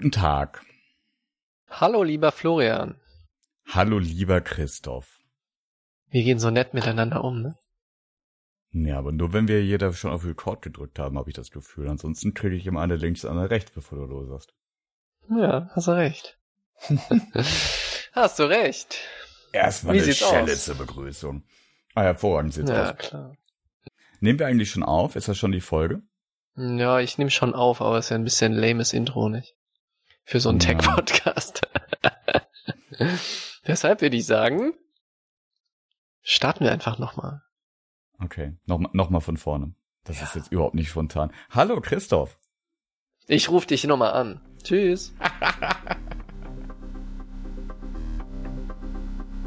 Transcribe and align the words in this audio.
Guten 0.00 0.12
Tag. 0.12 0.62
Hallo, 1.68 2.02
lieber 2.02 2.32
Florian. 2.32 2.98
Hallo, 3.68 3.98
lieber 3.98 4.40
Christoph. 4.40 5.20
Wir 6.08 6.24
gehen 6.24 6.38
so 6.38 6.48
nett 6.50 6.72
miteinander 6.72 7.22
um, 7.22 7.42
ne? 7.42 7.58
Ja, 8.70 8.96
aber 8.96 9.12
nur 9.12 9.34
wenn 9.34 9.46
wir 9.46 9.62
jeder 9.62 9.92
schon 9.92 10.10
auf 10.10 10.24
Record 10.24 10.62
gedrückt 10.62 10.98
haben, 10.98 11.18
habe 11.18 11.28
ich 11.28 11.36
das 11.36 11.50
Gefühl. 11.50 11.86
Ansonsten 11.86 12.32
kriege 12.32 12.56
ich 12.56 12.66
immer 12.66 12.80
eine 12.80 12.96
links, 12.96 13.26
eine 13.26 13.50
rechts, 13.50 13.72
bevor 13.72 13.98
du 13.98 14.06
los 14.06 14.30
hast. 14.30 14.54
Ja, 15.28 15.68
hast 15.74 15.86
du 15.88 15.90
recht. 15.90 16.38
hast 18.12 18.38
du 18.38 18.44
recht. 18.44 18.96
Erstmal 19.52 19.96
Wie 19.96 20.00
eine 20.02 20.14
Schelle 20.14 20.52
aus? 20.54 20.64
zur 20.64 20.76
Begrüßung. 20.76 21.44
Ah, 21.94 22.04
hervorragend 22.04 22.54
sieht's 22.54 22.70
Ja, 22.70 22.92
aus. 22.92 22.96
klar. 22.96 23.36
Nehmen 24.20 24.38
wir 24.38 24.46
eigentlich 24.46 24.70
schon 24.70 24.82
auf? 24.82 25.14
Ist 25.14 25.28
das 25.28 25.36
schon 25.36 25.52
die 25.52 25.60
Folge? 25.60 26.00
Ja, 26.56 27.00
ich 27.00 27.18
nehme 27.18 27.30
schon 27.30 27.54
auf, 27.54 27.82
aber 27.82 27.98
es 27.98 28.06
ist 28.06 28.10
ja 28.12 28.16
ein 28.16 28.24
bisschen 28.24 28.54
lames 28.54 28.94
Intro, 28.94 29.28
nicht? 29.28 29.54
Für 30.30 30.38
so 30.38 30.48
einen 30.50 30.60
Ja. 30.60 30.66
Tech-Podcast. 30.74 31.62
Deshalb 33.66 34.00
würde 34.00 34.16
ich 34.16 34.26
sagen, 34.26 34.74
starten 36.22 36.62
wir 36.62 36.70
einfach 36.70 37.00
nochmal. 37.00 37.42
Okay, 38.22 38.56
nochmal 38.64 38.92
noch 38.94 39.10
mal 39.10 39.18
von 39.18 39.36
vorne. 39.36 39.74
Das 40.04 40.20
Ja. 40.20 40.26
ist 40.26 40.36
jetzt 40.36 40.52
überhaupt 40.52 40.76
nicht 40.76 40.88
spontan. 40.88 41.32
Hallo, 41.50 41.80
Christoph. 41.80 42.38
Ich 43.26 43.48
rufe 43.48 43.66
dich 43.66 43.82
nochmal 43.82 44.12
an. 44.12 44.40
Tschüss. 44.62 45.12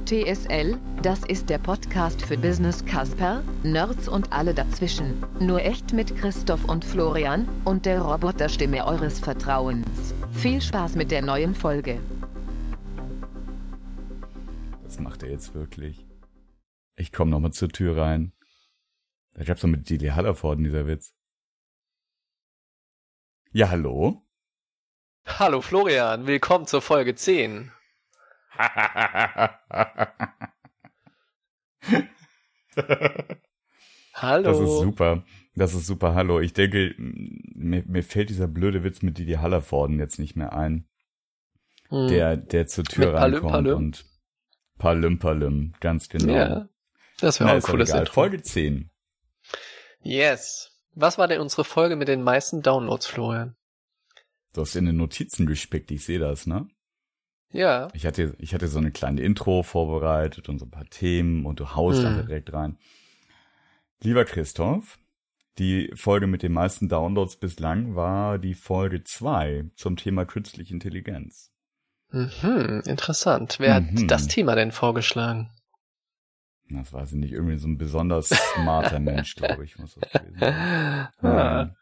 TSL, 0.05 0.77
das 1.01 1.19
ist 1.23 1.49
der 1.49 1.59
Podcast 1.59 2.21
für 2.23 2.37
Business 2.37 2.83
Casper, 2.85 3.41
Nerds 3.63 4.09
und 4.09 4.33
alle 4.33 4.53
dazwischen. 4.53 5.23
Nur 5.39 5.61
echt 5.61 5.93
mit 5.93 6.13
Christoph 6.17 6.65
und 6.65 6.83
Florian 6.83 7.47
und 7.63 7.85
der 7.85 8.01
Roboterstimme 8.01 8.85
eures 8.85 9.21
Vertrauens. 9.21 10.13
Viel 10.33 10.61
Spaß 10.61 10.95
mit 10.95 11.11
der 11.11 11.21
neuen 11.21 11.55
Folge. 11.55 12.01
Das 14.83 14.99
macht 14.99 15.23
er 15.23 15.29
jetzt 15.29 15.53
wirklich. 15.53 16.05
Ich 16.95 17.11
komme 17.11 17.31
nochmal 17.31 17.53
zur 17.53 17.69
Tür 17.69 17.97
rein. 17.97 18.33
Da 19.33 19.43
gab's 19.43 19.61
doch 19.61 19.67
mit 19.67 19.89
Dili 19.89 20.09
Hallerforden, 20.09 20.63
dieser 20.63 20.85
Witz. 20.85 21.15
Ja, 23.51 23.69
hallo? 23.69 24.21
Hallo 25.25 25.61
Florian, 25.61 26.27
willkommen 26.27 26.67
zur 26.67 26.81
Folge 26.81 27.15
10. 27.15 27.71
Hallo. 34.13 34.43
Das 34.43 34.59
ist 34.59 34.79
super. 34.79 35.23
Das 35.55 35.73
ist 35.73 35.85
super. 35.85 36.15
Hallo. 36.15 36.39
Ich 36.39 36.53
denke, 36.53 36.95
mir, 36.97 37.83
mir 37.85 38.03
fällt 38.03 38.29
dieser 38.29 38.47
blöde 38.47 38.83
Witz 38.83 39.01
mit 39.01 39.17
Didi 39.17 39.33
Hallervorden 39.33 39.99
jetzt 39.99 40.17
nicht 40.19 40.35
mehr 40.35 40.53
ein. 40.53 40.87
Hm. 41.89 42.07
Der, 42.07 42.37
der 42.37 42.67
zur 42.67 42.83
Tür 42.85 43.07
Mit 43.07 43.15
Palüm, 43.15 43.33
reinkommt 43.33 43.51
Palüm? 43.53 43.77
und 43.77 44.05
Palüm 44.79 45.19
Palüm, 45.19 45.73
ganz 45.79 46.09
genau. 46.09 46.33
Ja, 46.33 46.69
das 47.19 47.39
wäre 47.39 47.51
auch 47.51 47.55
ein 47.55 47.61
cooles 47.61 47.89
egal. 47.89 48.01
Intro. 48.01 48.13
Folge 48.13 48.41
10. 48.41 48.89
Yes. 50.01 50.71
Was 50.95 51.17
war 51.17 51.27
denn 51.27 51.39
unsere 51.41 51.63
Folge 51.63 51.95
mit 51.95 52.07
den 52.07 52.23
meisten 52.23 52.61
Downloads, 52.61 53.05
Florian? 53.05 53.55
Du 54.53 54.61
hast 54.61 54.75
in 54.75 54.85
den 54.85 54.97
Notizen 54.97 55.45
gespickt, 55.45 55.89
ich 55.91 56.03
sehe 56.05 56.19
das, 56.19 56.45
ne? 56.45 56.67
Ja. 57.51 57.87
Ich 57.93 58.05
hatte, 58.05 58.35
ich 58.39 58.53
hatte 58.53 58.67
so 58.67 58.79
eine 58.79 58.91
kleine 58.91 59.21
Intro 59.21 59.63
vorbereitet 59.63 60.49
und 60.49 60.59
so 60.59 60.65
ein 60.65 60.71
paar 60.71 60.85
Themen 60.85 61.45
und 61.45 61.59
du 61.59 61.75
haust 61.75 61.99
Hm. 61.99 62.07
einfach 62.07 62.25
direkt 62.25 62.53
rein. 62.53 62.77
Lieber 64.01 64.25
Christoph, 64.25 64.99
die 65.59 65.91
Folge 65.95 66.27
mit 66.27 66.43
den 66.43 66.51
meisten 66.53 66.89
Downloads 66.89 67.37
bislang 67.37 67.95
war 67.95 68.39
die 68.39 68.53
Folge 68.55 69.03
2 69.03 69.65
zum 69.75 69.97
Thema 69.97 70.25
künstliche 70.25 70.73
Intelligenz. 70.73 71.51
Mhm, 72.11 72.83
interessant. 72.85 73.57
Wer 73.59 73.81
Mhm. 73.81 74.01
hat 74.01 74.11
das 74.11 74.27
Thema 74.27 74.55
denn 74.55 74.71
vorgeschlagen? 74.71 75.49
Das 76.69 76.91
weiß 76.93 77.11
ich 77.11 77.17
nicht, 77.17 77.33
irgendwie 77.33 77.57
so 77.57 77.67
ein 77.67 77.77
besonders 77.77 78.29
smarter 78.29 78.99
Mensch, 78.99 79.35
glaube 79.35 79.63
ich, 79.63 79.77
muss 79.77 79.95
das 79.95 80.11
gewesen 80.11 80.39
sein. 80.39 80.53
Ah, 81.21 81.75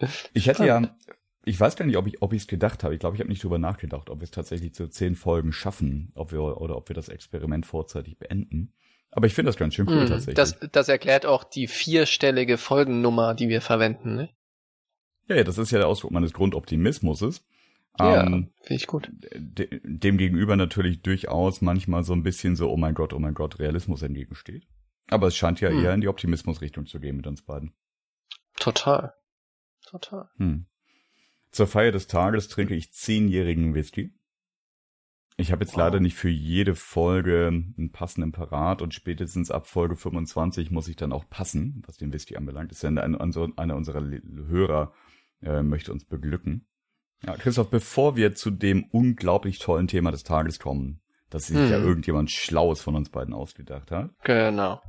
Ähm, 0.00 0.08
Ich 0.32 0.46
hätte 0.46 0.64
ja, 0.66 0.96
ich 1.44 1.58
weiß 1.58 1.76
gar 1.76 1.84
nicht, 1.86 1.96
ob 1.96 2.06
ich 2.06 2.22
ob 2.22 2.32
ich 2.32 2.42
es 2.42 2.48
gedacht 2.48 2.84
habe. 2.84 2.94
Ich 2.94 3.00
glaube, 3.00 3.16
ich 3.16 3.20
habe 3.20 3.28
nicht 3.30 3.42
drüber 3.42 3.58
nachgedacht, 3.58 4.10
ob 4.10 4.20
wir 4.20 4.24
es 4.24 4.30
tatsächlich 4.30 4.74
zu 4.74 4.88
zehn 4.88 5.14
Folgen 5.16 5.52
schaffen, 5.52 6.10
ob 6.14 6.32
wir 6.32 6.42
oder 6.60 6.76
ob 6.76 6.88
wir 6.88 6.94
das 6.94 7.08
Experiment 7.08 7.66
vorzeitig 7.66 8.18
beenden. 8.18 8.74
Aber 9.10 9.26
ich 9.26 9.34
finde 9.34 9.48
das 9.48 9.56
ganz 9.56 9.74
schön 9.74 9.88
cool 9.88 10.02
hm, 10.02 10.06
tatsächlich. 10.08 10.34
das, 10.34 10.58
das 10.72 10.88
erklärt 10.88 11.24
auch 11.26 11.44
die 11.44 11.66
vierstellige 11.66 12.58
Folgennummer, 12.58 13.34
die 13.34 13.48
wir 13.48 13.60
verwenden, 13.60 14.14
ne? 14.14 14.28
ja, 15.28 15.36
ja, 15.36 15.44
das 15.44 15.58
ist 15.58 15.70
ja 15.70 15.78
der 15.78 15.88
Ausdruck 15.88 16.10
meines 16.10 16.32
Grundoptimismus. 16.32 17.42
Ja, 17.98 18.24
Ähm, 18.26 18.50
finde 18.62 18.74
ich 18.80 18.86
gut. 18.86 19.10
de 19.12 19.80
dem 19.82 20.18
gegenüber 20.18 20.56
natürlich 20.56 21.02
durchaus 21.02 21.60
manchmal 21.62 22.04
so 22.04 22.12
ein 22.12 22.22
bisschen 22.22 22.54
so, 22.54 22.70
oh 22.70 22.76
mein 22.76 22.94
Gott, 22.94 23.12
oh 23.12 23.18
mein 23.18 23.34
Gott, 23.34 23.58
Realismus 23.58 24.02
entgegensteht. 24.02 24.66
Aber 25.08 25.26
es 25.26 25.36
scheint 25.36 25.60
ja 25.60 25.70
Hm. 25.70 25.84
eher 25.84 25.94
in 25.94 26.00
die 26.00 26.08
Optimismusrichtung 26.08 26.86
zu 26.86 27.00
gehen 27.00 27.16
mit 27.16 27.26
uns 27.26 27.42
beiden. 27.42 27.72
Total. 28.60 29.14
Total. 29.86 30.28
Hm. 30.36 30.66
Zur 31.50 31.66
Feier 31.66 31.92
des 31.92 32.06
Tages 32.08 32.48
trinke 32.48 32.74
ich 32.74 32.92
zehnjährigen 32.92 33.74
Whisky. 33.74 34.12
Ich 35.40 35.52
habe 35.52 35.62
jetzt 35.64 35.74
Wow. 35.74 35.78
leider 35.78 36.00
nicht 36.00 36.16
für 36.16 36.28
jede 36.28 36.74
Folge 36.74 37.46
einen 37.46 37.90
passenden 37.92 38.32
parat 38.32 38.82
und 38.82 38.92
spätestens 38.92 39.52
ab 39.52 39.68
Folge 39.68 39.94
25 39.96 40.72
muss 40.72 40.88
ich 40.88 40.96
dann 40.96 41.12
auch 41.12 41.24
passen, 41.30 41.80
was 41.86 41.96
den 41.96 42.12
Whisky 42.12 42.36
anbelangt. 42.36 42.72
Das 42.72 42.78
ist 42.78 42.82
ja 42.82 42.88
eine, 42.88 43.02
eine, 43.04 43.52
einer 43.56 43.76
unserer 43.76 44.02
Hörer 44.02 44.92
äh, 45.40 45.62
möchte 45.62 45.92
uns 45.92 46.04
beglücken. 46.04 46.66
Ja, 47.24 47.36
Christoph, 47.36 47.70
bevor 47.70 48.16
wir 48.16 48.34
zu 48.34 48.50
dem 48.50 48.84
unglaublich 48.90 49.60
tollen 49.60 49.86
Thema 49.86 50.10
des 50.10 50.24
Tages 50.24 50.58
kommen, 50.58 51.00
das 51.30 51.46
sich 51.46 51.56
Hm. 51.56 51.70
ja 51.70 51.78
irgendjemand 51.78 52.32
Schlaues 52.32 52.80
von 52.80 52.96
uns 52.96 53.08
beiden 53.10 53.32
ausgedacht 53.32 53.92
hat, 53.92 54.10
Genau. 54.24 54.82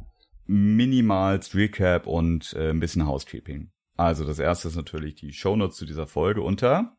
minimals 0.48 1.54
Recap 1.54 2.08
und 2.08 2.54
äh, 2.54 2.72
ein 2.72 2.80
bisschen 2.80 3.06
Housekeeping. 3.06 3.72
Also 3.98 4.26
das 4.26 4.40
erste 4.40 4.68
ist 4.70 4.76
natürlich 4.76 5.14
die 5.14 5.32
Shownotes 5.32 5.78
zu 5.78 5.86
dieser 5.86 6.08
Folge 6.08 6.42
unter 6.42 6.98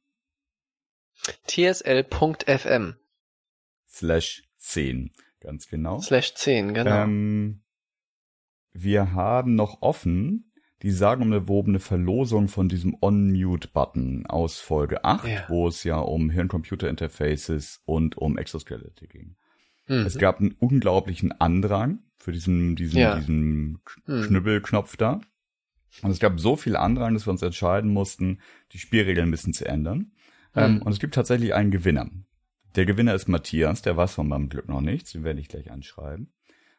tsl.fm 1.49 2.95
slash 3.91 4.45
10. 4.57 5.11
Ganz 5.41 5.69
genau. 5.69 6.01
slash 6.01 6.35
10, 6.35 6.75
genau. 6.75 7.05
Ähm, 7.05 7.63
wir 8.73 9.13
haben 9.13 9.55
noch 9.55 9.83
offen 9.83 10.47
die 10.83 10.91
sagenumwobene 10.93 11.79
Verlosung 11.79 12.49
von 12.49 12.69
diesem 12.69 12.97
On-Mute-Button 13.03 14.25
aus 14.27 14.61
Folge 14.61 15.05
8, 15.05 15.29
Ja. 15.29 15.45
wo 15.49 15.69
es 15.69 15.85
ja 15.85 15.99
um 15.99 16.31
Hirn-Computer-Interfaces 16.31 17.83
und 17.85 18.17
um 18.17 18.39
Exoskelette 18.39 19.07
ging. 19.07 19.37
Mhm. 19.89 20.07
Es 20.07 20.17
gab 20.19 20.41
einen 20.41 20.53
unglaublichen 20.53 21.33
Andrang 21.39 21.99
für 22.17 22.33
diesen, 22.33 22.77
diesen, 22.77 22.99
Ja. 22.99 23.17
diesen 23.19 23.81
K- 23.85 24.01
Hm. 24.07 24.23
Knüppelknopf 24.23 24.97
da. 24.97 25.21
Und 26.03 26.11
es 26.13 26.21
gab 26.21 26.39
so 26.41 26.57
viel 26.57 26.77
Andrang, 26.77 27.15
dass 27.15 27.27
wir 27.27 27.33
uns 27.33 27.43
entscheiden 27.43 27.93
mussten, 27.93 28.41
die 28.73 28.79
Spielregeln 28.79 29.29
ein 29.29 29.33
bisschen 29.33 29.53
zu 29.53 29.67
ändern. 29.67 30.13
Ähm, 30.55 30.77
Hm. 30.77 30.83
und 30.83 30.93
es 30.93 30.99
gibt 31.01 31.15
tatsächlich 31.15 31.53
einen 31.55 31.71
Gewinner. 31.71 32.09
Der 32.77 32.87
Gewinner 32.87 33.15
ist 33.15 33.29
Matthias, 33.29 33.83
der 33.83 33.97
weiß 33.97 34.15
von 34.15 34.29
meinem 34.29 34.49
Glück 34.49 34.69
noch 34.69 34.81
nichts, 34.81 35.13
den 35.13 35.25
werde 35.25 35.41
ich 35.41 35.49
gleich 35.49 35.71
anschreiben. 35.71 36.33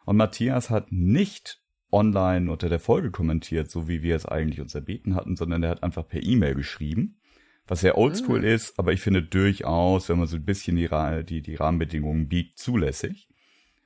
Und 0.05 0.17
Matthias 0.17 0.69
hat 0.69 0.91
nicht 0.91 1.61
online 1.91 2.49
unter 2.51 2.69
der 2.69 2.79
Folge 2.79 3.11
kommentiert, 3.11 3.69
so 3.69 3.87
wie 3.87 4.01
wir 4.01 4.15
es 4.15 4.25
eigentlich 4.25 4.61
uns 4.61 4.73
erbeten 4.73 5.15
hatten, 5.15 5.35
sondern 5.35 5.63
er 5.63 5.71
hat 5.71 5.83
einfach 5.83 6.07
per 6.07 6.23
E-Mail 6.23 6.55
geschrieben, 6.55 7.19
was 7.67 7.81
sehr 7.81 7.97
oldschool 7.97 8.41
Hm. 8.41 8.47
ist, 8.47 8.79
aber 8.79 8.93
ich 8.93 9.01
finde 9.01 9.21
durchaus, 9.21 10.07
wenn 10.09 10.17
man 10.17 10.27
so 10.27 10.37
ein 10.37 10.45
bisschen 10.45 10.77
die, 10.77 10.89
die, 11.25 11.41
die 11.41 11.55
Rahmenbedingungen 11.55 12.29
biegt, 12.29 12.57
zulässig. 12.57 13.27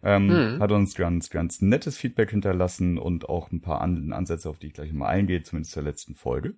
Ähm, 0.03 0.29
Hm. 0.29 0.59
Hat 0.59 0.71
uns 0.71 0.93
ganz, 0.93 1.31
ganz 1.31 1.61
nettes 1.61 1.97
Feedback 1.97 2.29
hinterlassen 2.29 2.99
und 2.99 3.27
auch 3.27 3.51
ein 3.51 3.61
paar 3.61 3.81
An 3.81 4.13
Ansätze, 4.13 4.49
auf 4.49 4.59
die 4.59 4.67
ich 4.67 4.73
gleich 4.73 4.93
mal 4.93 5.07
eingehe, 5.07 5.41
zumindest 5.41 5.73
zur 5.73 5.83
letzten 5.83 6.13
Folge. 6.13 6.55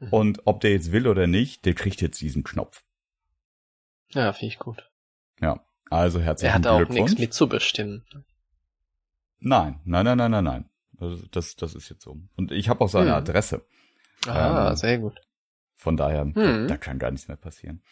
Mhm. 0.00 0.08
Und 0.10 0.42
ob 0.46 0.60
der 0.60 0.72
jetzt 0.72 0.90
will 0.90 1.06
oder 1.06 1.28
nicht, 1.28 1.64
der 1.64 1.74
kriegt 1.74 2.00
jetzt 2.00 2.20
diesen 2.20 2.42
Knopf. 2.42 2.82
Ja, 4.08 4.32
finde 4.32 4.54
ich 4.54 4.58
gut. 4.58 4.89
Ja, 5.40 5.60
also 5.90 6.20
herzlichen 6.20 6.50
Er 6.50 6.54
hat 6.54 6.66
auch 6.66 6.78
Glückwunsch. 6.78 7.00
nichts 7.10 7.18
mitzubestimmen. 7.20 8.04
Nein, 9.40 9.80
nein, 9.84 10.04
nein, 10.04 10.18
nein, 10.18 10.30
nein, 10.30 10.44
nein. 10.44 10.64
Also 10.98 11.22
das, 11.30 11.56
das 11.56 11.74
ist 11.74 11.88
jetzt 11.88 12.02
so. 12.02 12.18
Und 12.36 12.52
ich 12.52 12.68
habe 12.68 12.82
auch 12.82 12.88
seine 12.88 13.10
Hm. 13.10 13.16
Adresse. 13.16 13.64
Ah, 14.26 14.70
Ähm, 14.70 14.76
sehr 14.76 14.98
gut. 14.98 15.18
Von 15.76 15.96
daher, 15.96 16.22
Hm. 16.24 16.68
da 16.68 16.76
kann 16.76 16.98
gar 16.98 17.10
nichts 17.10 17.26
mehr 17.28 17.38
passieren. 17.38 17.82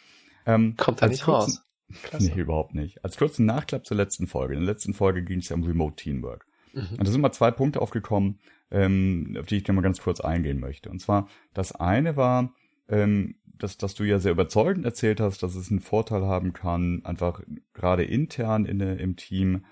Ähm, 0.44 0.74
Kommt 0.76 1.00
da 1.00 1.06
nicht 1.06 1.24
kurzen- 1.24 1.52
raus. 1.56 1.64
Klasse. 2.02 2.26
Nee, 2.34 2.40
überhaupt 2.42 2.74
nicht. 2.74 3.02
Als 3.02 3.16
kurzen 3.16 3.46
Nachklapp 3.46 3.86
zur 3.86 3.96
letzten 3.96 4.26
Folge. 4.26 4.52
In 4.54 4.60
der 4.60 4.74
letzten 4.74 4.92
Folge 4.92 5.24
ging 5.24 5.38
es 5.38 5.48
ja 5.48 5.56
um 5.56 5.64
Remote 5.64 5.96
Teamwork. 5.96 6.44
Mhm. 6.74 6.86
Und 6.98 7.06
da 7.06 7.10
sind 7.10 7.22
mal 7.22 7.32
zwei 7.32 7.50
Punkte 7.50 7.80
aufgekommen, 7.80 8.40
ähm, 8.70 9.38
auf 9.40 9.46
die 9.46 9.56
ich 9.56 9.64
gerne 9.64 9.76
mal 9.76 9.82
ganz 9.82 10.02
kurz 10.02 10.20
eingehen 10.20 10.60
möchte. 10.60 10.90
Und 10.90 11.00
zwar, 11.00 11.28
das 11.54 11.72
eine 11.72 12.14
war, 12.16 12.52
ähm, 12.88 13.37
dass, 13.44 13.76
dass 13.76 13.94
du 13.94 14.05
ja 14.05 14.19
sehr 14.19 14.32
überzeugend 14.32 14.85
erzählt 14.85 15.20
hast, 15.20 15.43
dass 15.43 15.55
es 15.55 15.70
einen 15.70 15.81
Vorteil 15.81 16.23
haben 16.23 16.52
kann, 16.52 17.05
einfach 17.05 17.43
gerade 17.75 18.05
intern 18.05 18.64
in 18.64 18.79
der, 18.79 18.99
im 18.99 19.17
Team 19.17 19.64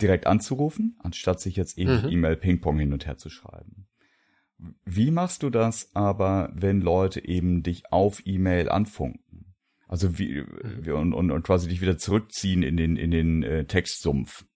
direkt 0.00 0.26
anzurufen, 0.26 0.98
anstatt 1.02 1.40
sich 1.40 1.56
jetzt 1.56 1.78
ewig 1.78 2.02
Mhm. 2.02 2.10
E-Mail-Ping-Pong 2.10 2.78
hin 2.78 2.92
und 2.92 3.06
her 3.06 3.16
zu 3.16 3.30
schreiben. 3.30 3.86
Wie 4.84 5.10
machst 5.10 5.42
du 5.42 5.50
das 5.50 5.94
aber, 5.94 6.50
wenn 6.54 6.80
Leute 6.80 7.24
eben 7.24 7.62
dich 7.62 7.92
auf 7.92 8.22
E-Mail 8.24 8.68
anfunken? 8.68 9.54
Also 9.86 10.18
wie, 10.18 10.44
wie 10.80 10.90
und, 10.90 11.12
und, 11.12 11.30
und 11.30 11.42
quasi 11.42 11.68
dich 11.68 11.80
wieder 11.80 11.98
zurückziehen 11.98 12.62
in 12.62 12.76
den 12.76 12.96
in 12.96 13.10
den 13.10 13.42
äh, 13.42 13.66
Textsumpf. 13.66 14.46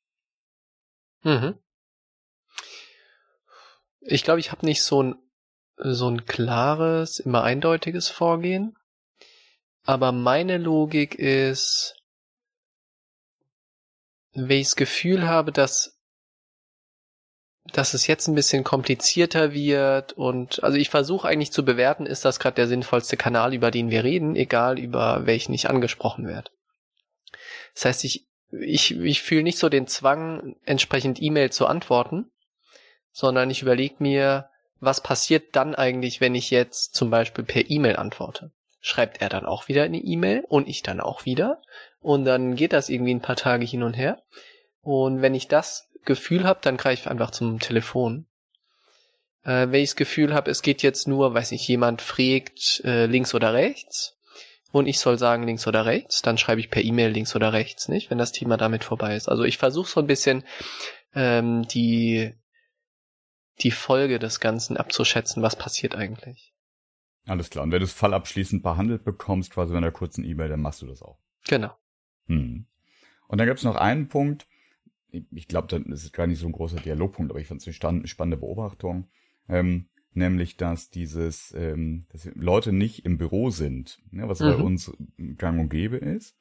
Mhm. 1.22 1.54
Ich 4.00 4.24
glaube, 4.24 4.40
ich 4.40 4.50
habe 4.50 4.64
nicht 4.64 4.82
so 4.82 5.02
ein 5.02 5.14
so 5.78 6.10
ein 6.10 6.26
klares, 6.26 7.18
immer 7.20 7.42
eindeutiges 7.42 8.08
Vorgehen. 8.08 8.76
Aber 9.84 10.12
meine 10.12 10.58
Logik 10.58 11.14
ist, 11.14 11.96
wenn 14.34 14.58
ich 14.58 14.68
das 14.68 14.76
Gefühl 14.76 15.26
habe, 15.26 15.52
dass 15.52 15.94
dass 17.72 17.92
es 17.92 18.06
jetzt 18.06 18.28
ein 18.28 18.34
bisschen 18.34 18.64
komplizierter 18.64 19.52
wird 19.52 20.14
und 20.14 20.62
also 20.64 20.78
ich 20.78 20.88
versuche 20.88 21.28
eigentlich 21.28 21.52
zu 21.52 21.66
bewerten, 21.66 22.06
ist 22.06 22.24
das 22.24 22.40
gerade 22.40 22.54
der 22.54 22.66
sinnvollste 22.66 23.18
Kanal, 23.18 23.52
über 23.52 23.70
den 23.70 23.90
wir 23.90 24.04
reden, 24.04 24.36
egal 24.36 24.78
über 24.78 25.26
welchen 25.26 25.52
ich 25.52 25.68
angesprochen 25.68 26.26
werde. 26.26 26.50
Das 27.74 27.84
heißt, 27.84 28.04
ich 28.04 28.26
ich, 28.50 28.96
ich 28.96 29.22
fühle 29.22 29.42
nicht 29.42 29.58
so 29.58 29.68
den 29.68 29.86
Zwang, 29.86 30.56
entsprechend 30.64 31.20
E-Mail 31.20 31.50
zu 31.50 31.66
antworten, 31.66 32.30
sondern 33.12 33.50
ich 33.50 33.62
überlege 33.62 33.96
mir, 33.98 34.48
was 34.80 35.02
passiert 35.02 35.56
dann 35.56 35.74
eigentlich, 35.74 36.20
wenn 36.20 36.34
ich 36.34 36.50
jetzt 36.50 36.94
zum 36.94 37.10
Beispiel 37.10 37.44
per 37.44 37.68
E-Mail 37.70 37.96
antworte? 37.96 38.52
Schreibt 38.80 39.20
er 39.20 39.28
dann 39.28 39.44
auch 39.44 39.68
wieder 39.68 39.82
eine 39.82 39.98
E-Mail 39.98 40.44
und 40.48 40.68
ich 40.68 40.82
dann 40.82 41.00
auch 41.00 41.24
wieder? 41.24 41.60
Und 42.00 42.24
dann 42.24 42.54
geht 42.54 42.72
das 42.72 42.88
irgendwie 42.88 43.14
ein 43.14 43.20
paar 43.20 43.36
Tage 43.36 43.64
hin 43.64 43.82
und 43.82 43.94
her. 43.94 44.22
Und 44.80 45.20
wenn 45.20 45.34
ich 45.34 45.48
das 45.48 45.88
Gefühl 46.04 46.44
habe, 46.44 46.60
dann 46.62 46.76
greife 46.76 47.02
ich 47.02 47.10
einfach 47.10 47.32
zum 47.32 47.58
Telefon. 47.58 48.26
Äh, 49.44 49.68
wenn 49.70 49.82
ich 49.82 49.90
das 49.90 49.96
Gefühl 49.96 50.32
habe, 50.32 50.50
es 50.50 50.62
geht 50.62 50.82
jetzt 50.82 51.08
nur, 51.08 51.34
weiß 51.34 51.50
nicht, 51.50 51.66
jemand 51.66 52.02
fragt 52.02 52.82
äh, 52.84 53.06
links 53.06 53.34
oder 53.34 53.52
rechts 53.52 54.16
und 54.70 54.86
ich 54.86 54.98
soll 54.98 55.18
sagen 55.18 55.44
links 55.44 55.66
oder 55.66 55.86
rechts, 55.86 56.22
dann 56.22 56.38
schreibe 56.38 56.60
ich 56.60 56.70
per 56.70 56.82
E-Mail 56.82 57.10
links 57.10 57.34
oder 57.34 57.52
rechts, 57.52 57.88
nicht? 57.88 58.10
Wenn 58.10 58.18
das 58.18 58.32
Thema 58.32 58.56
damit 58.56 58.84
vorbei 58.84 59.16
ist. 59.16 59.28
Also 59.28 59.44
ich 59.44 59.58
versuche 59.58 59.90
so 59.90 60.00
ein 60.00 60.06
bisschen 60.06 60.44
ähm, 61.14 61.66
die 61.66 62.34
die 63.60 63.70
Folge 63.70 64.18
des 64.18 64.40
Ganzen 64.40 64.76
abzuschätzen, 64.76 65.42
was 65.42 65.56
passiert 65.56 65.94
eigentlich. 65.94 66.54
Alles 67.26 67.50
klar. 67.50 67.64
Und 67.64 67.72
wenn 67.72 67.80
du 67.80 67.84
es 67.84 67.92
fallabschließend 67.92 68.62
behandelt 68.62 69.04
bekommst, 69.04 69.52
quasi 69.52 69.72
in 69.72 69.78
einer 69.78 69.92
kurzen 69.92 70.24
E-Mail, 70.24 70.48
dann 70.48 70.62
machst 70.62 70.82
du 70.82 70.86
das 70.86 71.02
auch. 71.02 71.18
Genau. 71.46 71.76
Hm. 72.26 72.66
Und 73.26 73.38
dann 73.38 73.46
gibt 73.46 73.58
es 73.58 73.64
noch 73.64 73.76
einen 73.76 74.08
Punkt, 74.08 74.46
ich 75.10 75.48
glaube, 75.48 75.68
das 75.68 76.04
ist 76.04 76.12
gar 76.12 76.26
nicht 76.26 76.38
so 76.38 76.46
ein 76.46 76.52
großer 76.52 76.80
Dialogpunkt, 76.80 77.30
aber 77.30 77.40
ich 77.40 77.46
fand 77.46 77.66
es 77.66 77.84
eine 77.84 78.06
spannende 78.06 78.36
Beobachtung, 78.36 79.08
ähm, 79.48 79.88
nämlich, 80.12 80.56
dass 80.56 80.90
dieses, 80.90 81.54
ähm, 81.56 82.06
dass 82.10 82.28
Leute 82.34 82.72
nicht 82.72 83.04
im 83.04 83.18
Büro 83.18 83.50
sind, 83.50 84.00
ne, 84.10 84.28
was 84.28 84.40
mhm. 84.40 84.44
bei 84.44 84.56
uns 84.56 84.92
gang 85.36 85.60
und 85.60 85.68
gäbe 85.70 85.96
ist, 85.96 86.36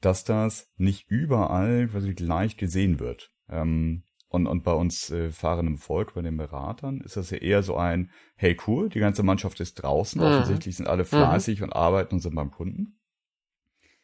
dass 0.00 0.24
das 0.24 0.70
nicht 0.76 1.10
überall 1.10 1.88
quasi 1.88 2.14
gleich 2.14 2.56
gesehen 2.56 3.00
wird. 3.00 3.32
Ähm, 3.48 4.02
und, 4.28 4.46
und 4.46 4.64
bei 4.64 4.72
uns 4.72 5.10
äh, 5.10 5.30
fahrendem 5.30 5.78
Volk, 5.78 6.14
bei 6.14 6.22
den 6.22 6.36
Beratern, 6.36 7.00
ist 7.00 7.16
das 7.16 7.30
ja 7.30 7.38
eher 7.38 7.62
so 7.62 7.76
ein, 7.76 8.10
hey 8.34 8.56
cool, 8.66 8.88
die 8.88 8.98
ganze 8.98 9.22
Mannschaft 9.22 9.60
ist 9.60 9.74
draußen, 9.74 10.20
mhm. 10.20 10.26
offensichtlich 10.26 10.76
sind 10.76 10.88
alle 10.88 11.04
mhm. 11.04 11.08
fleißig 11.08 11.60
mhm. 11.60 11.66
und 11.66 11.72
arbeiten 11.72 12.16
und 12.16 12.20
sind 12.20 12.34
beim 12.34 12.50
Kunden. 12.50 12.98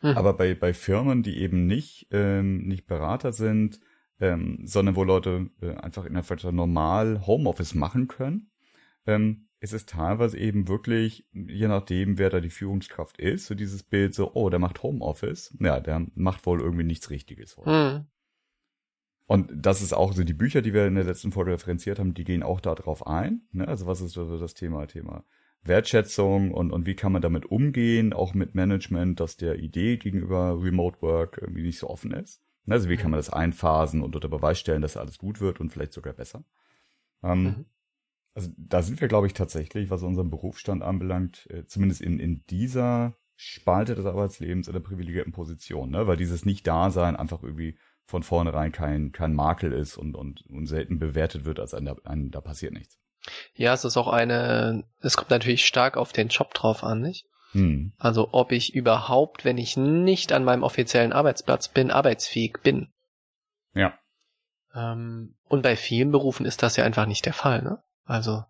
Mhm. 0.01 0.17
Aber 0.17 0.35
bei, 0.35 0.55
bei 0.55 0.75
Firmen, 0.75 1.23
die 1.23 1.39
eben 1.39 1.67
nicht, 1.67 2.09
ähm, 2.11 2.67
nicht 2.67 2.87
Berater 2.87 3.33
sind, 3.33 3.81
ähm, 4.21 4.61
sondern 4.65 4.95
wo 4.97 5.05
Leute 5.05 5.51
äh, 5.61 5.75
einfach 5.75 6.05
in 6.05 6.15
der 6.15 6.23
Freizeit 6.23 6.55
normal 6.55 7.27
Homeoffice 7.27 7.75
machen 7.75 8.07
können, 8.09 8.51
ähm, 9.07 9.49
ist 9.59 9.73
es 9.73 9.87
teilweise 9.87 10.39
eben 10.39 10.67
wirklich, 10.67 11.25
je 11.33 11.69
nachdem, 11.69 12.19
wer 12.19 12.31
da 12.31 12.41
die 12.41 12.51
Führungskraft 12.51 13.19
ist, 13.19 13.47
so 13.47 13.55
dieses 13.55 13.85
Bild 13.85 14.13
so, 14.13 14.33
oh, 14.35 14.51
der 14.51 14.59
macht 14.59 14.83
Homeoffice. 14.83 15.57
Ja, 15.61 15.79
der 15.79 16.07
macht 16.15 16.47
wohl 16.47 16.61
irgendwie 16.61 16.85
nichts 16.85 17.11
Richtiges. 17.11 17.57
Mhm. 17.65 18.07
Und 19.33 19.51
das 19.55 19.81
ist 19.81 19.95
auch 19.95 20.13
so 20.13 20.25
die 20.25 20.35
Bücher, 20.35 20.61
die 20.61 20.75
wir 20.75 20.87
in 20.87 20.95
der 20.95 21.05
letzten 21.05 21.33
Folge 21.33 21.53
referenziert 21.53 21.99
haben, 21.99 22.13
die 22.13 22.25
gehen 22.25 22.43
auch 22.43 22.61
darauf 22.61 23.07
ein. 23.07 23.41
Ne? 23.53 23.67
Also 23.67 23.87
was 23.87 24.03
ist 24.03 24.15
das 24.15 24.53
Thema, 24.53 24.87
Thema 24.87 25.25
Wertschätzung 25.63 26.53
und, 26.53 26.71
und 26.71 26.85
wie 26.85 26.95
kann 26.95 27.13
man 27.13 27.23
damit 27.23 27.47
umgehen, 27.47 28.13
auch 28.13 28.35
mit 28.35 28.55
Management, 28.55 29.21
dass 29.21 29.39
der 29.39 29.59
Idee 29.59 29.97
gegenüber 29.97 30.63
Remote 30.63 31.01
Work 31.01 31.39
irgendwie 31.41 31.63
nicht 31.63 31.79
so 31.79 31.89
offen 31.89 32.13
ist. 32.13 32.43
Ne? 32.67 32.75
Also 32.75 32.91
wie 32.91 32.99
kann 32.99 33.11
man 33.11 33.17
das 33.17 33.31
einphasen 33.31 34.03
und 34.03 34.15
unter 34.15 34.29
Beweis 34.29 34.59
stellen, 34.59 34.83
dass 34.83 34.99
alles 34.99 35.17
gut 35.17 35.41
wird 35.41 35.61
und 35.61 35.71
vielleicht 35.71 35.95
sogar 35.95 36.13
besser. 36.13 36.45
Ähm, 37.23 37.43
mhm. 37.43 37.65
Also 38.35 38.51
da 38.59 38.83
sind 38.83 39.01
wir, 39.01 39.09
glaube 39.09 39.29
ich, 39.29 39.33
tatsächlich, 39.33 39.89
was 39.89 40.03
unseren 40.03 40.29
Berufsstand 40.29 40.83
anbelangt, 40.83 41.49
äh, 41.49 41.65
zumindest 41.65 42.03
in, 42.03 42.21
in 42.21 42.45
dieser 42.51 43.17
Spalte 43.37 43.95
des 43.95 44.05
Arbeitslebens 44.05 44.67
in 44.67 44.75
der 44.75 44.81
privilegierten 44.81 45.33
Position, 45.33 45.91
ne? 45.91 46.07
weil 46.07 46.19
dieses 46.19 46.45
Nicht-Dasein 46.45 47.17
einfach 47.17 47.43
irgendwie 47.43 47.79
von 48.13 48.23
vornherein 48.23 48.73
kein, 48.73 49.11
kein 49.11 49.33
Makel 49.33 49.73
ist 49.73 49.97
und, 49.97 50.15
und, 50.15 50.45
und 50.51 50.67
selten 50.67 50.99
bewertet 50.99 51.47
wird, 51.47 51.59
als 51.59 51.73
ein, 51.73 51.89
ein, 52.05 52.31
da 52.31 52.43
passiert 52.43 52.75
nichts. 52.75 52.99
Ja, 53.55 53.73
es 53.73 53.87
ist 53.87 53.97
auch 53.97 54.09
eine, 54.09 54.85
es 55.01 55.17
kommt 55.17 55.31
natürlich 55.31 55.65
stark 55.65 55.97
auf 55.97 56.13
den 56.13 56.29
Job 56.29 56.53
drauf 56.53 56.85
an, 56.85 57.01
nicht? 57.01 57.25
Hm. 57.53 57.95
Also 57.97 58.29
ob 58.33 58.53
ich 58.53 58.75
überhaupt, 58.75 59.47
wenn 59.47 59.57
ich 59.57 59.79
nicht 59.79 60.33
an 60.33 60.45
meinem 60.45 60.63
offiziellen 60.63 61.15
Arbeitsplatz 61.15 61.69
bin, 61.69 61.91
arbeitsfähig 61.91 62.59
bin. 62.63 62.93
Ja. 63.73 63.99
Ähm, 64.75 65.35
und 65.49 65.63
bei 65.63 65.75
vielen 65.75 66.13
Berufen 66.13 66.45
ist 66.45 66.63
das 66.63 66.77
ja 66.77 66.85
einfach 66.85 67.07
nicht 67.07 67.25
der 67.25 67.33
Fall, 67.33 67.63
ne? 67.63 67.83
Also 68.05 68.45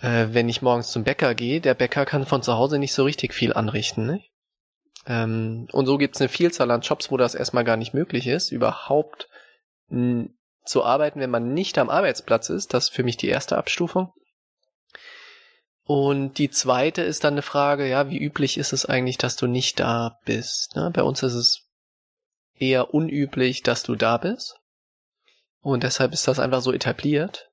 äh, 0.00 0.26
wenn 0.32 0.50
ich 0.50 0.60
morgens 0.60 0.90
zum 0.90 1.04
Bäcker 1.04 1.34
gehe, 1.34 1.62
der 1.62 1.72
Bäcker 1.74 2.04
kann 2.04 2.26
von 2.26 2.42
zu 2.42 2.52
Hause 2.52 2.78
nicht 2.78 2.92
so 2.92 3.04
richtig 3.04 3.32
viel 3.32 3.54
anrichten, 3.54 4.06
nicht? 4.06 4.33
Ähm, 5.06 5.68
und 5.72 5.86
so 5.86 5.98
gibt 5.98 6.14
es 6.14 6.20
eine 6.20 6.28
Vielzahl 6.28 6.70
an 6.70 6.80
Jobs, 6.80 7.10
wo 7.10 7.16
das 7.16 7.34
erstmal 7.34 7.64
gar 7.64 7.76
nicht 7.76 7.94
möglich 7.94 8.26
ist, 8.26 8.50
überhaupt 8.50 9.28
zu 9.90 10.82
arbeiten, 10.82 11.20
wenn 11.20 11.30
man 11.30 11.52
nicht 11.52 11.78
am 11.78 11.90
Arbeitsplatz 11.90 12.48
ist. 12.48 12.74
Das 12.74 12.84
ist 12.84 12.94
für 12.94 13.04
mich 13.04 13.16
die 13.16 13.28
erste 13.28 13.58
Abstufung. 13.58 14.12
Und 15.86 16.38
die 16.38 16.50
zweite 16.50 17.02
ist 17.02 17.24
dann 17.24 17.34
eine 17.34 17.42
Frage, 17.42 17.86
ja, 17.86 18.08
wie 18.08 18.18
üblich 18.18 18.56
ist 18.56 18.72
es 18.72 18.86
eigentlich, 18.86 19.18
dass 19.18 19.36
du 19.36 19.46
nicht 19.46 19.78
da 19.78 20.18
bist? 20.24 20.74
Ne? 20.76 20.90
Bei 20.90 21.02
uns 21.02 21.22
ist 21.22 21.34
es 21.34 21.62
eher 22.58 22.94
unüblich, 22.94 23.62
dass 23.62 23.82
du 23.82 23.94
da 23.94 24.16
bist. 24.16 24.56
Und 25.60 25.82
deshalb 25.82 26.12
ist 26.12 26.26
das 26.26 26.38
einfach 26.38 26.62
so 26.62 26.72
etabliert. 26.72 27.50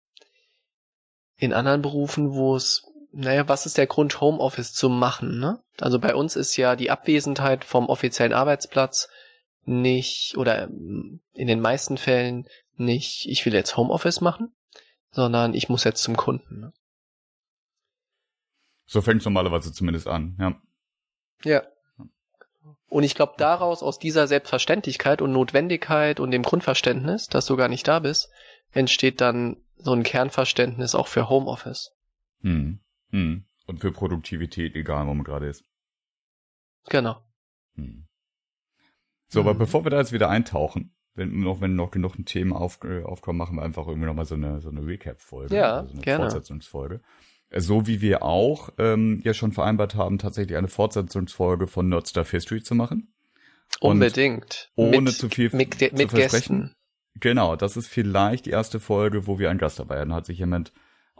In 1.36 1.54
anderen 1.54 1.82
Berufen, 1.82 2.34
wo 2.34 2.56
es 2.56 2.84
naja, 3.12 3.48
was 3.48 3.66
ist 3.66 3.78
der 3.78 3.88
Grund, 3.88 4.22
Homeoffice 4.22 4.74
zu 4.74 4.90
machen? 4.90 5.40
Ne? 5.40 5.62
Also 5.80 6.00
bei 6.00 6.16
uns 6.16 6.36
ist 6.36 6.56
ja 6.58 6.76
die 6.76 6.92
Abwesenheit 6.92 7.66
vom 7.66 7.88
offiziellen 7.88 8.34
Arbeitsplatz 8.34 9.10
nicht, 9.66 10.38
oder 10.38 10.64
ähm, 10.64 11.20
in 11.34 11.48
den 11.48 11.62
meisten 11.62 11.98
Fällen 11.98 12.48
nicht, 12.78 13.28
ich 13.28 13.46
will 13.46 13.54
jetzt 13.54 13.78
Homeoffice 13.78 14.22
machen, 14.22 14.54
sondern 15.12 15.54
ich 15.54 15.70
muss 15.70 15.84
jetzt 15.84 16.02
zum 16.04 16.16
Kunden. 16.16 16.60
Ne? 16.60 16.74
So 18.86 19.02
fängt 19.02 19.22
es 19.22 19.26
normalerweise 19.26 19.72
zumindest 19.72 20.08
an, 20.08 20.36
ja. 20.40 20.62
Ja. 21.44 21.64
Und 22.88 23.04
ich 23.04 23.16
glaube, 23.16 23.34
daraus, 23.38 23.84
aus 23.84 24.00
dieser 24.00 24.28
Selbstverständlichkeit 24.28 25.22
und 25.22 25.32
Notwendigkeit 25.32 26.20
und 26.20 26.32
dem 26.32 26.44
Grundverständnis, 26.44 27.28
dass 27.28 27.46
du 27.46 27.56
gar 27.56 27.70
nicht 27.70 27.88
da 27.88 28.00
bist, 28.00 28.30
entsteht 28.74 29.22
dann 29.22 29.58
so 29.78 29.94
ein 29.94 30.04
Kernverständnis 30.04 30.94
auch 30.94 31.08
für 31.08 31.30
Homeoffice. 31.30 31.94
Hm. 32.42 32.80
Hm. 33.12 33.46
Und 33.68 33.80
für 33.80 33.92
Produktivität, 33.92 34.76
egal 34.76 35.08
wo 35.08 35.14
man 35.14 35.24
gerade 35.24 35.48
ist. 35.48 35.64
Genau. 36.90 37.24
Hm. 37.76 38.08
So, 39.28 39.42
aber 39.42 39.52
hm. 39.52 39.60
bevor 39.60 39.86
wir 39.86 39.92
da 39.92 40.00
jetzt 40.00 40.12
wieder 40.12 40.30
eintauchen, 40.30 40.96
wenn 41.14 41.40
noch, 41.42 41.62
wenn 41.62 41.76
noch 41.76 41.92
genug 41.92 42.16
Themen 42.26 42.54
auf, 42.54 42.80
äh, 42.84 43.04
aufkommen, 43.04 43.38
machen 43.38 43.58
wir 43.58 43.64
einfach 43.64 43.88
irgendwie 43.88 44.08
nochmal 44.08 44.26
so 44.26 44.36
eine, 44.36 44.62
so 44.62 44.70
eine 44.70 44.86
Recap-Folge. 44.86 45.56
Ja, 45.56 45.80
also 45.80 45.94
eine 45.94 46.02
gerne. 46.02 46.24
Fortsetzungsfolge. 46.24 47.02
Äh, 47.50 47.62
so 47.62 47.86
wie 47.88 48.02
wir 48.02 48.24
auch 48.24 48.70
ähm, 48.78 49.22
ja 49.24 49.34
schon 49.34 49.52
vereinbart 49.52 49.96
haben, 49.96 50.18
tatsächlich 50.18 50.58
eine 50.58 50.70
Fortsetzungsfolge 50.70 51.68
von 51.68 51.90
Nerd 51.90 52.08
Stuff 52.08 52.32
History 52.32 52.64
zu 52.64 52.76
machen. 52.76 53.14
Unbedingt. 53.80 54.72
Und 54.76 54.88
ohne 54.88 55.02
mit, 55.02 55.14
zu 55.14 55.30
viel 55.30 55.50
mit, 55.54 55.76
zu 55.76 55.90
mit 55.94 56.12
versprechen. 56.12 56.62
Gästen. 56.62 56.76
Genau, 57.20 57.56
das 57.56 57.78
ist 57.78 57.88
vielleicht 57.88 58.46
die 58.46 58.52
erste 58.52 58.80
Folge, 58.80 59.28
wo 59.28 59.38
wir 59.38 59.50
einen 59.50 59.60
Gast 59.60 59.80
dabei 59.80 60.00
haben. 60.00 60.14
Hat 60.14 60.26
sich 60.26 60.40
jemand 60.40 60.72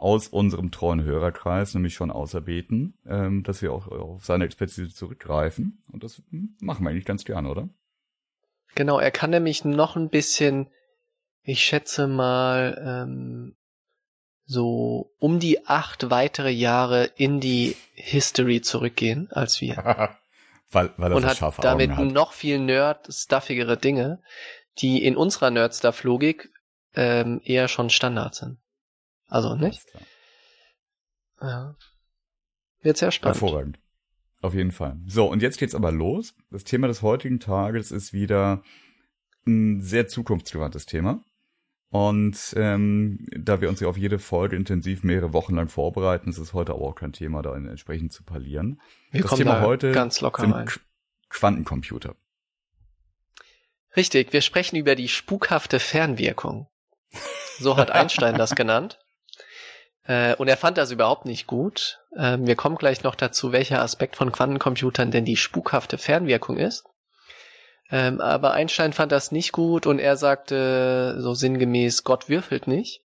aus 0.02 0.26
unserem 0.26 0.72
treuen 0.72 1.04
Hörerkreis 1.04 1.74
nämlich 1.74 1.94
schon 1.94 2.10
auserbeten, 2.10 2.98
ähm, 3.06 3.44
dass 3.44 3.62
wir 3.62 3.72
auch 3.72 3.86
auf 3.86 4.24
seine 4.24 4.44
Expertise 4.44 4.92
zurückgreifen. 4.92 5.80
Und 5.92 6.02
das 6.02 6.20
machen 6.58 6.84
wir 6.84 6.90
eigentlich 6.90 7.04
ganz 7.04 7.24
gerne, 7.24 7.48
oder? 7.48 7.68
Genau, 8.74 8.98
er 8.98 9.12
kann 9.12 9.30
nämlich 9.30 9.64
noch 9.64 9.94
ein 9.94 10.08
bisschen, 10.08 10.68
ich 11.42 11.62
schätze 11.62 12.08
mal, 12.08 12.82
ähm, 12.84 13.54
so 14.44 15.12
um 15.18 15.38
die 15.38 15.66
acht 15.66 16.10
weitere 16.10 16.50
Jahre 16.50 17.04
in 17.04 17.38
die 17.38 17.76
History 17.94 18.60
zurückgehen 18.60 19.30
als 19.30 19.60
wir. 19.60 19.76
weil, 20.72 20.90
weil 20.96 21.12
er 21.12 21.16
Und 21.16 21.22
so 21.22 21.28
hat 21.28 21.64
damit 21.64 21.92
hat. 21.92 22.06
noch 22.06 22.32
viel 22.32 22.58
nerd-stuffigere 22.58 23.76
Dinge, 23.76 24.20
die 24.78 25.04
in 25.04 25.16
unserer 25.16 25.50
Nerd-Stuff-Logik 25.50 26.50
ähm, 26.94 27.40
eher 27.44 27.68
schon 27.68 27.88
Standard 27.88 28.34
sind. 28.34 28.61
Also, 29.32 29.54
nicht? 29.54 29.86
Ja. 31.40 31.74
Wird 32.82 32.98
sehr 32.98 33.10
spannend. 33.10 33.40
Hervorragend. 33.40 33.78
Auf 34.42 34.52
jeden 34.52 34.72
Fall. 34.72 34.98
So, 35.06 35.26
und 35.26 35.40
jetzt 35.40 35.58
geht's 35.58 35.74
aber 35.74 35.90
los. 35.90 36.34
Das 36.50 36.64
Thema 36.64 36.86
des 36.86 37.00
heutigen 37.00 37.40
Tages 37.40 37.92
ist 37.92 38.12
wieder 38.12 38.62
ein 39.46 39.80
sehr 39.80 40.06
zukunftsgewandtes 40.06 40.84
Thema. 40.84 41.24
Und 41.88 42.52
ähm, 42.56 43.26
da 43.34 43.62
wir 43.62 43.70
uns 43.70 43.80
ja 43.80 43.88
auf 43.88 43.96
jede 43.96 44.18
Folge 44.18 44.54
intensiv 44.54 45.02
mehrere 45.02 45.32
Wochen 45.32 45.54
lang 45.54 45.70
vorbereiten, 45.70 46.28
ist 46.28 46.38
es 46.38 46.52
heute 46.52 46.72
aber 46.72 46.82
auch 46.82 46.94
kein 46.94 47.14
Thema, 47.14 47.40
da 47.40 47.56
entsprechend 47.56 48.12
zu 48.12 48.24
parlieren. 48.24 48.82
Wir 49.12 49.22
das 49.22 49.30
kommen 49.30 49.44
Thema 49.44 49.60
da 49.60 49.62
heute 49.62 49.92
ganz 49.92 50.20
locker 50.20 50.42
sind 50.42 50.52
rein. 50.52 50.66
Qu 50.66 50.78
Quantencomputer. 51.30 52.16
Richtig, 53.96 54.34
wir 54.34 54.42
sprechen 54.42 54.76
über 54.76 54.94
die 54.94 55.08
spukhafte 55.08 55.80
Fernwirkung. 55.80 56.68
So 57.58 57.78
hat 57.78 57.90
Einstein 57.92 58.36
das 58.36 58.54
genannt. 58.54 59.01
Äh, 60.04 60.34
und 60.36 60.48
er 60.48 60.56
fand 60.56 60.78
das 60.78 60.90
überhaupt 60.90 61.26
nicht 61.26 61.46
gut. 61.46 62.00
Ähm, 62.16 62.46
wir 62.46 62.56
kommen 62.56 62.76
gleich 62.76 63.02
noch 63.02 63.14
dazu, 63.14 63.52
welcher 63.52 63.82
Aspekt 63.82 64.16
von 64.16 64.32
Quantencomputern 64.32 65.10
denn 65.10 65.24
die 65.24 65.36
spukhafte 65.36 65.98
Fernwirkung 65.98 66.56
ist. 66.56 66.84
Ähm, 67.90 68.20
aber 68.20 68.52
Einstein 68.52 68.92
fand 68.92 69.12
das 69.12 69.32
nicht 69.32 69.52
gut 69.52 69.86
und 69.86 69.98
er 69.98 70.16
sagte 70.16 71.16
so 71.20 71.34
sinngemäß, 71.34 72.04
Gott 72.04 72.28
würfelt 72.28 72.66
nicht. 72.66 73.02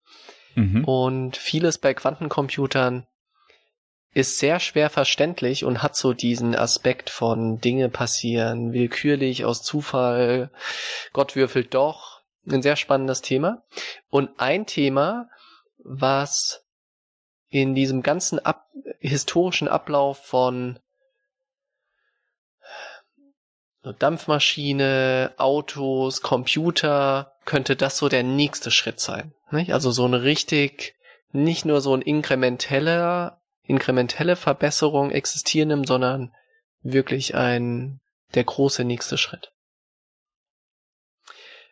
Mhm. 0.55 0.85
Und 0.85 1.37
vieles 1.37 1.79
bei 1.79 1.95
Quantencomputern 1.95 3.07
ist 4.13 4.39
sehr 4.39 4.61
schwer 4.61 4.91
verständlich 4.91 5.65
und 5.65 5.83
hat 5.83 5.97
so 5.97 6.13
diesen 6.13 6.55
Aspekt 6.55 7.11
von 7.11 7.61
Dinge 7.61 7.89
passieren, 7.89 8.73
willkürlich 8.73 9.45
aus 9.45 9.63
Zufall, 9.63 10.51
Gott 11.13 11.35
würfelt 11.35 11.75
doch. 11.75 12.21
Ein 12.47 12.63
sehr 12.63 12.77
spannendes 12.77 13.23
Thema. 13.23 13.65
Und 14.11 14.31
ein 14.39 14.67
Thema, 14.67 15.29
was 15.79 16.64
in 17.55 17.77
diesem 17.77 18.03
ganzen 18.03 18.41
Ab 18.41 18.67
historischen 18.99 19.69
Ablauf 19.69 20.19
von 20.27 20.81
Dampfmaschine, 24.01 25.35
Autos, 25.37 26.21
Computer, 26.21 27.33
könnte 27.45 27.77
das 27.77 27.97
so 27.97 28.09
der 28.09 28.25
nächste 28.25 28.73
Schritt 28.73 28.99
sein. 28.99 29.35
Nicht? 29.53 29.73
Also 29.73 29.93
so 29.93 30.05
ein 30.05 30.15
richtig, 30.15 30.97
nicht 31.31 31.65
nur 31.65 31.81
so 31.81 31.95
ein 31.95 32.03
inkrementeller, 32.03 33.41
inkrementelle 33.63 34.35
Verbesserung 34.35 35.13
existierendem, 35.13 35.85
sondern 35.85 36.35
wirklich 36.83 37.37
ein, 37.37 38.01
der 38.35 38.43
große 38.43 38.83
nächste 38.83 39.17
Schritt. 39.17 39.53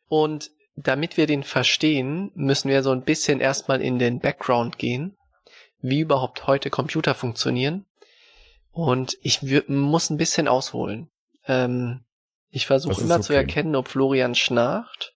Und 0.07 0.53
damit 0.77 1.17
wir 1.17 1.27
den 1.27 1.43
verstehen, 1.43 2.31
müssen 2.37 2.69
wir 2.69 2.85
so 2.85 2.93
ein 2.93 3.03
bisschen 3.03 3.41
erstmal 3.41 3.83
in 3.83 3.99
den 3.99 4.21
Background 4.21 4.79
gehen, 4.79 5.17
wie 5.83 6.01
überhaupt 6.01 6.47
heute 6.47 6.71
Computer 6.71 7.15
funktionieren. 7.15 7.87
Und 8.71 9.19
ich 9.21 9.43
muss 9.69 10.09
ein 10.11 10.17
bisschen 10.17 10.49
ausholen. 10.49 11.11
Ähm, 11.47 12.05
ich 12.49 12.67
versuche 12.67 13.01
immer 13.03 13.21
zu 13.21 13.33
okay. 13.33 13.41
erkennen, 13.43 13.77
ob 13.77 13.89
Florian 13.89 14.35
schnarcht. 14.35 15.15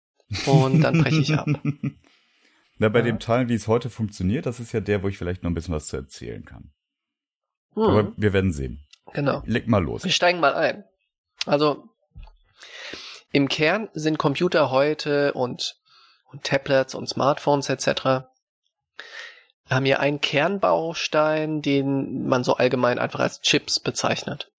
Und 0.48 0.82
dann 0.82 1.02
breche 1.04 1.20
ich 1.20 1.34
ab. 1.34 1.48
Na, 2.80 2.90
bei 2.90 3.00
Ja. 3.00 3.06
dem 3.06 3.20
Teil, 3.20 3.50
wie 3.50 3.54
es 3.54 3.68
heute 3.68 3.90
funktioniert, 3.92 4.46
das 4.48 4.60
ist 4.60 4.72
ja 4.72 4.80
der, 4.80 5.04
wo 5.04 5.08
ich 5.08 5.18
vielleicht 5.18 5.44
noch 5.44 5.52
ein 5.52 5.54
bisschen 5.54 5.76
was 5.76 5.86
zu 5.88 5.98
erzählen 5.98 6.44
kann. 6.44 6.72
Hm, 7.76 7.84
Aber 7.84 8.14
wir 8.18 8.34
werden 8.34 8.52
sehen. 8.52 8.84
genau. 9.14 9.44
Leg 9.46 9.68
mal 9.68 9.84
los. 9.84 10.04
Wir 10.04 10.12
steigen 10.12 10.40
mal 10.40 10.56
ein. 10.56 10.84
Also 11.46 11.90
im 13.32 13.48
Kern 13.48 13.90
sind 13.94 14.18
Computer 14.18 14.72
heute 14.72 15.34
und, 15.34 15.76
und 16.32 16.44
Tablets 16.44 16.96
und 16.96 17.08
Smartphones 17.10 17.70
etc. 17.70 18.26
haben 19.70 19.86
ja 19.86 20.00
einen 20.00 20.22
Kernbaustein, 20.22 21.62
den 21.62 22.28
man 22.28 22.44
so 22.44 22.56
allgemein 22.56 23.00
einfach 23.00 23.20
als 23.20 23.42
Chips 23.42 23.80
bezeichnet. 23.80 24.52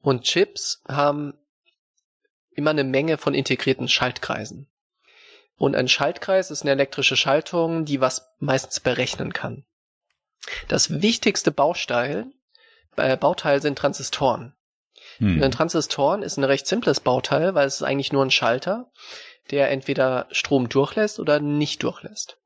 Und 0.00 0.24
Chips 0.24 0.82
haben 0.88 1.34
immer 2.50 2.70
eine 2.70 2.84
Menge 2.84 3.18
von 3.18 3.34
integrierten 3.34 3.88
Schaltkreisen. 3.88 4.68
Und 5.56 5.76
ein 5.76 5.88
Schaltkreis 5.88 6.50
ist 6.50 6.62
eine 6.62 6.72
elektrische 6.72 7.16
Schaltung, 7.16 7.84
die 7.84 8.00
was 8.00 8.34
meistens 8.40 8.80
berechnen 8.80 9.32
kann. 9.32 9.64
Das 10.68 11.02
wichtigste 11.02 11.52
Bausteil, 11.52 12.26
äh, 12.96 13.16
Bauteil 13.16 13.62
sind 13.62 13.78
Transistoren. 13.78 14.56
Hm. 15.18 15.42
Ein 15.42 15.52
Transistoren 15.52 16.22
ist 16.22 16.36
ein 16.36 16.44
recht 16.44 16.66
simples 16.66 17.00
Bauteil, 17.00 17.54
weil 17.54 17.66
es 17.66 17.76
ist 17.76 17.82
eigentlich 17.82 18.12
nur 18.12 18.24
ein 18.24 18.30
Schalter, 18.30 18.90
der 19.50 19.70
entweder 19.70 20.26
Strom 20.30 20.68
durchlässt 20.68 21.20
oder 21.20 21.38
nicht 21.38 21.82
durchlässt. 21.82 22.38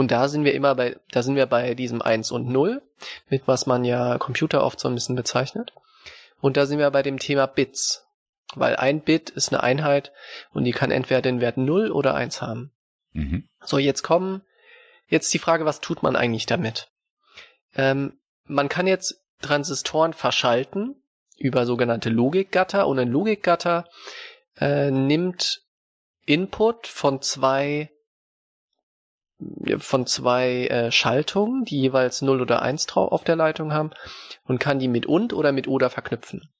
Und 0.00 0.12
da 0.12 0.28
sind 0.28 0.46
wir 0.46 0.54
immer 0.54 0.74
bei, 0.76 0.98
da 1.10 1.22
sind 1.22 1.36
wir 1.36 1.44
bei 1.44 1.74
diesem 1.74 2.00
1 2.00 2.30
und 2.30 2.48
0, 2.48 2.80
mit 3.28 3.46
was 3.46 3.66
man 3.66 3.84
ja 3.84 4.16
Computer 4.16 4.64
oft 4.64 4.80
so 4.80 4.88
ein 4.88 4.94
bisschen 4.94 5.14
bezeichnet. 5.14 5.74
Und 6.40 6.56
da 6.56 6.64
sind 6.64 6.78
wir 6.78 6.90
bei 6.90 7.02
dem 7.02 7.18
Thema 7.18 7.44
Bits. 7.44 8.06
Weil 8.54 8.76
ein 8.76 9.02
Bit 9.02 9.28
ist 9.28 9.52
eine 9.52 9.62
Einheit 9.62 10.10
und 10.54 10.64
die 10.64 10.72
kann 10.72 10.90
entweder 10.90 11.20
den 11.20 11.42
Wert 11.42 11.58
0 11.58 11.90
oder 11.90 12.14
1 12.14 12.40
haben. 12.40 12.72
Mhm. 13.12 13.46
So, 13.62 13.76
jetzt 13.76 14.02
kommen, 14.02 14.40
jetzt 15.06 15.34
die 15.34 15.38
Frage, 15.38 15.66
was 15.66 15.82
tut 15.82 16.02
man 16.02 16.16
eigentlich 16.16 16.46
damit? 16.46 16.88
Ähm, 17.74 18.18
man 18.44 18.70
kann 18.70 18.86
jetzt 18.86 19.20
Transistoren 19.42 20.14
verschalten 20.14 20.96
über 21.36 21.66
sogenannte 21.66 22.08
Logikgatter 22.08 22.86
und 22.86 22.98
ein 22.98 23.08
Logikgatter 23.08 23.84
äh, 24.58 24.90
nimmt 24.90 25.60
Input 26.24 26.86
von 26.86 27.20
zwei 27.20 27.90
von 29.78 30.06
zwei 30.06 30.66
äh, 30.66 30.92
Schaltungen, 30.92 31.64
die 31.64 31.80
jeweils 31.80 32.22
0 32.22 32.40
oder 32.40 32.62
1 32.62 32.86
drauf 32.86 33.12
auf 33.12 33.24
der 33.24 33.36
Leitung 33.36 33.72
haben 33.72 33.90
und 34.44 34.58
kann 34.58 34.78
die 34.78 34.88
mit 34.88 35.06
und 35.06 35.32
oder 35.32 35.52
mit 35.52 35.68
oder 35.68 35.90
verknüpfen. 35.90 36.50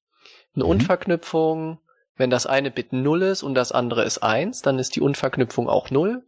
Eine 0.54 0.64
Mhm. 0.64 0.70
Und-Verknüpfung, 0.70 1.80
wenn 2.16 2.30
das 2.30 2.46
eine 2.46 2.70
Bit 2.70 2.92
0 2.92 3.22
ist 3.22 3.42
und 3.42 3.54
das 3.54 3.72
andere 3.72 4.04
ist 4.04 4.18
1, 4.18 4.62
dann 4.62 4.78
ist 4.78 4.96
die 4.96 5.00
Und-Verknüpfung 5.00 5.68
auch 5.68 5.90
0. 5.90 6.22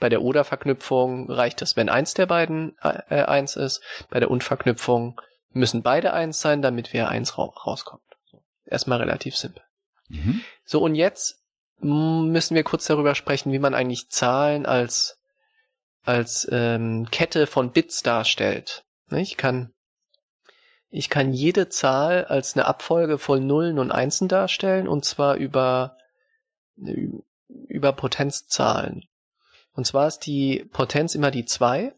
Bei 0.00 0.08
der 0.08 0.22
Oder-Verknüpfung 0.22 1.30
reicht 1.30 1.62
es, 1.62 1.76
wenn 1.76 1.88
eins 1.88 2.14
der 2.14 2.26
beiden 2.26 2.76
äh, 2.82 3.22
1 3.22 3.56
ist. 3.56 3.80
Bei 4.10 4.20
der 4.20 4.30
Und-Verknüpfung 4.30 5.20
müssen 5.50 5.82
beide 5.82 6.12
1 6.12 6.40
sein, 6.40 6.62
damit 6.62 6.92
wir 6.92 7.08
1 7.08 7.38
ra 7.38 7.44
rauskommt. 7.44 8.02
So. 8.24 8.42
Erstmal 8.66 8.98
relativ 8.98 9.36
simpel. 9.36 9.62
Mhm. 10.08 10.42
So, 10.64 10.80
und 10.80 10.94
jetzt 10.94 11.40
müssen 11.80 12.54
wir 12.54 12.64
kurz 12.64 12.86
darüber 12.86 13.14
sprechen, 13.14 13.52
wie 13.52 13.58
man 13.58 13.74
eigentlich 13.74 14.08
Zahlen 14.10 14.66
als, 14.66 15.18
als 16.04 16.46
ähm, 16.50 17.08
Kette 17.10 17.46
von 17.46 17.72
Bits 17.72 18.02
darstellt. 18.02 18.84
Ich 19.10 19.36
kann, 19.36 19.72
ich 20.90 21.10
kann 21.10 21.32
jede 21.32 21.68
Zahl 21.68 22.24
als 22.24 22.54
eine 22.54 22.66
Abfolge 22.66 23.18
von 23.18 23.46
Nullen 23.46 23.78
und 23.78 23.90
Einsen 23.90 24.28
darstellen, 24.28 24.88
und 24.88 25.04
zwar 25.04 25.36
über, 25.36 25.96
über 27.46 27.92
Potenzzahlen. 27.92 29.04
Und 29.72 29.86
zwar 29.86 30.06
ist 30.06 30.20
die 30.20 30.64
Potenz 30.72 31.14
immer 31.14 31.30
die 31.30 31.44
2 31.44 31.94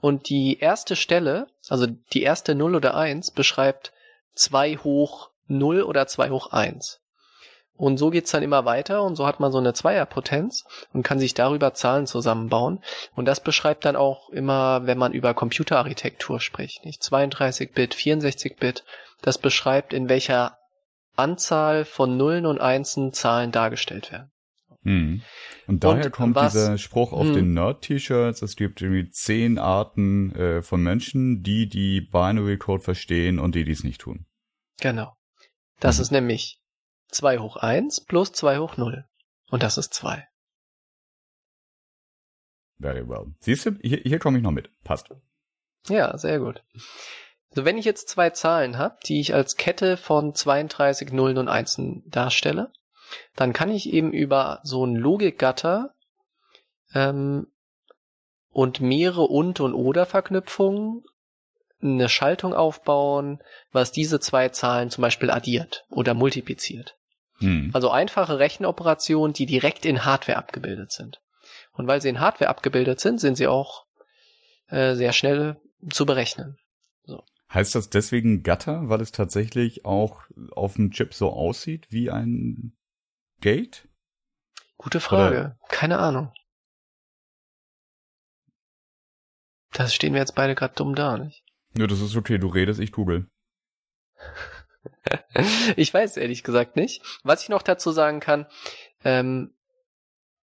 und 0.00 0.28
die 0.28 0.58
erste 0.58 0.96
Stelle, 0.96 1.46
also 1.68 1.86
die 1.86 2.22
erste 2.22 2.54
0 2.54 2.74
oder 2.74 2.96
1, 2.96 3.30
beschreibt 3.30 3.92
2 4.34 4.76
hoch 4.78 5.30
0 5.46 5.82
oder 5.82 6.06
2 6.06 6.30
hoch 6.30 6.52
1. 6.52 7.00
Und 7.76 7.98
so 7.98 8.10
geht's 8.10 8.30
dann 8.30 8.42
immer 8.42 8.64
weiter 8.64 9.02
und 9.02 9.16
so 9.16 9.26
hat 9.26 9.38
man 9.40 9.52
so 9.52 9.58
eine 9.58 9.74
Zweierpotenz 9.74 10.64
und 10.92 11.02
kann 11.02 11.18
sich 11.18 11.34
darüber 11.34 11.74
Zahlen 11.74 12.06
zusammenbauen. 12.06 12.80
Und 13.14 13.26
das 13.26 13.40
beschreibt 13.42 13.84
dann 13.84 13.96
auch 13.96 14.30
immer, 14.30 14.86
wenn 14.86 14.96
man 14.98 15.12
über 15.12 15.34
Computerarchitektur 15.34 16.40
spricht, 16.40 16.84
nicht 16.84 17.02
32-Bit, 17.02 17.94
64-Bit. 17.94 18.84
Das 19.22 19.38
beschreibt, 19.38 19.92
in 19.92 20.08
welcher 20.08 20.56
Anzahl 21.16 21.84
von 21.84 22.16
Nullen 22.16 22.46
und 22.46 22.60
Einsen 22.60 23.12
Zahlen 23.12 23.52
dargestellt 23.52 24.12
werden. 24.12 24.30
Mhm. 24.82 25.22
Und 25.66 25.82
daher 25.84 26.06
Und 26.06 26.10
kommt 26.12 26.36
was- 26.36 26.52
dieser 26.52 26.78
Spruch 26.78 27.12
auf 27.12 27.26
Hm. 27.26 27.32
den 27.34 27.54
Nerd-T-Shirts, 27.54 28.40
es 28.42 28.54
gibt 28.56 28.80
irgendwie 28.80 29.10
zehn 29.10 29.58
Arten 29.58 30.34
äh, 30.36 30.62
von 30.62 30.82
Menschen, 30.82 31.42
die 31.42 31.68
die 31.68 32.00
Binary 32.02 32.56
Code 32.56 32.82
verstehen 32.84 33.38
und 33.38 33.54
die 33.54 33.64
dies 33.64 33.82
nicht 33.82 34.00
tun. 34.02 34.26
Genau. 34.80 35.12
Das 35.80 35.96
Mhm. 35.98 36.02
ist 36.02 36.10
nämlich 36.12 36.60
2 37.08 37.38
hoch 37.38 37.56
1 37.56 38.04
plus 38.04 38.32
2 38.32 38.58
hoch 38.58 38.76
0. 38.76 39.04
Und 39.50 39.62
das 39.62 39.78
ist 39.78 39.94
2. 39.94 40.26
Very 42.78 43.08
well. 43.08 43.34
Siehst 43.40 43.66
du, 43.66 43.72
hier, 43.80 43.98
hier 43.98 44.18
komme 44.18 44.38
ich 44.38 44.44
noch 44.44 44.50
mit. 44.50 44.70
Passt. 44.84 45.08
Ja, 45.88 46.16
sehr 46.18 46.40
gut. 46.40 46.62
So, 47.50 47.64
wenn 47.64 47.78
ich 47.78 47.84
jetzt 47.84 48.08
zwei 48.08 48.30
Zahlen 48.30 48.76
habe, 48.76 48.98
die 49.06 49.20
ich 49.20 49.32
als 49.32 49.56
Kette 49.56 49.96
von 49.96 50.34
32 50.34 51.12
Nullen 51.12 51.38
und 51.38 51.48
Einsen 51.48 52.02
darstelle, 52.06 52.72
dann 53.34 53.52
kann 53.52 53.70
ich 53.70 53.92
eben 53.92 54.12
über 54.12 54.60
so 54.62 54.84
ein 54.84 54.94
Logikgatter 54.94 55.94
ähm, 56.92 57.46
und 58.50 58.80
mehrere 58.80 59.22
und 59.22 59.60
und 59.60 59.74
oder 59.74 60.06
Verknüpfungen 60.06 61.04
eine 61.94 62.08
Schaltung 62.08 62.54
aufbauen, 62.54 63.42
was 63.72 63.92
diese 63.92 64.20
zwei 64.20 64.48
Zahlen 64.48 64.90
zum 64.90 65.02
Beispiel 65.02 65.30
addiert 65.30 65.84
oder 65.90 66.14
multipliziert. 66.14 66.96
Hm. 67.38 67.70
Also 67.74 67.90
einfache 67.90 68.38
Rechenoperationen, 68.38 69.32
die 69.32 69.46
direkt 69.46 69.84
in 69.84 70.04
Hardware 70.04 70.38
abgebildet 70.38 70.92
sind. 70.92 71.20
Und 71.72 71.86
weil 71.86 72.00
sie 72.00 72.08
in 72.08 72.20
Hardware 72.20 72.50
abgebildet 72.50 73.00
sind, 73.00 73.20
sind 73.20 73.36
sie 73.36 73.46
auch 73.46 73.84
äh, 74.68 74.94
sehr 74.94 75.12
schnell 75.12 75.56
zu 75.90 76.06
berechnen. 76.06 76.58
Heißt 77.52 77.74
das 77.76 77.90
deswegen 77.90 78.42
Gatter, 78.42 78.88
weil 78.88 79.00
es 79.00 79.12
tatsächlich 79.12 79.84
auch 79.84 80.22
auf 80.52 80.74
dem 80.74 80.90
Chip 80.90 81.14
so 81.14 81.32
aussieht 81.32 81.86
wie 81.90 82.10
ein 82.10 82.76
Gate? 83.40 83.88
Gute 84.76 85.00
Frage. 85.00 85.38
Oder? 85.38 85.58
Keine 85.68 85.98
Ahnung. 85.98 86.32
Das 89.72 89.94
stehen 89.94 90.12
wir 90.12 90.20
jetzt 90.20 90.34
beide 90.34 90.54
gerade 90.54 90.74
dumm 90.74 90.94
da, 90.94 91.18
nicht? 91.18 91.44
Ja, 91.76 91.86
das 91.86 92.00
ist 92.00 92.16
okay. 92.16 92.38
Du 92.38 92.48
redest, 92.48 92.80
ich 92.80 92.92
google. 92.92 93.26
ich 95.76 95.92
weiß 95.92 96.16
ehrlich 96.16 96.42
gesagt 96.42 96.76
nicht. 96.76 97.02
Was 97.22 97.42
ich 97.42 97.48
noch 97.48 97.62
dazu 97.62 97.90
sagen 97.90 98.20
kann, 98.20 98.46
ähm, 99.04 99.52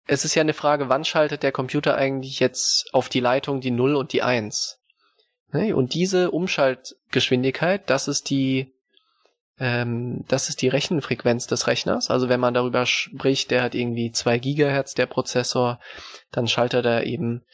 es 0.06 0.25
ist 0.25 0.35
ja 0.35 0.40
eine 0.40 0.54
Frage, 0.54 0.88
wann 0.88 1.04
schaltet 1.04 1.42
der 1.42 1.52
Computer 1.52 1.97
eigentlich 1.97 2.40
jetzt 2.40 2.92
auf 2.94 3.11
die 3.11 3.20
Leitung 3.20 3.61
die 3.61 3.70
0 3.70 3.94
und 3.94 4.12
die 4.12 4.23
1? 4.23 4.80
Ne? 5.52 5.76
Und 5.76 5.92
diese 5.92 6.30
Umschaltgeschwindigkeit, 6.30 7.88
das 7.90 8.08
ist 8.08 8.30
die, 8.30 8.75
ähm, 9.58 10.25
das 10.28 10.49
ist 10.49 10.62
die 10.62 10.68
Rechenfrequenz 10.68 11.47
des 11.47 11.66
Rechners. 11.66 12.11
Also 12.11 12.30
wenn 12.30 12.40
man 12.40 12.54
darüber 12.54 12.87
spricht, 12.87 13.50
der 13.50 13.62
hat 13.62 13.75
irgendwie 13.75 14.11
2 14.11 14.38
Gigahertz, 14.38 14.94
der 14.94 15.06
Prozessor, 15.06 15.78
dann 16.32 16.49
schaltet 16.49 16.87
er 16.87 17.04
eben 17.04 17.44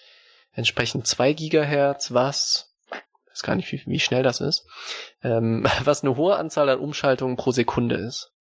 entsprechend 0.52 1.08
2 1.08 1.32
Gigahertz, 1.32 2.12
was 2.12 2.73
weiß 3.34 3.42
gar 3.42 3.56
nicht, 3.56 3.70
wie, 3.72 3.82
wie 3.86 4.00
schnell 4.00 4.22
das 4.22 4.40
ist, 4.40 4.66
ähm, 5.22 5.66
was 5.84 6.02
eine 6.02 6.16
hohe 6.16 6.36
Anzahl 6.36 6.68
an 6.68 6.78
Umschaltungen 6.78 7.36
pro 7.36 7.50
Sekunde 7.50 7.96
ist. 7.96 8.32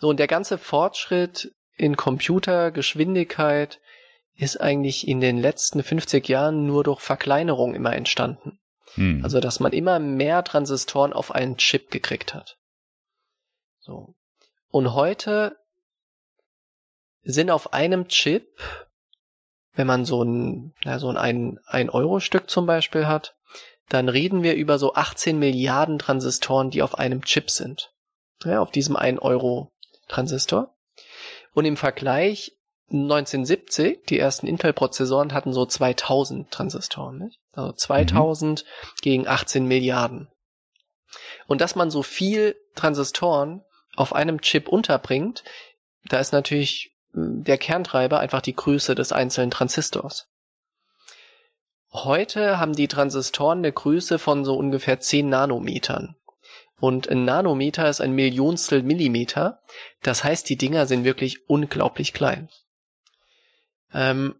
So, 0.00 0.08
und 0.08 0.18
der 0.18 0.26
ganze 0.26 0.56
Fortschritt 0.56 1.54
in 1.76 1.96
Computergeschwindigkeit 1.96 3.80
ist 4.34 4.58
eigentlich 4.58 5.06
in 5.06 5.20
den 5.20 5.36
letzten 5.36 5.82
50 5.82 6.26
Jahren 6.26 6.66
nur 6.66 6.84
durch 6.84 7.00
Verkleinerung 7.00 7.74
immer 7.74 7.94
entstanden. 7.94 8.58
Hm. 8.94 9.20
Also, 9.22 9.40
dass 9.40 9.60
man 9.60 9.72
immer 9.72 9.98
mehr 9.98 10.42
Transistoren 10.42 11.12
auf 11.12 11.30
einen 11.32 11.58
Chip 11.58 11.90
gekriegt 11.90 12.32
hat. 12.32 12.56
So. 13.80 14.14
Und 14.68 14.94
heute 14.94 15.56
sind 17.22 17.50
auf 17.50 17.74
einem 17.74 18.08
Chip 18.08 18.48
wenn 19.74 19.86
man 19.86 20.04
so 20.04 20.22
ein, 20.22 20.74
ja, 20.84 20.98
so 20.98 21.08
ein 21.10 21.58
1-Euro-Stück 21.58 22.50
zum 22.50 22.66
Beispiel 22.66 23.06
hat, 23.06 23.36
dann 23.88 24.08
reden 24.08 24.42
wir 24.42 24.54
über 24.54 24.78
so 24.78 24.94
18 24.94 25.38
Milliarden 25.38 25.98
Transistoren, 25.98 26.70
die 26.70 26.82
auf 26.82 26.98
einem 26.98 27.24
Chip 27.24 27.50
sind. 27.50 27.92
Ja, 28.44 28.60
auf 28.60 28.70
diesem 28.70 28.96
1-Euro-Transistor. 28.96 30.74
Und 31.52 31.64
im 31.64 31.76
Vergleich 31.76 32.56
1970, 32.90 34.04
die 34.08 34.18
ersten 34.18 34.46
Intel-Prozessoren 34.46 35.32
hatten 35.32 35.52
so 35.52 35.66
2000 35.66 36.50
Transistoren, 36.50 37.18
nicht? 37.18 37.38
Also 37.52 37.72
2000 37.72 38.64
mhm. 38.64 38.90
gegen 39.02 39.28
18 39.28 39.66
Milliarden. 39.66 40.28
Und 41.46 41.60
dass 41.60 41.74
man 41.74 41.90
so 41.90 42.02
viel 42.02 42.56
Transistoren 42.74 43.64
auf 43.96 44.14
einem 44.14 44.40
Chip 44.40 44.68
unterbringt, 44.68 45.44
da 46.04 46.18
ist 46.18 46.32
natürlich 46.32 46.96
der 47.12 47.58
Kerntreiber 47.58 48.20
einfach 48.20 48.40
die 48.40 48.54
Größe 48.54 48.94
des 48.94 49.12
einzelnen 49.12 49.50
Transistors. 49.50 50.28
Heute 51.92 52.58
haben 52.58 52.74
die 52.74 52.88
Transistoren 52.88 53.58
eine 53.58 53.72
Größe 53.72 54.18
von 54.18 54.44
so 54.44 54.56
ungefähr 54.56 55.00
10 55.00 55.28
Nanometern. 55.28 56.16
Und 56.78 57.08
ein 57.08 57.24
Nanometer 57.24 57.88
ist 57.90 58.00
ein 58.00 58.12
Millionstel 58.12 58.82
Millimeter. 58.82 59.60
Das 60.02 60.24
heißt, 60.24 60.48
die 60.48 60.56
Dinger 60.56 60.86
sind 60.86 61.04
wirklich 61.04 61.48
unglaublich 61.48 62.12
klein. 62.12 62.48
Ähm 63.92 64.34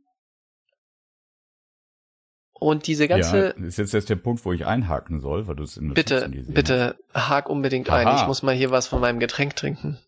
und 2.52 2.86
diese 2.86 3.08
ganze. 3.08 3.54
Ja, 3.58 3.64
ist 3.64 3.78
jetzt, 3.78 3.92
jetzt 3.92 4.10
der 4.10 4.16
Punkt, 4.16 4.44
wo 4.44 4.52
ich 4.52 4.66
einhaken 4.66 5.20
soll, 5.20 5.48
weil 5.48 5.56
du 5.56 5.64
es 5.64 5.76
in 5.76 5.92
Bitte, 5.92 6.30
bitte, 6.30 6.98
hak 7.12 7.48
unbedingt 7.48 7.90
Aha. 7.90 7.96
ein. 7.96 8.16
Ich 8.16 8.26
muss 8.26 8.42
mal 8.42 8.54
hier 8.54 8.70
was 8.70 8.86
von 8.86 9.00
meinem 9.00 9.18
Getränk 9.18 9.56
trinken. 9.56 9.98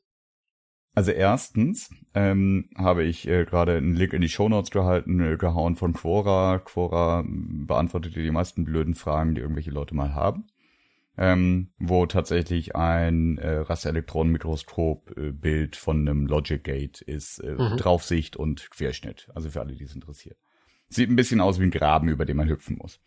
Also 0.95 1.11
erstens 1.11 1.91
ähm, 2.15 2.69
habe 2.76 3.05
ich 3.05 3.26
äh, 3.26 3.47
gerade 3.47 3.76
einen 3.76 3.95
Link 3.95 4.13
in 4.13 4.21
die 4.21 4.28
Shownotes 4.28 4.71
gehalten, 4.71 5.21
äh, 5.21 5.39
gehauen 5.39 5.76
von 5.76 5.95
Quora. 5.95 6.59
Quora 6.59 7.25
beantwortet 7.26 8.15
die 8.15 8.31
meisten 8.31 8.65
blöden 8.65 8.95
Fragen, 8.95 9.35
die 9.35 9.41
irgendwelche 9.41 9.71
Leute 9.71 9.95
mal 9.95 10.15
haben. 10.15 10.49
Ähm, 11.17 11.71
wo 11.78 12.05
tatsächlich 12.07 12.75
ein 12.75 13.37
äh, 13.37 13.57
Rasterelektronenmikroskop-Bild 13.57 15.76
äh, 15.76 15.78
von 15.78 16.09
einem 16.09 16.26
Logic 16.26 16.65
Gate 16.65 17.02
ist, 17.02 17.39
äh, 17.39 17.52
mhm. 17.52 17.76
Draufsicht 17.76 18.37
und 18.37 18.71
Querschnitt. 18.71 19.28
Also 19.35 19.50
für 19.50 19.61
alle, 19.61 19.75
die 19.75 19.85
es 19.85 19.95
interessiert. 19.95 20.39
Sieht 20.89 21.11
ein 21.11 21.17
bisschen 21.17 21.43
aus 21.43 21.61
wie 21.61 21.65
ein 21.65 21.71
Graben, 21.71 22.09
über 22.09 22.25
den 22.25 22.39
man 22.39 22.49
hüpfen 22.49 22.78
muss. 22.78 22.99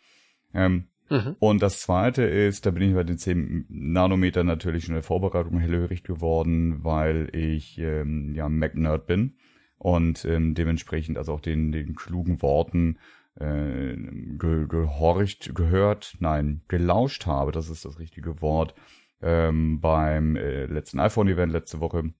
Ähm, 0.54 0.86
Mhm. 1.08 1.36
Und 1.38 1.62
das 1.62 1.80
zweite 1.80 2.22
ist, 2.22 2.66
da 2.66 2.70
bin 2.70 2.88
ich 2.88 2.94
bei 2.94 3.04
den 3.04 3.18
10 3.18 3.66
Nanometer 3.68 4.44
natürlich 4.44 4.88
in 4.88 4.94
der 4.94 5.02
Vorbereitung 5.02 5.58
hellhörig 5.58 6.02
geworden, 6.02 6.84
weil 6.84 7.28
ich 7.34 7.78
ähm, 7.78 8.34
ja 8.34 8.48
Mac-Nerd 8.48 9.06
bin 9.06 9.36
und 9.78 10.24
ähm, 10.24 10.54
dementsprechend 10.54 11.18
also 11.18 11.34
auch 11.34 11.40
den, 11.40 11.72
den 11.72 11.94
klugen 11.94 12.42
Worten 12.42 12.98
äh, 13.36 13.94
ge 13.96 14.66
gehorcht, 14.66 15.54
gehört, 15.54 16.16
nein, 16.20 16.62
gelauscht 16.68 17.26
habe, 17.26 17.52
das 17.52 17.68
ist 17.68 17.84
das 17.84 17.98
richtige 17.98 18.40
Wort, 18.40 18.74
ähm, 19.22 19.80
beim 19.80 20.36
äh, 20.36 20.66
letzten 20.66 20.98
iPhone-Event 20.98 21.52
letzte 21.52 21.80
Woche. 21.80 22.12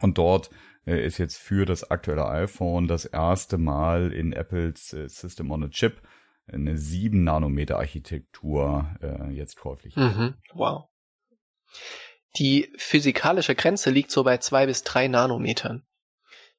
Und 0.00 0.18
dort 0.18 0.50
äh, 0.86 1.04
ist 1.04 1.18
jetzt 1.18 1.36
für 1.36 1.64
das 1.64 1.90
aktuelle 1.90 2.26
iPhone 2.28 2.88
das 2.88 3.04
erste 3.04 3.58
Mal 3.58 4.12
in 4.12 4.32
Apples 4.32 4.92
äh, 4.92 5.08
System 5.08 5.50
on 5.50 5.64
a 5.64 5.68
Chip 5.68 6.02
eine 6.46 6.76
7 6.76 7.24
Nanometer 7.24 7.78
Architektur 7.78 8.94
äh, 9.02 9.30
jetzt 9.32 9.56
käuflich. 9.56 9.96
Mhm. 9.96 10.34
Wow. 10.52 10.88
Die 12.36 12.72
physikalische 12.76 13.54
Grenze 13.54 13.90
liegt 13.90 14.10
so 14.10 14.24
bei 14.24 14.38
zwei 14.38 14.66
bis 14.66 14.82
drei 14.82 15.08
Nanometern. 15.08 15.84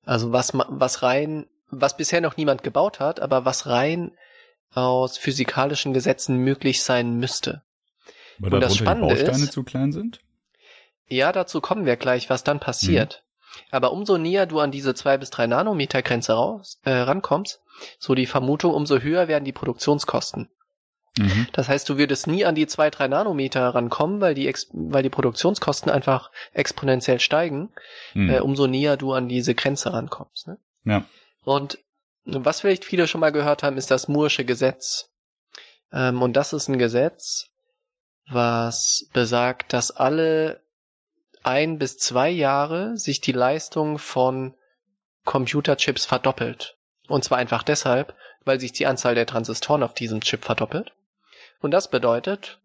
Also 0.04 0.32
was 0.32 0.54
was 0.54 1.04
rein, 1.04 1.48
was 1.69 1.98
bisher 1.98 2.21
noch 2.21 2.38
niemand 2.38 2.63
gebaut 2.63 3.00
hat, 3.00 3.19
aber 3.19 3.45
was 3.45 3.67
rein 3.67 4.12
aus 4.71 5.17
physikalischen 5.17 5.93
Gesetzen 5.93 6.38
möglich 6.38 6.84
sein 6.84 7.15
müsste. 7.15 7.63
Weil 8.39 8.54
Und 8.54 8.62
das 8.62 8.76
Spannende 8.76 9.15
die 9.15 9.21
Bausteine 9.21 9.45
ist, 9.45 9.54
zu 9.54 9.63
klein 9.63 9.91
sind? 9.91 10.19
Ja, 11.08 11.32
dazu 11.32 11.62
kommen 11.62 11.86
wir 11.86 11.95
gleich, 11.95 12.30
was 12.30 12.43
dann 12.43 12.60
passiert. 12.60 13.24
Aber 13.72 13.91
umso 13.91 14.18
näher 14.18 14.46
du 14.46 14.60
an 14.60 14.72
diese 14.72 14.96
zwei 14.96 15.18
bis 15.18 15.30
drei 15.30 15.48
Nanometer 15.48 16.02
Grenze 16.02 16.34
raus, 16.34 16.80
äh, 16.84 16.91
rankommst, 16.91 17.62
so 18.00 18.15
die 18.15 18.26
Vermutung, 18.26 18.74
umso 18.74 19.00
höher 19.00 19.28
werden 19.28 19.46
die 19.46 19.52
Produktionskosten. 19.52 20.50
Mhm. 21.18 21.48
Das 21.54 21.70
heißt, 21.70 21.88
du 21.88 21.98
würdest 21.98 22.28
nie 22.28 22.46
an 22.46 22.56
die 22.56 22.68
zwei, 22.68 22.89
drei 22.89 23.08
Nanometer 23.08 23.70
rankommen, 23.70 24.20
weil 24.20 24.36
die, 24.36 24.54
weil 24.74 25.04
die 25.04 25.10
Produktionskosten 25.10 25.89
einfach 25.89 26.30
exponentiell 26.54 27.20
steigen, 27.20 27.72
mhm. 28.13 28.30
äh, 28.30 28.39
umso 28.39 28.68
näher 28.68 28.98
du 28.98 29.13
an 29.13 29.30
diese 29.30 29.56
Grenze 29.56 29.94
rankommst. 29.94 30.48
Ne? 30.48 30.58
Ja. 30.84 31.06
Und 31.44 31.80
was 32.26 32.62
vielleicht 32.62 32.86
viele 32.86 33.08
schon 33.08 33.22
mal 33.22 33.32
gehört 33.32 33.63
haben, 33.63 33.78
ist 33.78 33.91
das 33.91 34.10
Moore'sche 34.10 34.44
Gesetz. 34.44 35.12
Ähm, 35.94 36.22
und 36.22 36.34
das 36.34 36.54
ist 36.54 36.68
ein 36.68 36.80
Gesetz, 36.80 37.48
was 38.30 39.08
besagt, 39.13 39.72
dass 39.74 39.91
alle 39.91 40.64
ein 41.45 41.77
bis 41.77 41.97
zwei 41.97 42.29
Jahre 42.29 42.97
sich 42.97 43.21
die 43.21 43.31
Leistung 43.31 43.99
von 43.99 44.55
Computerchips 45.25 46.05
verdoppelt. 46.05 46.77
Und 47.08 47.23
zwar 47.23 47.38
einfach 47.38 47.63
deshalb, 47.63 48.15
weil 48.45 48.60
sich 48.60 48.73
die 48.73 48.88
Anzahl 48.88 49.15
der 49.15 49.27
Transistoren 49.27 49.84
auf 49.84 49.93
diesem 49.93 50.21
Chip 50.21 50.43
verdoppelt. 50.43 50.93
Und 51.60 51.71
das 51.71 51.89
bedeutet, 51.89 52.60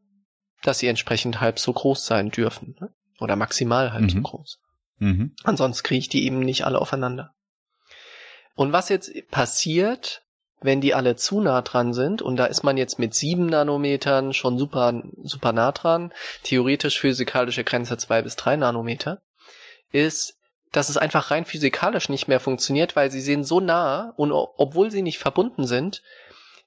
dass 0.63 0.79
sie 0.79 0.89
entsprechend 0.89 1.41
halb 1.41 1.59
so 1.59 1.73
groß 1.73 2.05
sein 2.07 2.31
dürfen. 2.31 2.77
Ne? 2.81 2.93
Oder 3.19 3.37
maximal 3.37 3.93
halb 3.93 4.05
mhm. 4.05 4.11
so 4.11 4.21
groß. 4.21 4.61
Mhm. 4.99 5.35
Ansonsten 5.45 5.85
kriege 5.85 5.99
ich 5.99 6.09
die 6.09 6.25
eben 6.25 6.41
nicht 6.41 6.65
alle 6.65 6.81
aufeinander. 6.81 7.35
Und 8.55 8.73
was 8.73 8.89
jetzt 8.89 9.13
passiert, 9.31 10.23
wenn 10.61 10.81
die 10.81 10.95
alle 10.95 11.17
zu 11.17 11.41
nah 11.41 11.63
dran 11.63 11.95
sind, 11.95 12.23
und 12.23 12.37
da 12.37 12.47
ist 12.47 12.63
man 12.63 12.77
jetzt 12.77 12.99
mit 12.99 13.15
sieben 13.15 13.47
Nanometern 13.47 14.33
schon 14.35 14.59
super, 14.59 15.03
super 15.23 15.53
nah 15.53 15.73
dran, 15.73 16.13
theoretisch 16.43 17.01
physikalische 17.01 17.65
Grenze 17.65 17.97
zwei 17.97 18.23
bis 18.23 18.37
drei 18.37 18.57
Nanometer, 18.57 19.21
ist, 19.93 20.37
dass 20.73 20.89
es 20.89 20.97
einfach 20.97 21.31
rein 21.31 21.45
physikalisch 21.45 22.09
nicht 22.09 22.29
mehr 22.29 22.41
funktioniert, 22.41 22.95
weil 22.95 23.11
sie 23.11 23.21
sind 23.21 23.45
so 23.45 23.61
nah 23.61 24.13
und 24.17 24.33
obwohl 24.33 24.91
sie 24.91 25.03
nicht 25.03 25.19
verbunden 25.19 25.67
sind, 25.67 26.03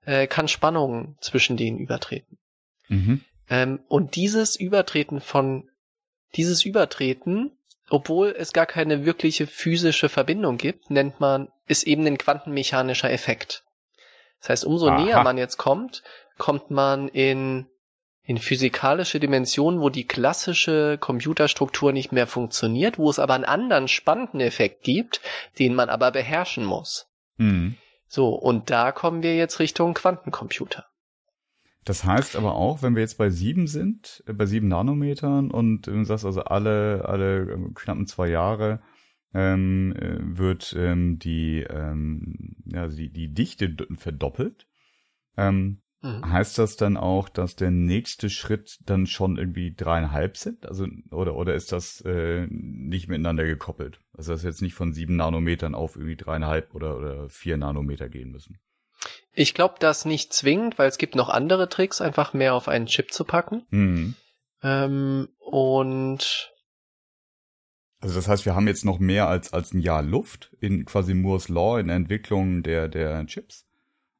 äh, 0.06 0.28
kann 0.28 0.48
Spannung 0.48 1.16
zwischen 1.22 1.56
denen 1.56 1.78
übertreten. 1.78 2.38
Mhm. 2.90 3.22
Ähm, 3.50 3.80
und 3.88 4.16
dieses 4.16 4.56
Übertreten 4.56 5.22
von, 5.22 5.70
dieses 6.36 6.66
Übertreten, 6.66 7.52
obwohl 7.90 8.36
es 8.38 8.54
gar 8.54 8.66
keine 8.66 9.06
wirkliche 9.06 9.48
physische 9.48 10.10
Verbindung 10.10 10.58
gibt, 10.58 10.90
nennt 10.90 11.20
man, 11.20 11.50
ist 11.68 11.84
eben 11.84 12.06
ein 12.08 12.18
quantenmechanischer 12.18 13.12
Effekt. 13.12 13.64
Das 14.44 14.50
heißt, 14.50 14.66
umso 14.66 14.90
Aha. 14.90 15.02
näher 15.02 15.24
man 15.24 15.38
jetzt 15.38 15.56
kommt, 15.56 16.04
kommt 16.38 16.70
man 16.70 17.08
in 17.08 17.68
in 18.26 18.38
physikalische 18.38 19.20
Dimensionen, 19.20 19.82
wo 19.82 19.90
die 19.90 20.08
klassische 20.08 20.98
Computerstruktur 20.98 21.92
nicht 21.92 22.14
mehr 22.14 22.26
funktioniert, 22.26 22.98
wo 22.98 23.10
es 23.10 23.20
aber 23.20 23.34
einen 23.34 23.44
anderen 23.44 23.90
spannenden 23.90 24.40
Effekt 24.40 24.84
gibt, 24.84 25.20
den 25.60 25.76
man 25.76 25.90
aber 25.90 26.12
beherrschen 26.12 26.64
muss. 26.64 27.08
Mhm. 27.36 27.76
So, 28.08 28.30
und 28.30 28.70
da 28.70 28.94
kommen 28.94 29.24
wir 29.24 29.36
jetzt 29.36 29.60
Richtung 29.60 29.94
Quantencomputer. 29.94 30.86
Das 31.84 32.06
heißt 32.06 32.38
aber 32.38 32.56
auch, 32.56 32.82
wenn 32.82 32.96
wir 32.96 33.02
jetzt 33.02 33.18
bei 33.18 33.30
sieben 33.30 33.68
sind, 33.68 34.24
äh, 34.26 34.34
bei 34.34 34.46
sieben 34.46 34.70
Nanometern 34.70 35.52
und 35.52 35.88
du 35.88 36.04
sagst 36.06 36.24
also 36.24 36.44
alle, 36.44 37.04
alle 37.06 37.52
ähm, 37.52 37.74
knappen 37.74 38.08
zwei 38.08 38.30
Jahre 38.30 38.82
ähm, 39.34 39.96
äh, 39.96 40.18
wird 40.38 40.76
ähm, 40.78 41.20
die, 41.20 41.62
ähm, 41.62 42.56
ja, 42.66 42.88
die, 42.88 43.12
die 43.12 43.34
Dichte 43.34 43.76
verdoppelt. 43.98 44.68
Ähm, 45.38 45.82
mhm. 46.02 46.32
Heißt 46.32 46.58
das 46.60 46.78
dann 46.78 46.98
auch, 46.98 47.30
dass 47.30 47.56
der 47.56 47.72
nächste 47.72 48.30
Schritt 48.30 48.80
dann 48.86 49.08
schon 49.08 49.38
irgendwie 49.38 49.74
dreieinhalb 49.74 50.38
sind? 50.38 50.68
Also, 50.68 50.86
oder, 51.12 51.36
oder 51.36 51.56
ist 51.56 51.72
das 51.72 52.02
äh, 52.02 52.48
nicht 52.50 53.08
miteinander 53.08 53.46
gekoppelt? 53.46 54.00
Also, 54.14 54.34
dass 54.34 54.44
jetzt 54.44 54.62
nicht 54.62 54.76
von 54.76 54.94
sieben 54.94 55.16
Nanometern 55.16 55.74
auf 55.76 55.96
irgendwie 55.96 56.18
dreieinhalb 56.18 56.76
oder, 56.76 56.98
oder 56.98 57.30
vier 57.30 57.58
Nanometer 57.58 58.10
gehen 58.10 58.32
müssen? 58.32 58.60
Ich 59.34 59.54
glaube 59.56 59.76
das 59.80 60.06
nicht 60.06 60.32
zwingend, 60.32 60.78
weil 60.78 60.88
es 60.88 61.00
gibt 61.00 61.16
noch 61.16 61.30
andere 61.30 61.68
Tricks, 61.68 62.02
einfach 62.02 62.34
mehr 62.34 62.54
auf 62.54 62.68
einen 62.68 62.86
Chip 62.86 63.12
zu 63.12 63.26
packen. 63.26 63.66
Mhm. 63.72 64.16
Ähm, 64.62 65.30
und 65.40 66.53
also 68.04 68.16
das 68.16 68.28
heißt, 68.28 68.46
wir 68.46 68.56
haben 68.56 68.68
jetzt 68.68 68.86
noch 68.86 69.00
mehr 69.00 69.28
als 69.28 69.54
als 69.54 69.74
ein 69.74 69.80
Jahr 69.80 70.04
Luft 70.04 70.56
in 70.60 70.86
quasi 70.86 71.14
Moore's 71.14 71.48
Law 71.48 71.80
in 71.80 71.88
der 71.88 71.96
Entwicklung 71.96 72.62
der 72.62 72.90
der 72.90 73.26
Chips. 73.26 73.66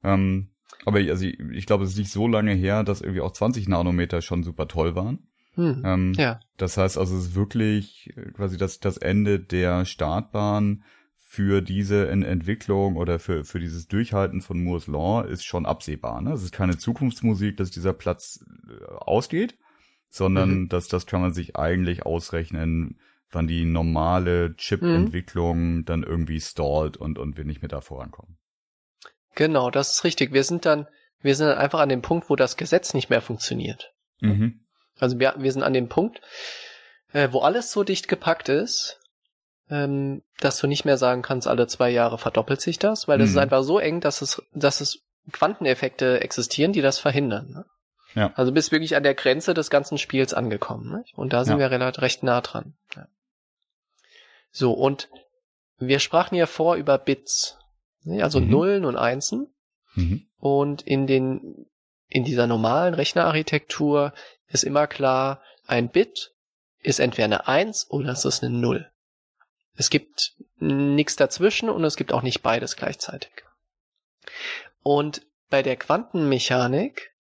Ähm, 0.04 0.50
aber 0.86 1.00
also 1.00 1.26
ich, 1.26 1.40
ich 1.40 1.66
glaube, 1.66 1.84
es 1.84 1.92
ist 1.92 1.98
nicht 1.98 2.12
so 2.12 2.28
lange 2.28 2.54
her, 2.54 2.84
dass 2.84 3.02
irgendwie 3.02 3.22
auch 3.22 3.32
20 3.32 3.68
Nanometer 3.68 4.22
schon 4.22 4.44
super 4.44 4.68
toll 4.68 4.96
waren. 4.96 5.28
Hm, 5.56 5.84
ähm, 5.86 6.14
ja. 6.16 6.40
Das 6.58 6.78
heißt 6.78 6.98
also, 6.98 7.16
es 7.16 7.28
ist 7.28 7.36
wirklich 7.36 8.14
quasi 8.34 8.58
das, 8.58 8.80
das 8.80 8.98
Ende 8.98 9.40
der 9.40 9.86
Startbahn 9.86 10.84
für 11.16 11.62
diese 11.62 12.10
Entwicklung 12.10 12.96
oder 12.96 13.18
für, 13.20 13.44
für 13.44 13.60
dieses 13.60 13.88
Durchhalten 13.88 14.42
von 14.42 14.64
Moore's 14.64 14.88
Law 14.88 15.24
ist 15.24 15.44
schon 15.44 15.66
absehbar. 15.66 16.22
Ne? 16.22 16.32
Es 16.32 16.44
ist 16.44 16.54
keine 16.54 16.78
Zukunftsmusik, 16.78 17.58
dass 17.58 17.72
dieser 17.72 17.94
Platz 17.94 18.46
äh, 18.70 18.86
ausgeht, 18.86 19.58
sondern 20.10 20.50
mhm. 20.52 20.70
dass 20.70 20.88
das 20.88 21.06
kann 21.06 21.22
man 21.22 21.34
sich 21.34 21.56
eigentlich 21.56 22.06
ausrechnen, 22.06 23.00
wann 23.36 23.48
die 23.48 23.66
normale 23.66 24.56
Chip-Entwicklung 24.56 25.78
mhm. 25.78 25.86
dann 25.86 26.04
irgendwie 26.04 26.40
stallt 26.40 26.98
und, 26.98 27.18
und 27.18 27.38
wir 27.38 27.46
nicht 27.46 27.62
mehr 27.62 27.70
da 27.70 27.82
vorankommen. 27.82 28.38
Genau, 29.36 29.72
das 29.72 29.94
ist 29.94 30.04
richtig. 30.04 30.34
Wir 30.34 30.44
sind 30.44 30.66
dann, 30.66 30.88
wir 31.22 31.36
sind 31.36 31.48
dann 31.48 31.58
einfach 31.58 31.80
an 31.80 31.90
dem 31.90 32.02
Punkt, 32.02 32.30
wo 32.30 32.36
das 32.36 32.58
Gesetz 32.58 32.94
nicht 32.94 33.10
mehr 33.10 33.22
funktioniert. 33.22 33.94
Mhm. 34.20 34.62
Also 35.00 35.20
wir, 35.20 35.36
wir 35.38 35.52
sind 35.52 35.64
an 35.64 35.74
dem 35.74 35.90
Punkt, 35.90 36.22
äh, 37.14 37.30
wo 37.32 37.40
alles 37.40 37.72
so 37.72 37.84
dicht 37.84 38.08
gepackt 38.08 38.50
ist, 38.50 39.00
ähm, 39.70 40.22
dass 40.40 40.60
du 40.60 40.68
nicht 40.68 40.86
mehr 40.86 40.98
sagen 40.98 41.22
kannst, 41.22 41.48
alle 41.48 41.68
zwei 41.68 41.90
Jahre 41.90 42.18
verdoppelt 42.18 42.62
sich 42.62 42.80
das, 42.80 43.08
weil 43.08 43.18
das 43.18 43.30
mhm. 43.30 43.36
ist 43.36 43.42
einfach 43.42 43.64
so 43.64 43.80
eng, 43.80 44.02
dass 44.02 44.22
es, 44.22 44.42
dass 44.54 44.82
es 44.82 45.04
Quanteneffekte 45.32 46.22
existieren, 46.22 46.74
die 46.74 46.82
das 46.82 47.00
verhindern. 47.00 47.50
Ne? 47.50 47.66
Ja. 48.14 48.34
Also 48.36 48.52
bist 48.52 48.72
wirklich 48.72 48.96
an 48.96 49.04
der 49.04 49.16
Grenze 49.16 49.54
des 49.54 49.70
ganzen 49.70 49.98
Spiels 49.98 50.34
angekommen. 50.34 50.92
Ne? 50.92 51.04
Und 51.16 51.34
da 51.34 51.46
sind 51.46 51.54
ja. 51.54 51.60
wir 51.60 51.72
relativ 51.72 52.02
recht 52.02 52.24
nah 52.24 52.42
dran. 52.42 52.74
Ja. 52.96 53.08
So, 54.54 54.72
und 54.72 55.10
wir 55.78 56.00
sprachen 56.00 56.36
ja 56.36 56.46
vor 56.46 56.76
über 56.76 56.98
Bits. 56.98 57.58
Ne? 58.04 58.24
Also 58.24 58.40
mhm. 58.40 58.50
Nullen 58.50 58.86
und 58.86 58.96
Einsen. 58.96 59.54
Mhm. 59.96 60.28
Und 60.38 60.84
in 60.84 61.08
den, 61.08 61.66
in 62.08 62.24
dieser 62.24 62.48
normalen 62.48 62.94
Rechnerarchitektur 62.94 64.14
ist 64.48 64.64
immer 64.64 64.88
klar, 64.88 65.42
ein 65.66 65.90
Bit 65.90 66.34
ist 66.80 67.00
entweder 67.00 67.26
eine 67.26 67.48
Eins 67.48 67.90
oder 67.90 68.12
es 68.12 68.26
ist 68.26 68.44
eine 68.44 68.56
Null. 68.56 68.90
Es 69.76 69.90
gibt 69.90 70.36
nichts 70.60 71.16
dazwischen 71.16 71.70
und 71.70 71.84
es 71.84 71.96
gibt 71.96 72.14
auch 72.14 72.22
nicht 72.22 72.44
beides 72.44 72.76
gleichzeitig. 72.76 73.32
Und 74.84 75.26
bei 75.50 75.64
der 75.64 75.78
Quantenmechanik 75.78 77.12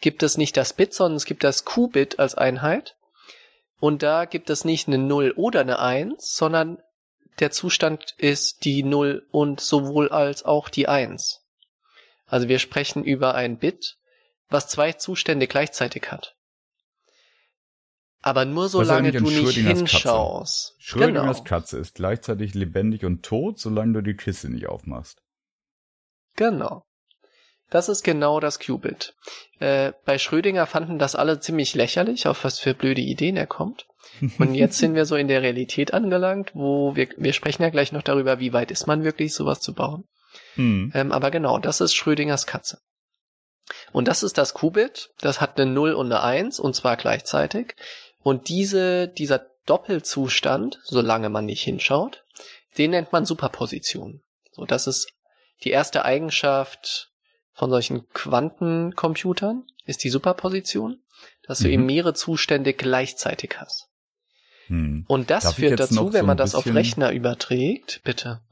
gibt 0.00 0.22
es 0.22 0.36
nicht 0.36 0.56
das 0.56 0.74
Bit, 0.74 0.94
sondern 0.94 1.16
es 1.16 1.24
gibt 1.24 1.42
das 1.42 1.64
Qubit 1.64 2.18
als 2.20 2.36
Einheit. 2.36 2.96
Und 3.78 4.02
da 4.02 4.24
gibt 4.24 4.50
es 4.50 4.64
nicht 4.64 4.88
eine 4.88 4.98
0 4.98 5.34
oder 5.36 5.60
eine 5.60 5.78
1, 5.78 6.34
sondern 6.34 6.78
der 7.40 7.50
Zustand 7.50 8.14
ist 8.16 8.64
die 8.64 8.82
0 8.82 9.26
und 9.30 9.60
sowohl 9.60 10.08
als 10.08 10.44
auch 10.44 10.68
die 10.68 10.88
1. 10.88 11.42
Also 12.26 12.48
wir 12.48 12.58
sprechen 12.58 13.04
über 13.04 13.34
ein 13.34 13.58
Bit, 13.58 13.98
was 14.48 14.68
zwei 14.68 14.92
Zustände 14.92 15.46
gleichzeitig 15.46 16.10
hat. 16.10 16.34
Aber 18.22 18.44
nur 18.44 18.68
solange 18.68 19.12
du 19.12 19.20
nicht 19.22 19.54
hinschaust. 19.54 20.70
Katze. 20.70 20.82
Schrödingers 20.82 21.36
genau. 21.38 21.48
Katze 21.48 21.78
ist 21.78 21.94
gleichzeitig 21.94 22.54
lebendig 22.54 23.04
und 23.04 23.22
tot, 23.22 23.60
solange 23.60 23.92
du 23.92 24.02
die 24.02 24.16
Kiste 24.16 24.48
nicht 24.48 24.66
aufmachst. 24.66 25.22
Genau. 26.34 26.85
Das 27.70 27.88
ist 27.88 28.04
genau 28.04 28.38
das 28.38 28.60
Qubit. 28.60 29.14
Äh, 29.58 29.92
bei 30.04 30.18
Schrödinger 30.18 30.66
fanden 30.66 30.98
das 30.98 31.16
alle 31.16 31.40
ziemlich 31.40 31.74
lächerlich, 31.74 32.28
auf 32.28 32.44
was 32.44 32.58
für 32.58 32.74
blöde 32.74 33.00
Ideen 33.00 33.36
er 33.36 33.46
kommt. 33.46 33.86
Und 34.38 34.54
jetzt 34.54 34.78
sind 34.78 34.94
wir 34.94 35.04
so 35.04 35.16
in 35.16 35.28
der 35.28 35.42
Realität 35.42 35.92
angelangt, 35.92 36.52
wo 36.54 36.94
wir, 36.94 37.08
wir 37.16 37.32
sprechen 37.32 37.62
ja 37.62 37.70
gleich 37.70 37.92
noch 37.92 38.02
darüber, 38.02 38.38
wie 38.38 38.52
weit 38.52 38.70
ist 38.70 38.86
man 38.86 39.02
wirklich, 39.02 39.34
sowas 39.34 39.60
zu 39.60 39.74
bauen. 39.74 40.04
Hm. 40.54 40.92
Ähm, 40.94 41.12
aber 41.12 41.30
genau, 41.30 41.58
das 41.58 41.80
ist 41.80 41.94
Schrödingers 41.94 42.46
Katze. 42.46 42.78
Und 43.92 44.06
das 44.06 44.22
ist 44.22 44.38
das 44.38 44.54
Qubit, 44.54 45.10
das 45.20 45.40
hat 45.40 45.58
eine 45.58 45.70
0 45.70 45.94
und 45.94 46.06
eine 46.06 46.22
1, 46.22 46.60
und 46.60 46.76
zwar 46.76 46.96
gleichzeitig. 46.96 47.74
Und 48.22 48.48
diese, 48.48 49.08
dieser 49.08 49.46
Doppelzustand, 49.66 50.78
solange 50.84 51.28
man 51.30 51.46
nicht 51.46 51.62
hinschaut, 51.62 52.24
den 52.78 52.92
nennt 52.92 53.12
man 53.12 53.26
Superposition. 53.26 54.22
So, 54.52 54.64
das 54.64 54.86
ist 54.86 55.12
die 55.64 55.70
erste 55.70 56.04
Eigenschaft 56.04 57.10
von 57.56 57.70
solchen 57.70 58.08
Quantencomputern, 58.10 59.64
ist 59.86 60.04
die 60.04 60.10
Superposition, 60.10 61.00
dass 61.42 61.60
du 61.60 61.68
mhm. 61.68 61.72
eben 61.72 61.86
mehrere 61.86 62.14
Zustände 62.14 62.74
gleichzeitig 62.74 63.56
hast. 63.58 63.88
Hm. 64.66 65.04
Und 65.08 65.30
das 65.30 65.44
Darf 65.44 65.54
führt 65.56 65.80
dazu, 65.80 66.12
wenn 66.12 66.26
man 66.26 66.36
das 66.36 66.54
auf 66.54 66.66
Rechner 66.66 67.12
überträgt, 67.12 68.02
bitte. 68.04 68.42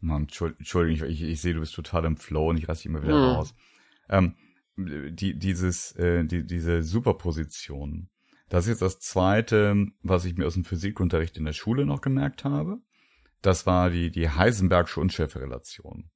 Mann, 0.00 0.28
Entschuldigung, 0.58 1.08
ich, 1.08 1.22
ich 1.22 1.40
sehe, 1.40 1.54
du 1.54 1.60
bist 1.60 1.74
total 1.74 2.04
im 2.04 2.16
Flow 2.16 2.50
und 2.50 2.56
ich 2.56 2.68
reiß 2.68 2.78
dich 2.78 2.86
immer 2.86 3.02
wieder 3.02 3.14
hm. 3.14 3.36
raus. 3.36 3.54
Ähm, 4.08 4.36
die, 4.76 5.38
dieses, 5.38 5.92
äh, 5.96 6.24
die, 6.24 6.46
diese 6.46 6.82
Superposition, 6.82 8.08
das 8.48 8.64
ist 8.64 8.70
jetzt 8.70 8.82
das 8.82 9.00
zweite, 9.00 9.86
was 10.02 10.24
ich 10.24 10.36
mir 10.36 10.46
aus 10.46 10.54
dem 10.54 10.64
Physikunterricht 10.64 11.36
in 11.36 11.44
der 11.44 11.52
Schule 11.52 11.84
noch 11.84 12.00
gemerkt 12.00 12.44
habe. 12.44 12.78
Das 13.42 13.66
war 13.66 13.90
die, 13.90 14.10
die 14.10 14.30
Heisenbergsche 14.30 15.00
Unschärferelation. 15.00 16.10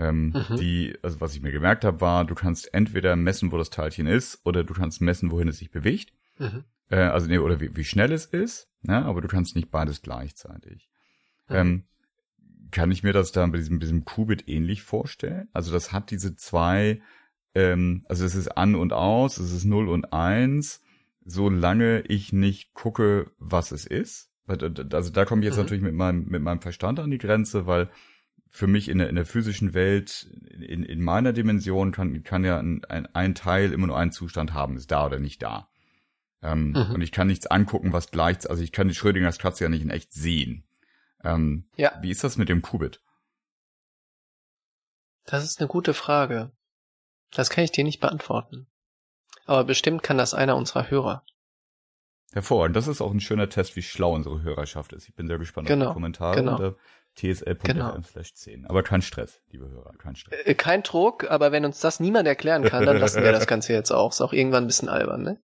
Ähm, 0.00 0.34
mhm. 0.48 0.56
Die, 0.56 0.96
also 1.02 1.20
was 1.20 1.34
ich 1.34 1.42
mir 1.42 1.52
gemerkt 1.52 1.84
habe, 1.84 2.00
war, 2.00 2.24
du 2.24 2.34
kannst 2.34 2.72
entweder 2.72 3.16
messen, 3.16 3.52
wo 3.52 3.58
das 3.58 3.68
Teilchen 3.68 4.06
ist, 4.06 4.40
oder 4.44 4.64
du 4.64 4.72
kannst 4.72 5.02
messen, 5.02 5.30
wohin 5.30 5.48
es 5.48 5.58
sich 5.58 5.70
bewegt. 5.70 6.14
Mhm. 6.38 6.64
Äh, 6.88 7.00
also 7.00 7.26
nee, 7.26 7.36
oder 7.36 7.60
wie, 7.60 7.76
wie 7.76 7.84
schnell 7.84 8.10
es 8.10 8.24
ist, 8.24 8.70
ne? 8.80 9.04
aber 9.04 9.20
du 9.20 9.28
kannst 9.28 9.54
nicht 9.56 9.70
beides 9.70 10.00
gleichzeitig. 10.00 10.88
Mhm. 11.48 11.56
Ähm, 11.56 11.84
kann 12.70 12.90
ich 12.90 13.02
mir 13.02 13.12
das 13.12 13.32
da 13.32 13.44
bei 13.46 13.58
diesem, 13.58 13.78
diesem 13.78 14.06
Qubit 14.06 14.48
ähnlich 14.48 14.82
vorstellen? 14.82 15.48
Also 15.52 15.70
das 15.70 15.92
hat 15.92 16.10
diese 16.10 16.34
zwei, 16.34 17.02
ähm, 17.54 18.04
also 18.08 18.24
es 18.24 18.34
ist 18.34 18.56
an 18.56 18.76
und 18.76 18.94
aus, 18.94 19.36
es 19.36 19.52
ist 19.52 19.64
0 19.64 19.88
und 19.88 20.12
1 20.14 20.82
solange 21.22 22.00
ich 22.08 22.32
nicht 22.32 22.72
gucke, 22.72 23.30
was 23.38 23.72
es 23.72 23.84
ist. 23.84 24.30
Also 24.46 25.10
da 25.10 25.24
komme 25.26 25.42
ich 25.42 25.46
jetzt 25.46 25.56
mhm. 25.56 25.62
natürlich 25.62 25.82
mit 25.82 25.94
meinem, 25.94 26.24
mit 26.26 26.42
meinem 26.42 26.60
Verstand 26.60 26.98
an 26.98 27.10
die 27.10 27.18
Grenze, 27.18 27.66
weil 27.66 27.90
für 28.50 28.66
mich 28.66 28.88
in 28.88 28.98
der, 28.98 29.08
in 29.08 29.14
der 29.14 29.24
physischen 29.24 29.74
Welt, 29.74 30.28
in, 30.50 30.82
in 30.82 31.00
meiner 31.00 31.32
Dimension 31.32 31.92
kann, 31.92 32.24
kann 32.24 32.44
ja 32.44 32.58
ein, 32.58 32.84
ein, 32.84 33.34
Teil 33.36 33.72
immer 33.72 33.86
nur 33.86 33.96
einen 33.96 34.10
Zustand 34.10 34.52
haben, 34.52 34.76
ist 34.76 34.90
da 34.90 35.06
oder 35.06 35.20
nicht 35.20 35.40
da. 35.42 35.68
Ähm, 36.42 36.72
mhm. 36.72 36.94
Und 36.94 37.00
ich 37.00 37.12
kann 37.12 37.28
nichts 37.28 37.46
angucken, 37.46 37.92
was 37.92 38.10
gleich, 38.10 38.50
also 38.50 38.62
ich 38.62 38.72
kann 38.72 38.88
die 38.88 38.94
Schrödingers 38.94 39.38
Katze 39.38 39.64
ja 39.64 39.70
nicht 39.70 39.82
in 39.82 39.90
echt 39.90 40.12
sehen. 40.12 40.64
Ähm, 41.22 41.66
ja. 41.76 41.92
Wie 42.02 42.10
ist 42.10 42.24
das 42.24 42.36
mit 42.36 42.48
dem 42.48 42.60
Qubit? 42.60 43.00
Das 45.26 45.44
ist 45.44 45.60
eine 45.60 45.68
gute 45.68 45.94
Frage. 45.94 46.50
Das 47.30 47.50
kann 47.50 47.62
ich 47.62 47.70
dir 47.70 47.84
nicht 47.84 48.00
beantworten. 48.00 48.66
Aber 49.46 49.64
bestimmt 49.64 50.02
kann 50.02 50.18
das 50.18 50.34
einer 50.34 50.56
unserer 50.56 50.90
Hörer. 50.90 51.24
Hervorragend. 52.32 52.76
Das 52.76 52.88
ist 52.88 53.00
auch 53.00 53.12
ein 53.12 53.20
schöner 53.20 53.48
Test, 53.48 53.76
wie 53.76 53.82
schlau 53.82 54.14
unsere 54.14 54.42
Hörerschaft 54.42 54.92
ist. 54.92 55.08
Ich 55.08 55.14
bin 55.14 55.26
sehr 55.26 55.38
gespannt 55.38 55.68
genau, 55.68 55.86
auf 55.86 55.90
die 55.90 55.94
Kommentare 55.94 56.36
genau. 56.36 56.52
unter 56.52 56.76
tsl.fm 57.16 57.58
genau. 57.62 57.96
10. 58.00 58.66
Aber 58.66 58.82
kein 58.82 59.02
Stress, 59.02 59.40
liebe 59.50 59.68
Hörer, 59.68 59.92
kein 59.98 60.16
Stress. 60.16 60.38
Äh, 60.44 60.54
kein 60.54 60.82
Druck, 60.82 61.30
aber 61.30 61.52
wenn 61.52 61.64
uns 61.64 61.80
das 61.80 62.00
niemand 62.00 62.26
erklären 62.26 62.64
kann, 62.64 62.86
dann 62.86 62.98
lassen 62.98 63.22
wir 63.22 63.32
das 63.32 63.46
Ganze 63.48 63.72
jetzt 63.72 63.90
auch. 63.90 64.12
Ist 64.12 64.20
auch 64.20 64.32
irgendwann 64.32 64.64
ein 64.64 64.68
bisschen 64.68 64.88
albern, 64.88 65.22
ne? 65.22 65.40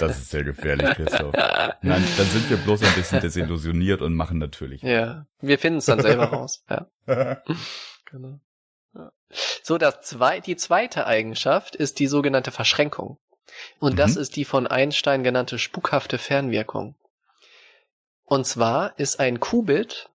Das 0.00 0.18
ist 0.18 0.30
sehr 0.30 0.44
gefährlich, 0.44 0.90
Christoph. 0.90 1.32
Nein, 1.32 2.04
dann 2.16 2.26
sind 2.26 2.50
wir 2.50 2.56
bloß 2.58 2.82
ein 2.82 2.94
bisschen 2.94 3.20
desillusioniert 3.20 4.02
und 4.02 4.14
machen 4.14 4.38
natürlich. 4.38 4.82
Ja, 4.82 5.26
wir 5.40 5.58
finden 5.58 5.78
es 5.78 5.86
dann 5.86 6.00
selber 6.00 6.24
raus. 6.32 6.64
Ja. 6.68 7.42
genau. 8.10 8.40
So, 9.62 9.78
das 9.78 10.00
zwei, 10.00 10.40
die 10.40 10.56
zweite 10.56 11.06
Eigenschaft 11.06 11.76
ist 11.76 11.98
die 11.98 12.06
sogenannte 12.06 12.50
Verschränkung. 12.50 13.18
Und 13.78 13.92
mhm. 13.92 13.96
das 13.96 14.16
ist 14.16 14.36
die 14.36 14.44
von 14.44 14.66
Einstein 14.66 15.22
genannte 15.22 15.58
spukhafte 15.58 16.18
Fernwirkung. 16.18 16.94
Und 18.28 18.46
zwar 18.46 18.98
ist 18.98 19.20
ein 19.20 19.40
Qubit, 19.40 20.10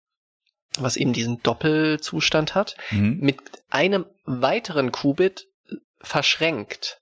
was 0.78 0.96
eben 0.96 1.12
diesen 1.12 1.42
Doppelzustand 1.42 2.54
hat, 2.54 2.76
mhm. 2.90 3.18
mit 3.20 3.38
einem 3.70 4.04
weiteren 4.24 4.92
Qubit 4.92 5.46
verschränkt. 6.00 7.00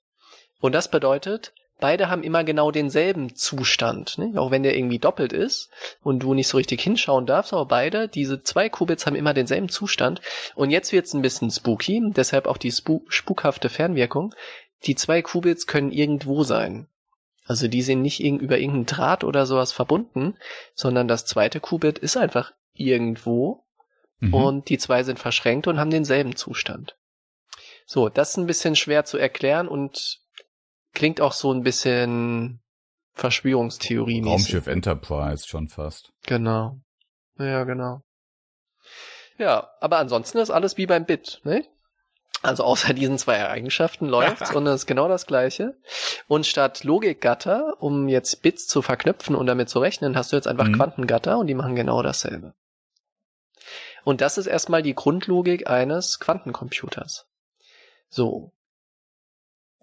Und 0.61 0.73
das 0.73 0.91
bedeutet, 0.91 1.55
beide 1.81 2.11
haben 2.11 2.23
immer 2.23 2.45
genau 2.45 2.71
denselben 2.71 3.35
Zustand, 3.37 4.19
ne? 4.19 4.39
auch 4.41 4.51
wenn 4.51 4.63
der 4.63 4.77
irgendwie 4.77 4.99
doppelt 4.99 5.33
ist 5.33 5.71
und 6.03 6.21
du 6.21 6.35
nicht 6.35 6.49
so 6.49 6.59
richtig 6.59 6.83
hinschauen 6.83 7.25
darfst, 7.27 7.53
aber 7.53 7.67
beide, 7.67 8.09
diese 8.09 8.43
zwei 8.43 8.69
Qubits 8.69 9.07
haben 9.07 9.17
immer 9.17 9.35
denselben 9.35 9.69
Zustand 9.69 10.21
und 10.57 10.71
jetzt 10.71 10.93
wird's 10.93 11.15
ein 11.15 11.23
bisschen 11.23 11.51
spooky, 11.51 12.03
deshalb 12.09 12.47
auch 12.47 12.59
die 12.59 12.73
spuk 12.73 13.11
spukhafte 13.13 13.69
Fernwirkung. 13.69 14.35
Die 14.85 14.95
zwei 14.95 15.23
Qubits 15.23 15.67
können 15.67 15.91
irgendwo 15.91 16.45
sein. 16.45 16.89
Also 17.49 17.67
die 17.67 17.81
sind 17.81 18.03
nicht 18.03 18.23
über 18.23 18.59
irgendeinen 18.59 18.85
Draht 18.85 19.25
oder 19.25 19.47
sowas 19.47 19.73
verbunden, 19.73 20.37
sondern 20.75 21.09
das 21.09 21.25
zweite 21.25 21.61
Qubit 21.61 21.99
ist 21.99 22.19
einfach 22.19 22.53
irgendwo 22.75 23.65
mhm. 24.19 24.35
und 24.35 24.69
die 24.69 24.77
zwei 24.77 25.03
sind 25.03 25.19
verschränkt 25.19 25.67
und 25.67 25.81
haben 25.81 25.91
denselben 25.91 26.37
Zustand. 26.37 26.99
So, 27.87 28.11
das 28.11 28.31
ist 28.31 28.37
ein 28.37 28.47
bisschen 28.47 28.77
schwer 28.77 29.07
zu 29.07 29.17
erklären 29.17 29.67
und 29.67 30.21
klingt 30.93 31.23
auch 31.23 31.33
so 31.33 31.51
ein 31.51 31.63
bisschen 31.63 32.61
Verschwörungstheorie. 33.15 34.23
Raumschiff 34.23 34.67
Enterprise 34.67 35.49
schon 35.49 35.69
fast. 35.69 36.13
Genau. 36.27 36.79
Ja, 37.39 37.65
genau. 37.65 38.03
Ja, 39.39 39.71
aber 39.81 39.97
ansonsten 39.97 40.37
ist 40.37 40.51
alles 40.51 40.77
wie 40.77 40.87
beim 40.87 41.07
Bit, 41.07 41.41
ne? 41.45 41.65
Also 42.43 42.65
außer 42.65 42.95
diesen 42.95 43.19
zwei 43.19 43.49
Eigenschaften 43.49 44.07
läuft's 44.07 44.55
und 44.55 44.67
es 44.67 44.83
ist 44.83 44.87
genau 44.87 45.09
das 45.09 45.27
gleiche. 45.27 45.77
Und 46.27 46.47
statt 46.47 46.85
Logikgatter, 46.85 47.75
um 47.81 48.09
jetzt 48.09 48.43
Bits 48.43 48.67
zu 48.67 48.83
verknüpfen 48.83 49.35
und 49.35 49.47
damit 49.47 49.69
zu 49.69 49.79
rechnen, 49.79 50.17
hast 50.17 50.33
du 50.33 50.37
jetzt 50.37 50.49
einfach 50.49 50.69
mhm. 50.69 50.75
Quantengatter 50.75 51.39
und 51.39 51.47
die 51.47 51.55
machen 51.55 51.75
genau 51.75 52.03
dasselbe. 52.03 52.55
Und 54.05 54.21
das 54.21 54.39
ist 54.39 54.47
erstmal 54.47 54.83
die 54.83 54.95
Grundlogik 54.95 55.69
eines 55.69 56.19
Quantencomputers. 56.19 57.27
So. 58.09 58.53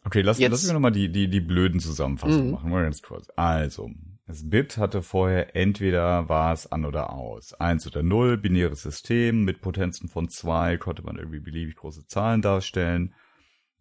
Okay, 0.04 0.22
lass, 0.22 0.39
Jetzt. 0.39 0.52
lass 0.52 0.63
uns 0.63 0.74
nochmal 0.74 0.91
die, 0.91 1.12
die, 1.12 1.28
die 1.28 1.41
blöden 1.41 1.80
Zusammenfassungen 1.80 2.48
mhm. 2.48 2.52
machen. 2.52 2.70
Mal 2.70 2.84
ganz 2.84 3.02
kurz. 3.02 3.28
Also, 3.36 3.89
das 4.27 4.49
Bit 4.49 4.77
hatte 4.77 5.03
vorher 5.03 5.55
entweder 5.55 6.29
war 6.29 6.51
es 6.53 6.71
an 6.71 6.85
oder 6.85 7.11
aus. 7.13 7.53
Eins 7.53 7.85
oder 7.85 8.01
null, 8.01 8.38
binäres 8.38 8.81
System 8.81 9.43
mit 9.43 9.61
Potenzen 9.61 10.09
von 10.09 10.29
zwei, 10.29 10.77
konnte 10.77 11.03
man 11.03 11.17
irgendwie 11.17 11.39
beliebig 11.39 11.75
große 11.75 12.07
Zahlen 12.07 12.41
darstellen. 12.41 13.13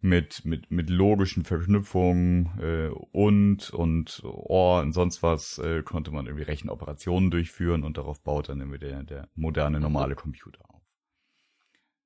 Mit, 0.01 0.45
mit, 0.45 0.69
mit 0.69 0.91
logischen 0.91 1.45
Verknüpfungen 1.45 2.51
äh, 2.59 2.89
und 3.11 3.71
und 3.71 4.21
or 4.23 4.81
und 4.81 4.93
sonst 4.93 5.23
was 5.23 5.57
äh, 5.57 5.81
konnte 5.81 6.11
man 6.11 6.27
irgendwie 6.27 6.43
Rechenoperationen 6.43 7.31
durchführen 7.31 7.83
und 7.83 7.97
darauf 7.97 8.21
baut 8.21 8.49
dann 8.49 8.59
irgendwie 8.59 8.77
der, 8.77 9.01
der 9.01 9.29
moderne 9.33 9.79
normale 9.79 10.13
Computer 10.13 10.59
auf. 10.69 10.83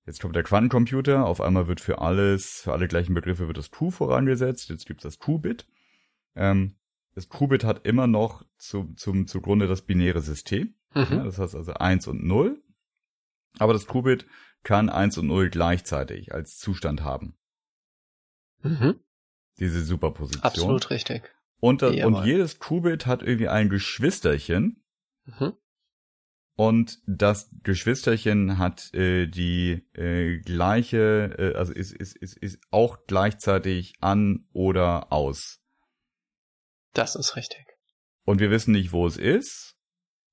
Jetzt 0.05 0.21
kommt 0.21 0.35
der 0.35 0.43
Quantencomputer, 0.43 1.25
auf 1.25 1.41
einmal 1.41 1.67
wird 1.67 1.81
für 1.81 1.99
alles, 1.99 2.61
für 2.61 2.71
alle 2.71 2.87
gleichen 2.87 3.15
Begriffe 3.15 3.47
wird 3.47 3.57
das 3.57 3.69
Q 3.69 3.91
vorangesetzt, 3.91 4.69
jetzt 4.69 4.85
gibt 4.85 5.01
es 5.01 5.03
das 5.03 5.19
Q-Bit. 5.19 5.67
Ähm, 6.35 6.75
das 7.19 7.27
Qubit 7.27 7.65
hat 7.65 7.85
immer 7.85 8.07
noch 8.07 8.45
zu, 8.57 8.93
zum, 8.95 9.27
zugrunde 9.27 9.67
das 9.67 9.81
binäre 9.81 10.21
System. 10.21 10.75
Mhm. 10.95 11.07
Ja, 11.09 11.23
das 11.25 11.37
heißt 11.37 11.53
also 11.53 11.73
eins 11.73 12.07
und 12.07 12.23
null. 12.23 12.63
Aber 13.57 13.73
das 13.73 13.87
Qubit 13.87 14.25
kann 14.63 14.89
eins 14.89 15.17
und 15.17 15.27
null 15.27 15.49
gleichzeitig 15.49 16.33
als 16.33 16.57
Zustand 16.57 17.03
haben. 17.03 17.37
Mhm. 18.61 19.01
Diese 19.59 19.83
Superposition. 19.83 20.45
Absolut 20.45 20.89
richtig. 20.91 21.29
Und, 21.59 21.81
das, 21.81 21.93
und 21.93 22.23
jedes 22.23 22.59
Qubit 22.59 23.05
hat 23.05 23.21
irgendwie 23.21 23.49
ein 23.49 23.67
Geschwisterchen. 23.67 24.81
Mhm. 25.25 25.57
Und 26.55 26.99
das 27.05 27.49
Geschwisterchen 27.63 28.57
hat 28.57 28.93
äh, 28.93 29.27
die 29.27 29.85
äh, 29.93 30.37
gleiche, 30.39 31.35
äh, 31.37 31.57
also 31.57 31.73
ist, 31.73 31.91
ist, 31.91 32.15
ist, 32.15 32.37
ist 32.37 32.59
auch 32.71 32.99
gleichzeitig 33.07 33.95
an 33.99 34.45
oder 34.53 35.11
aus. 35.11 35.58
Das 36.93 37.15
ist 37.15 37.35
richtig. 37.35 37.65
Und 38.25 38.39
wir 38.39 38.51
wissen 38.51 38.71
nicht, 38.71 38.91
wo 38.91 39.07
es 39.07 39.17
ist, 39.17 39.75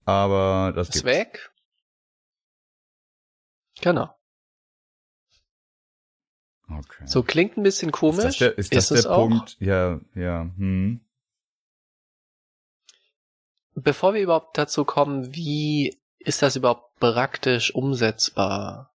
aber 0.05 0.73
das 0.75 0.91
ist 0.91 1.05
weg. 1.05 1.51
Genau. 3.81 4.15
Okay. 6.69 7.07
So 7.07 7.23
klingt 7.23 7.57
ein 7.57 7.63
bisschen 7.63 7.93
komisch. 7.93 8.25
Ist 8.25 8.25
das 8.25 8.39
der, 8.39 8.59
ist 8.59 8.75
das 8.75 8.91
ist 8.91 9.05
der 9.05 9.15
Punkt? 9.15 9.57
Auch? 9.57 9.61
Ja, 9.61 10.01
ja. 10.15 10.43
Hm. 10.57 11.01
Bevor 13.75 14.15
wir 14.15 14.23
überhaupt 14.23 14.59
dazu 14.59 14.85
kommen, 14.85 15.35
wie 15.35 16.01
ist 16.19 16.43
das 16.43 16.57
überhaupt 16.57 16.99
praktisch 16.99 17.75
umsetzbar? 17.75 18.95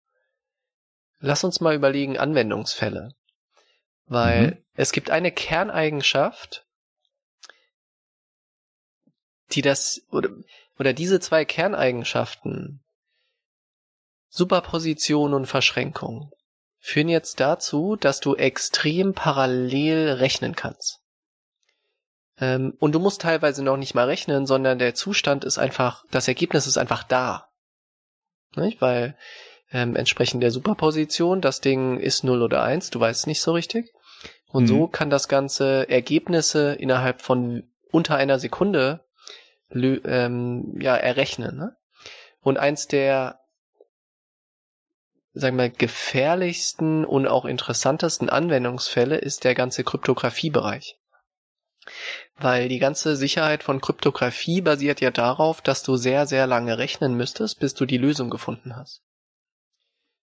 Lass 1.19 1.43
uns 1.43 1.61
mal 1.61 1.75
überlegen 1.75 2.17
Anwendungsfälle. 2.17 3.15
Weil 4.07 4.47
mhm. 4.47 4.57
es 4.73 4.91
gibt 4.91 5.11
eine 5.11 5.31
Kerneigenschaft, 5.31 6.67
die 9.55 9.61
das, 9.61 10.01
oder, 10.11 10.29
oder 10.79 10.93
diese 10.93 11.19
zwei 11.19 11.45
Kerneigenschaften, 11.45 12.81
Superposition 14.29 15.33
und 15.33 15.45
Verschränkung, 15.45 16.31
führen 16.79 17.09
jetzt 17.09 17.39
dazu, 17.39 17.95
dass 17.95 18.19
du 18.19 18.35
extrem 18.35 19.13
parallel 19.13 20.13
rechnen 20.13 20.55
kannst. 20.55 20.99
Ähm, 22.39 22.73
und 22.79 22.93
du 22.93 22.99
musst 22.99 23.21
teilweise 23.21 23.63
noch 23.63 23.77
nicht 23.77 23.93
mal 23.93 24.07
rechnen, 24.07 24.45
sondern 24.47 24.79
der 24.79 24.95
Zustand 24.95 25.45
ist 25.45 25.59
einfach, 25.59 26.03
das 26.11 26.27
Ergebnis 26.27 26.65
ist 26.65 26.77
einfach 26.77 27.03
da. 27.03 27.49
Nicht? 28.55 28.81
Weil 28.81 29.15
ähm, 29.71 29.95
entsprechend 29.95 30.43
der 30.43 30.51
Superposition, 30.51 31.39
das 31.39 31.61
Ding 31.61 31.99
ist 31.99 32.23
0 32.23 32.41
oder 32.41 32.63
1, 32.63 32.89
du 32.89 32.99
weißt 32.99 33.27
nicht 33.27 33.41
so 33.41 33.53
richtig. 33.53 33.93
Und 34.47 34.63
mhm. 34.63 34.67
so 34.67 34.87
kann 34.87 35.09
das 35.09 35.27
Ganze 35.27 35.87
Ergebnisse 35.87 36.73
innerhalb 36.73 37.21
von 37.21 37.63
unter 37.91 38.15
einer 38.15 38.39
Sekunde 38.39 39.05
ähm, 39.73 40.79
ja, 40.79 40.95
errechnen. 40.95 41.57
Ne? 41.57 41.75
Und 42.41 42.57
eins 42.57 42.87
der 42.87 43.39
sagen 45.33 45.57
wir, 45.57 45.69
gefährlichsten 45.69 47.05
und 47.05 47.27
auch 47.27 47.45
interessantesten 47.45 48.29
Anwendungsfälle 48.29 49.17
ist 49.17 49.43
der 49.43 49.55
ganze 49.55 49.83
Kryptographiebereich. 49.83 50.97
Weil 52.35 52.69
die 52.69 52.79
ganze 52.79 53.15
Sicherheit 53.15 53.63
von 53.63 53.81
Kryptographie 53.81 54.61
basiert 54.61 55.01
ja 55.01 55.11
darauf, 55.11 55.61
dass 55.61 55.83
du 55.83 55.95
sehr, 55.95 56.27
sehr 56.27 56.47
lange 56.47 56.77
rechnen 56.77 57.15
müsstest, 57.15 57.59
bis 57.59 57.73
du 57.73 57.85
die 57.85 57.97
Lösung 57.97 58.29
gefunden 58.29 58.75
hast. 58.75 59.03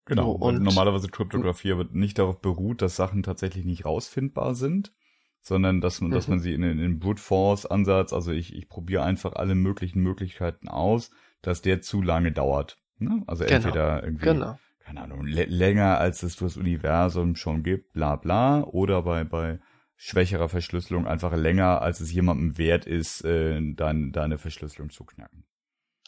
Genau, 0.04 0.30
und 0.30 0.62
normalerweise 0.62 1.08
Kryptographie 1.08 1.72
aber 1.72 1.84
nicht 1.90 2.18
darauf 2.18 2.40
beruht, 2.40 2.80
dass 2.80 2.96
Sachen 2.96 3.22
tatsächlich 3.22 3.66
nicht 3.66 3.84
rausfindbar 3.84 4.54
sind, 4.54 4.92
sondern 5.40 5.80
dass 5.80 6.00
man, 6.00 6.10
mhm. 6.10 6.14
dass 6.14 6.28
man 6.28 6.40
sie 6.40 6.52
in, 6.52 6.62
den 6.62 6.98
Brute 6.98 7.22
Force 7.22 7.66
Ansatz, 7.66 8.12
also 8.12 8.32
ich, 8.32 8.54
ich 8.54 8.68
probiere 8.68 9.02
einfach 9.02 9.34
alle 9.34 9.54
möglichen 9.54 10.00
Möglichkeiten 10.00 10.68
aus, 10.68 11.10
dass 11.42 11.62
der 11.62 11.80
zu 11.80 12.02
lange 12.02 12.32
dauert. 12.32 12.78
Ne? 12.98 13.22
Also 13.26 13.44
genau. 13.44 13.56
entweder 13.56 14.02
irgendwie, 14.02 14.24
genau. 14.24 14.58
keine 14.80 15.02
Ahnung, 15.02 15.26
länger 15.26 15.98
als 15.98 16.22
es 16.22 16.36
das 16.36 16.56
Universum 16.56 17.36
schon 17.36 17.62
gibt, 17.62 17.92
bla 17.92 18.16
bla, 18.16 18.64
oder 18.64 19.02
bei, 19.02 19.24
bei 19.24 19.60
schwächerer 19.96 20.48
Verschlüsselung 20.48 21.06
einfach 21.06 21.36
länger, 21.36 21.82
als 21.82 22.00
es 22.00 22.12
jemandem 22.12 22.58
wert 22.58 22.86
ist, 22.86 23.24
äh, 23.24 23.60
dein, 23.74 24.12
deine 24.12 24.38
Verschlüsselung 24.38 24.90
zu 24.90 25.04
knacken. 25.04 25.44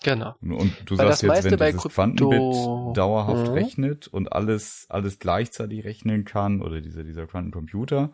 Genau. 0.03 0.35
Und 0.41 0.73
du 0.87 0.97
Weil 0.97 1.09
sagst 1.09 1.23
jetzt, 1.23 1.45
wenn 1.45 1.59
dieses 1.59 1.93
Quantenbit 1.93 2.97
dauerhaft 2.97 3.49
mhm. 3.49 3.55
rechnet 3.55 4.09
und 4.09 4.33
alles, 4.33 4.87
alles 4.89 5.19
gleichzeitig 5.19 5.85
rechnen 5.85 6.25
kann, 6.25 6.63
oder 6.63 6.81
dieser, 6.81 7.05
dieser 7.05 7.27
Quantencomputer, 7.27 8.13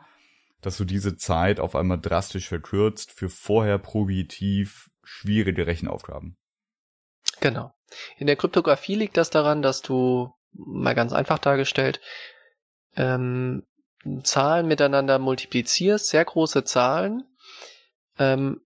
dass 0.66 0.78
du 0.78 0.84
diese 0.84 1.16
Zeit 1.16 1.60
auf 1.60 1.76
einmal 1.76 2.00
drastisch 2.00 2.48
verkürzt 2.48 3.12
für 3.12 3.28
vorher 3.28 3.78
prohibitiv 3.78 4.90
schwierige 5.04 5.68
Rechenaufgaben. 5.68 6.36
Genau. 7.38 7.72
In 8.16 8.26
der 8.26 8.34
Kryptographie 8.34 8.96
liegt 8.96 9.16
das 9.16 9.30
daran, 9.30 9.62
dass 9.62 9.80
du, 9.80 10.34
mal 10.52 10.96
ganz 10.96 11.12
einfach 11.12 11.38
dargestellt, 11.38 12.00
ähm, 12.96 13.62
Zahlen 14.24 14.66
miteinander 14.66 15.20
multiplizierst, 15.20 16.08
sehr 16.08 16.24
große 16.24 16.64
Zahlen, 16.64 17.22
ähm, 18.18 18.60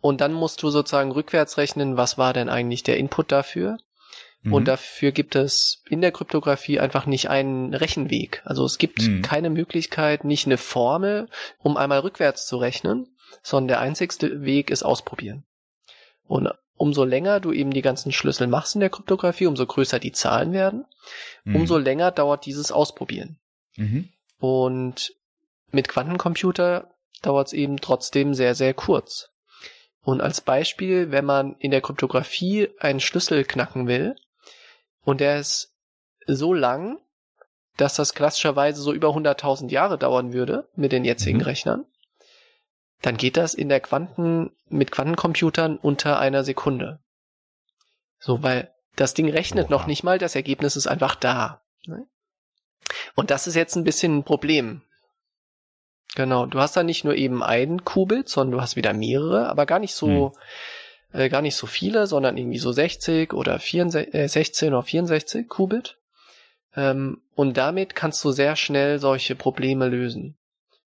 und 0.00 0.20
dann 0.20 0.32
musst 0.32 0.62
du 0.62 0.70
sozusagen 0.70 1.10
rückwärts 1.10 1.58
rechnen, 1.58 1.96
was 1.96 2.16
war 2.16 2.32
denn 2.32 2.48
eigentlich 2.48 2.84
der 2.84 2.96
Input 2.96 3.32
dafür? 3.32 3.78
Mhm. 4.42 4.54
Und 4.54 4.68
dafür 4.68 5.12
gibt 5.12 5.36
es 5.36 5.82
in 5.88 6.00
der 6.00 6.12
Kryptographie 6.12 6.80
einfach 6.80 7.06
nicht 7.06 7.28
einen 7.28 7.74
Rechenweg. 7.74 8.42
Also 8.44 8.64
es 8.64 8.78
gibt 8.78 9.02
mhm. 9.02 9.22
keine 9.22 9.50
Möglichkeit, 9.50 10.24
nicht 10.24 10.46
eine 10.46 10.56
Formel, 10.56 11.28
um 11.58 11.76
einmal 11.76 12.00
rückwärts 12.00 12.46
zu 12.46 12.56
rechnen, 12.56 13.08
sondern 13.42 13.68
der 13.68 13.80
einzigste 13.80 14.42
Weg 14.42 14.70
ist 14.70 14.82
ausprobieren. 14.82 15.44
Und 16.26 16.48
umso 16.76 17.04
länger 17.04 17.40
du 17.40 17.52
eben 17.52 17.72
die 17.72 17.82
ganzen 17.82 18.12
Schlüssel 18.12 18.46
machst 18.46 18.74
in 18.74 18.80
der 18.80 18.90
Kryptographie, 18.90 19.46
umso 19.46 19.66
größer 19.66 19.98
die 19.98 20.12
Zahlen 20.12 20.52
werden, 20.52 20.86
mhm. 21.44 21.56
umso 21.56 21.76
länger 21.76 22.10
dauert 22.10 22.46
dieses 22.46 22.72
Ausprobieren. 22.72 23.38
Mhm. 23.76 24.08
Und 24.38 25.12
mit 25.70 25.88
Quantencomputer 25.88 26.94
dauert 27.20 27.48
es 27.48 27.52
eben 27.52 27.76
trotzdem 27.76 28.32
sehr, 28.32 28.54
sehr 28.54 28.72
kurz. 28.72 29.28
Und 30.02 30.22
als 30.22 30.40
Beispiel, 30.40 31.10
wenn 31.10 31.26
man 31.26 31.56
in 31.58 31.70
der 31.70 31.82
Kryptographie 31.82 32.68
einen 32.78 33.00
Schlüssel 33.00 33.44
knacken 33.44 33.86
will 33.86 34.16
und 35.10 35.20
der 35.20 35.40
ist 35.40 35.74
so 36.28 36.54
lang, 36.54 37.00
dass 37.76 37.96
das 37.96 38.14
klassischerweise 38.14 38.80
so 38.80 38.92
über 38.92 39.08
100.000 39.08 39.68
Jahre 39.68 39.98
dauern 39.98 40.32
würde 40.32 40.68
mit 40.76 40.92
den 40.92 41.04
jetzigen 41.04 41.38
mhm. 41.38 41.44
Rechnern, 41.44 41.86
dann 43.02 43.16
geht 43.16 43.36
das 43.36 43.54
in 43.54 43.68
der 43.68 43.80
Quanten, 43.80 44.52
mit 44.68 44.92
Quantencomputern 44.92 45.78
unter 45.78 46.20
einer 46.20 46.44
Sekunde. 46.44 47.00
So, 48.20 48.44
weil 48.44 48.72
das 48.94 49.14
Ding 49.14 49.28
rechnet 49.28 49.66
Oha. 49.66 49.72
noch 49.72 49.86
nicht 49.88 50.04
mal, 50.04 50.18
das 50.18 50.36
Ergebnis 50.36 50.76
ist 50.76 50.86
einfach 50.86 51.16
da. 51.16 51.60
Ne? 51.86 52.06
Und 53.16 53.32
das 53.32 53.48
ist 53.48 53.56
jetzt 53.56 53.74
ein 53.74 53.84
bisschen 53.84 54.18
ein 54.18 54.24
Problem. 54.24 54.82
Genau, 56.14 56.46
du 56.46 56.60
hast 56.60 56.76
da 56.76 56.84
nicht 56.84 57.04
nur 57.04 57.16
eben 57.16 57.42
einen 57.42 57.84
Qubit, 57.84 58.28
sondern 58.28 58.58
du 58.58 58.60
hast 58.62 58.76
wieder 58.76 58.92
mehrere, 58.92 59.48
aber 59.48 59.66
gar 59.66 59.80
nicht 59.80 59.94
so, 59.94 60.06
hm. 60.06 60.40
Äh, 61.12 61.28
gar 61.28 61.42
nicht 61.42 61.56
so 61.56 61.66
viele, 61.66 62.06
sondern 62.06 62.36
irgendwie 62.36 62.58
so 62.58 62.72
60 62.72 63.32
oder 63.32 63.58
64, 63.58 64.14
äh, 64.14 64.28
16 64.28 64.74
oder 64.74 64.82
64 64.82 65.48
Qubit. 65.48 65.98
Ähm, 66.76 67.20
und 67.34 67.56
damit 67.56 67.94
kannst 67.94 68.24
du 68.24 68.30
sehr 68.30 68.56
schnell 68.56 68.98
solche 68.98 69.34
Probleme 69.34 69.88
lösen, 69.88 70.36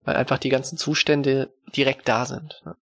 weil 0.04 0.16
einfach 0.16 0.38
die 0.38 0.50
ganzen 0.50 0.78
Zustände 0.78 1.54
direkt 1.76 2.08
da 2.08 2.26
sind. 2.26 2.62
Ne? 2.66 2.76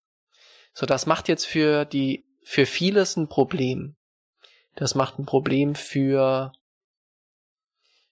So, 0.74 0.86
das 0.86 1.06
macht 1.06 1.28
jetzt 1.28 1.46
für 1.46 1.84
die, 1.84 2.24
für 2.42 2.66
vieles 2.66 3.16
ein 3.16 3.28
Problem. 3.28 3.96
Das 4.76 4.94
macht 4.94 5.18
ein 5.18 5.26
Problem 5.26 5.74
für 5.74 6.52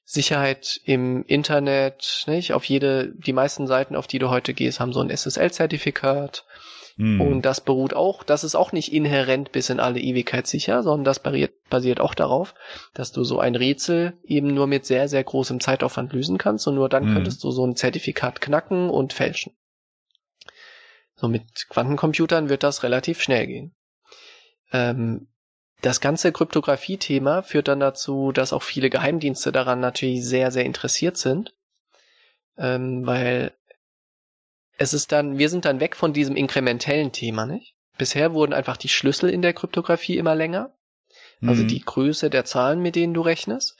Sicherheit 0.05 0.81
im 0.85 1.23
Internet, 1.27 2.25
nicht? 2.27 2.55
Auf 2.55 2.64
jede, 2.64 3.12
die 3.14 3.35
meisten 3.35 3.67
Seiten, 3.67 3.95
auf 3.95 4.07
die 4.07 4.19
du 4.19 4.31
heute 4.31 4.55
gehst, 4.55 4.81
haben 4.81 4.95
so 4.95 5.01
ein 5.01 5.11
SSL-Zertifikat. 5.11 6.47
Mm. 6.99 7.21
Und 7.21 7.43
das 7.43 7.61
beruht 7.61 7.95
auch, 7.95 8.25
das 8.25 8.43
ist 8.43 8.57
auch 8.57 8.73
nicht 8.73 8.93
inhärent 8.93 9.53
bis 9.53 9.71
in 9.71 9.79
alle 9.79 10.01
Ewigkeit 10.01 10.49
sicher, 10.49 10.83
sondern 10.83 11.05
das 11.05 11.21
basiert, 11.21 12.01
auch 12.01 12.15
darauf, 12.15 12.55
dass 12.93 13.13
du 13.13 13.23
so 13.23 13.39
ein 13.39 13.55
Rätsel 13.55 14.19
eben 14.25 14.49
nur 14.53 14.67
mit 14.67 14.85
sehr, 14.85 15.09
sehr 15.09 15.23
großem 15.23 15.61
Zeitaufwand 15.61 16.13
lösen 16.13 16.39
kannst 16.39 16.67
und 16.67 16.75
nur 16.75 16.89
dann 16.89 17.11
mm. 17.11 17.15
könntest 17.15 17.45
du 17.45 17.53
so 17.53 17.65
ein 17.65 17.77
Zertifikat 17.77 18.41
knacken 18.41 18.91
und 18.91 19.13
fälschen. 19.13 19.57
So 21.15 21.29
mit 21.29 21.69
Quantencomputern 21.69 22.49
wird 22.49 22.65
das 22.65 22.83
relativ 22.83 23.23
schnell 23.23 23.47
gehen. 23.47 23.75
Ähm, 24.73 25.29
das 25.81 26.01
ganze 26.01 26.33
Kryptographie-Thema 26.33 27.43
führt 27.43 27.69
dann 27.69 27.79
dazu, 27.79 28.33
dass 28.33 28.53
auch 28.53 28.65
viele 28.65 28.91
Geheimdienste 28.91 29.53
daran 29.53 29.79
natürlich 29.79 30.25
sehr, 30.25 30.51
sehr 30.51 30.65
interessiert 30.65 31.17
sind, 31.17 31.55
ähm, 32.57 33.07
weil 33.07 33.53
es 34.79 34.95
ist 34.95 35.12
dann, 35.12 35.38
wir 35.38 35.49
sind 35.51 35.64
dann 35.64 35.81
weg 35.81 35.97
von 35.97 36.12
diesem 36.12 36.37
inkrementellen 36.37 37.12
Thema, 37.12 37.45
nicht? 37.45 37.75
Bisher 37.99 38.33
wurden 38.33 38.53
einfach 38.53 38.77
die 38.77 38.88
Schlüssel 38.88 39.29
in 39.29 39.43
der 39.43 39.53
Kryptographie 39.53 40.17
immer 40.17 40.37
länger, 40.37 40.73
also 41.43 41.64
mhm. 41.64 41.69
die 41.69 41.81
Größe 41.81 42.31
der 42.31 42.45
Zahlen, 42.45 42.81
mit 42.81 42.95
denen 42.95 43.12
du 43.12 43.21
rechnest, 43.21 43.77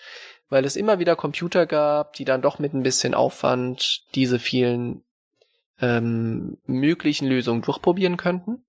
weil 0.49 0.65
es 0.65 0.77
immer 0.77 0.99
wieder 0.99 1.15
Computer 1.15 1.67
gab, 1.67 2.15
die 2.15 2.25
dann 2.25 2.43
doch 2.43 2.59
mit 2.59 2.75
ein 2.75 2.83
bisschen 2.83 3.15
Aufwand 3.15 4.03
diese 4.17 4.41
vielen 4.41 5.05
ähm, 5.81 6.59
möglichen 6.67 7.29
Lösungen 7.29 7.63
durchprobieren 7.63 8.17
könnten. 8.17 8.65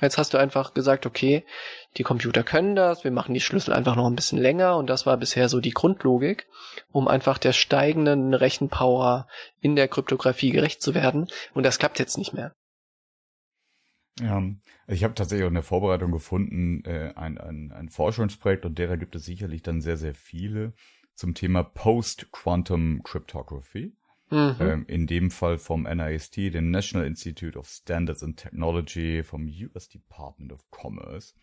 Jetzt 0.00 0.18
hast 0.18 0.34
du 0.34 0.38
einfach 0.38 0.74
gesagt, 0.74 1.06
okay, 1.06 1.44
die 1.96 2.02
Computer 2.02 2.42
können 2.42 2.76
das, 2.76 3.04
wir 3.04 3.10
machen 3.10 3.34
die 3.34 3.40
Schlüssel 3.40 3.72
einfach 3.72 3.96
noch 3.96 4.06
ein 4.06 4.16
bisschen 4.16 4.38
länger 4.38 4.76
und 4.76 4.88
das 4.88 5.06
war 5.06 5.16
bisher 5.16 5.48
so 5.48 5.60
die 5.60 5.70
Grundlogik, 5.70 6.46
um 6.92 7.08
einfach 7.08 7.38
der 7.38 7.52
steigenden 7.52 8.34
Rechenpower 8.34 9.26
in 9.60 9.76
der 9.76 9.88
Kryptographie 9.88 10.50
gerecht 10.50 10.82
zu 10.82 10.94
werden 10.94 11.28
und 11.54 11.64
das 11.64 11.78
klappt 11.78 11.98
jetzt 11.98 12.18
nicht 12.18 12.34
mehr. 12.34 12.54
Ja, 14.20 14.42
ich 14.86 15.04
habe 15.04 15.14
tatsächlich 15.14 15.44
auch 15.44 15.48
in 15.48 15.54
der 15.54 15.62
Vorbereitung 15.62 16.10
gefunden, 16.10 16.82
äh, 16.84 17.12
ein, 17.16 17.38
ein, 17.38 17.72
ein 17.72 17.88
Forschungsprojekt 17.88 18.64
und 18.64 18.78
derer 18.78 18.96
gibt 18.96 19.14
es 19.14 19.24
sicherlich 19.24 19.62
dann 19.62 19.80
sehr, 19.80 19.96
sehr 19.96 20.14
viele 20.14 20.72
zum 21.14 21.34
Thema 21.34 21.62
Post-Quantum 21.62 23.02
Cryptography. 23.02 23.94
Mhm. 24.30 24.56
Ähm, 24.58 24.84
in 24.88 25.06
dem 25.06 25.30
Fall 25.30 25.56
vom 25.58 25.84
NIST, 25.84 26.36
dem 26.36 26.70
National 26.70 27.06
Institute 27.06 27.56
of 27.56 27.68
Standards 27.68 28.24
and 28.24 28.36
Technology, 28.36 29.22
vom 29.22 29.46
US 29.46 29.88
Department 29.88 30.52
of 30.52 30.64
Commerce, 30.70 31.34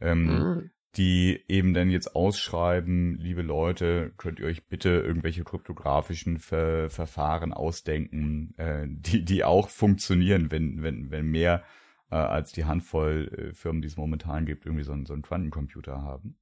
ähm, 0.00 0.26
mhm. 0.26 0.70
die 0.96 1.40
eben 1.48 1.74
dann 1.74 1.90
jetzt 1.90 2.14
ausschreiben, 2.14 3.18
liebe 3.18 3.42
Leute, 3.42 4.12
könnt 4.18 4.38
ihr 4.38 4.46
euch 4.46 4.68
bitte 4.68 4.90
irgendwelche 4.90 5.42
kryptografischen 5.42 6.38
Ver 6.38 6.90
Verfahren 6.90 7.52
ausdenken, 7.52 8.54
äh, 8.56 8.86
die, 8.88 9.24
die 9.24 9.42
auch 9.42 9.68
funktionieren, 9.68 10.52
wenn, 10.52 10.82
wenn, 10.84 11.10
wenn 11.10 11.26
mehr 11.26 11.64
äh, 12.12 12.16
als 12.16 12.52
die 12.52 12.66
Handvoll 12.66 13.32
äh, 13.36 13.52
Firmen, 13.52 13.82
die 13.82 13.88
es 13.88 13.96
momentan 13.96 14.46
gibt, 14.46 14.64
irgendwie 14.64 14.84
so, 14.84 14.92
einen, 14.92 15.06
so 15.06 15.12
einen 15.12 15.22
Quantencomputer 15.22 16.02
haben. 16.02 16.36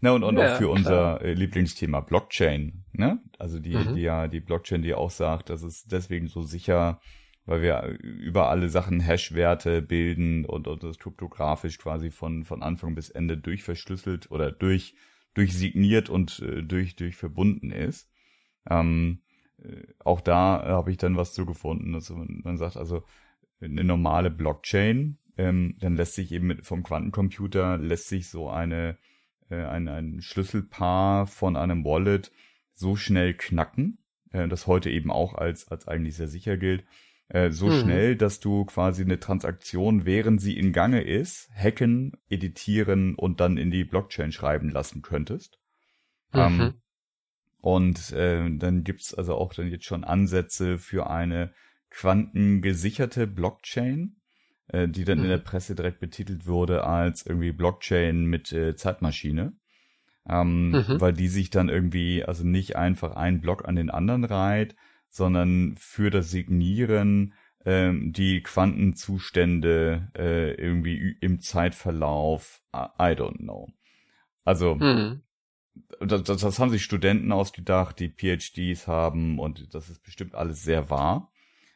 Ne, 0.00 0.12
und, 0.12 0.22
und 0.22 0.36
ja, 0.36 0.52
auch 0.52 0.58
für 0.58 0.68
unser 0.68 1.16
klar. 1.16 1.22
Äh, 1.22 1.32
Lieblingsthema 1.34 2.00
Blockchain. 2.00 2.84
Ne? 2.92 3.22
Also 3.38 3.58
die, 3.58 3.74
mhm. 3.74 3.94
die 3.94 4.02
ja, 4.02 4.28
die 4.28 4.40
Blockchain, 4.40 4.82
die 4.82 4.94
auch 4.94 5.10
sagt, 5.10 5.48
das 5.48 5.62
ist 5.62 5.92
deswegen 5.92 6.28
so 6.28 6.42
sicher, 6.42 7.00
weil 7.46 7.62
wir 7.62 7.98
über 8.00 8.48
alle 8.50 8.68
Sachen 8.68 9.00
Hash-Werte 9.00 9.82
bilden 9.82 10.44
und, 10.44 10.68
und 10.68 10.82
das 10.82 10.98
kryptografisch 10.98 11.78
quasi 11.78 12.10
von, 12.10 12.44
von 12.44 12.62
Anfang 12.62 12.94
bis 12.94 13.08
Ende 13.08 13.38
durchverschlüsselt 13.38 14.30
oder 14.30 14.52
durch, 14.52 14.94
durchsigniert 15.34 16.10
und 16.10 16.40
äh, 16.40 16.62
durch, 16.62 16.96
durch 16.96 17.16
verbunden 17.16 17.70
ist. 17.70 18.10
Ähm, 18.68 19.20
äh, 19.20 19.23
auch 20.04 20.20
da 20.20 20.62
habe 20.66 20.90
ich 20.90 20.96
dann 20.96 21.16
was 21.16 21.32
zu 21.32 21.46
gefunden. 21.46 21.94
Also 21.94 22.14
man 22.16 22.56
sagt 22.56 22.76
also, 22.76 23.04
eine 23.60 23.84
normale 23.84 24.30
Blockchain, 24.30 25.18
ähm, 25.36 25.76
dann 25.80 25.96
lässt 25.96 26.14
sich 26.14 26.32
eben 26.32 26.46
mit, 26.46 26.66
vom 26.66 26.82
Quantencomputer 26.82 27.78
lässt 27.78 28.08
sich 28.08 28.28
so 28.28 28.48
eine 28.48 28.98
äh, 29.50 29.64
ein, 29.64 29.88
ein 29.88 30.22
Schlüsselpaar 30.22 31.26
von 31.26 31.56
einem 31.56 31.84
Wallet 31.84 32.32
so 32.72 32.96
schnell 32.96 33.34
knacken, 33.34 33.98
äh, 34.32 34.48
das 34.48 34.66
heute 34.66 34.90
eben 34.90 35.10
auch 35.10 35.34
als, 35.34 35.68
als 35.68 35.86
eigentlich 35.88 36.16
sehr 36.16 36.28
sicher 36.28 36.56
gilt, 36.56 36.84
äh, 37.28 37.50
so 37.50 37.66
mhm. 37.66 37.80
schnell, 37.80 38.16
dass 38.16 38.40
du 38.40 38.64
quasi 38.64 39.02
eine 39.02 39.20
Transaktion, 39.20 40.04
während 40.04 40.40
sie 40.40 40.56
in 40.56 40.72
Gange 40.72 41.02
ist, 41.02 41.50
hacken, 41.54 42.12
editieren 42.28 43.14
und 43.14 43.40
dann 43.40 43.56
in 43.56 43.70
die 43.70 43.84
Blockchain 43.84 44.32
schreiben 44.32 44.70
lassen 44.70 45.02
könntest. 45.02 45.58
Ähm, 46.32 46.54
mhm. 46.54 46.60
Ähm, 46.60 46.74
und 47.64 48.12
äh, 48.12 48.50
dann 48.58 48.84
gibt's 48.84 49.14
also 49.14 49.36
auch 49.36 49.54
dann 49.54 49.70
jetzt 49.70 49.86
schon 49.86 50.04
Ansätze 50.04 50.76
für 50.76 51.08
eine 51.08 51.54
quantengesicherte 51.88 53.26
Blockchain, 53.26 54.16
äh, 54.68 54.86
die 54.86 55.04
dann 55.04 55.16
mhm. 55.16 55.24
in 55.24 55.30
der 55.30 55.38
Presse 55.38 55.74
direkt 55.74 55.98
betitelt 55.98 56.46
wurde 56.46 56.84
als 56.84 57.24
irgendwie 57.24 57.52
Blockchain 57.52 58.26
mit 58.26 58.52
äh, 58.52 58.76
Zeitmaschine. 58.76 59.54
Ähm, 60.28 60.72
mhm. 60.72 61.00
Weil 61.00 61.14
die 61.14 61.28
sich 61.28 61.48
dann 61.48 61.70
irgendwie, 61.70 62.22
also 62.22 62.44
nicht 62.44 62.76
einfach 62.76 63.16
ein 63.16 63.40
Block 63.40 63.66
an 63.66 63.76
den 63.76 63.88
anderen 63.88 64.24
reiht, 64.24 64.76
sondern 65.08 65.76
für 65.78 66.10
das 66.10 66.30
Signieren 66.30 67.32
ähm, 67.64 68.12
die 68.12 68.42
Quantenzustände 68.42 70.10
äh, 70.14 70.52
irgendwie 70.52 71.16
im 71.22 71.40
Zeitverlauf, 71.40 72.60
I 72.74 73.14
don't 73.14 73.38
know. 73.38 73.70
Also, 74.44 74.74
mhm. 74.74 75.22
Das, 76.00 76.22
das, 76.22 76.40
das 76.40 76.58
haben 76.58 76.70
sich 76.70 76.84
Studenten 76.84 77.32
ausgedacht, 77.32 77.98
die 77.98 78.08
PhDs 78.08 78.86
haben 78.86 79.38
und 79.38 79.74
das 79.74 79.90
ist 79.90 80.02
bestimmt 80.02 80.34
alles 80.34 80.62
sehr 80.62 80.90
wahr. 80.90 81.30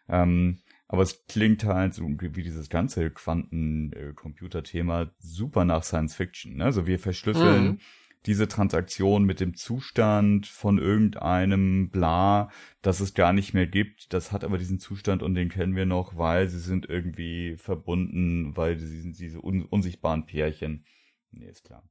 Ähm, 0.09 0.59
aber 0.86 1.03
es 1.03 1.26
klingt 1.26 1.64
halt 1.64 1.94
so 1.94 2.09
wie 2.09 2.42
dieses 2.42 2.70
ganze 2.70 3.11
Quantencomputer-Thema 3.11 5.12
super 5.18 5.64
nach 5.64 5.82
Science 5.82 6.14
Fiction. 6.14 6.57
Ne? 6.57 6.64
Also 6.64 6.86
wir 6.86 6.99
verschlüsseln 6.99 7.64
mhm. 7.64 7.78
diese 8.24 8.49
Transaktion 8.49 9.24
mit 9.24 9.40
dem 9.40 9.55
Zustand 9.55 10.46
von 10.46 10.78
irgendeinem 10.78 11.90
Bla, 11.90 12.51
das 12.80 13.01
es 13.01 13.12
gar 13.12 13.34
nicht 13.34 13.53
mehr 13.53 13.66
gibt. 13.66 14.14
Das 14.14 14.32
hat 14.32 14.44
aber 14.44 14.57
diesen 14.57 14.78
Zustand 14.78 15.22
und 15.22 15.34
den 15.34 15.51
kennen 15.51 15.76
wir 15.76 15.84
noch, 15.84 16.16
weil 16.16 16.49
sie 16.49 16.61
sind 16.61 16.88
irgendwie 16.88 17.57
verbunden, 17.59 18.57
weil 18.57 18.78
sie 18.78 19.03
sind 19.03 19.18
diese 19.18 19.44
un 19.44 19.66
unsichtbaren 19.66 20.24
Pärchen. 20.24 20.86
Nee, 21.32 21.51
ist 21.51 21.64
klar. 21.64 21.82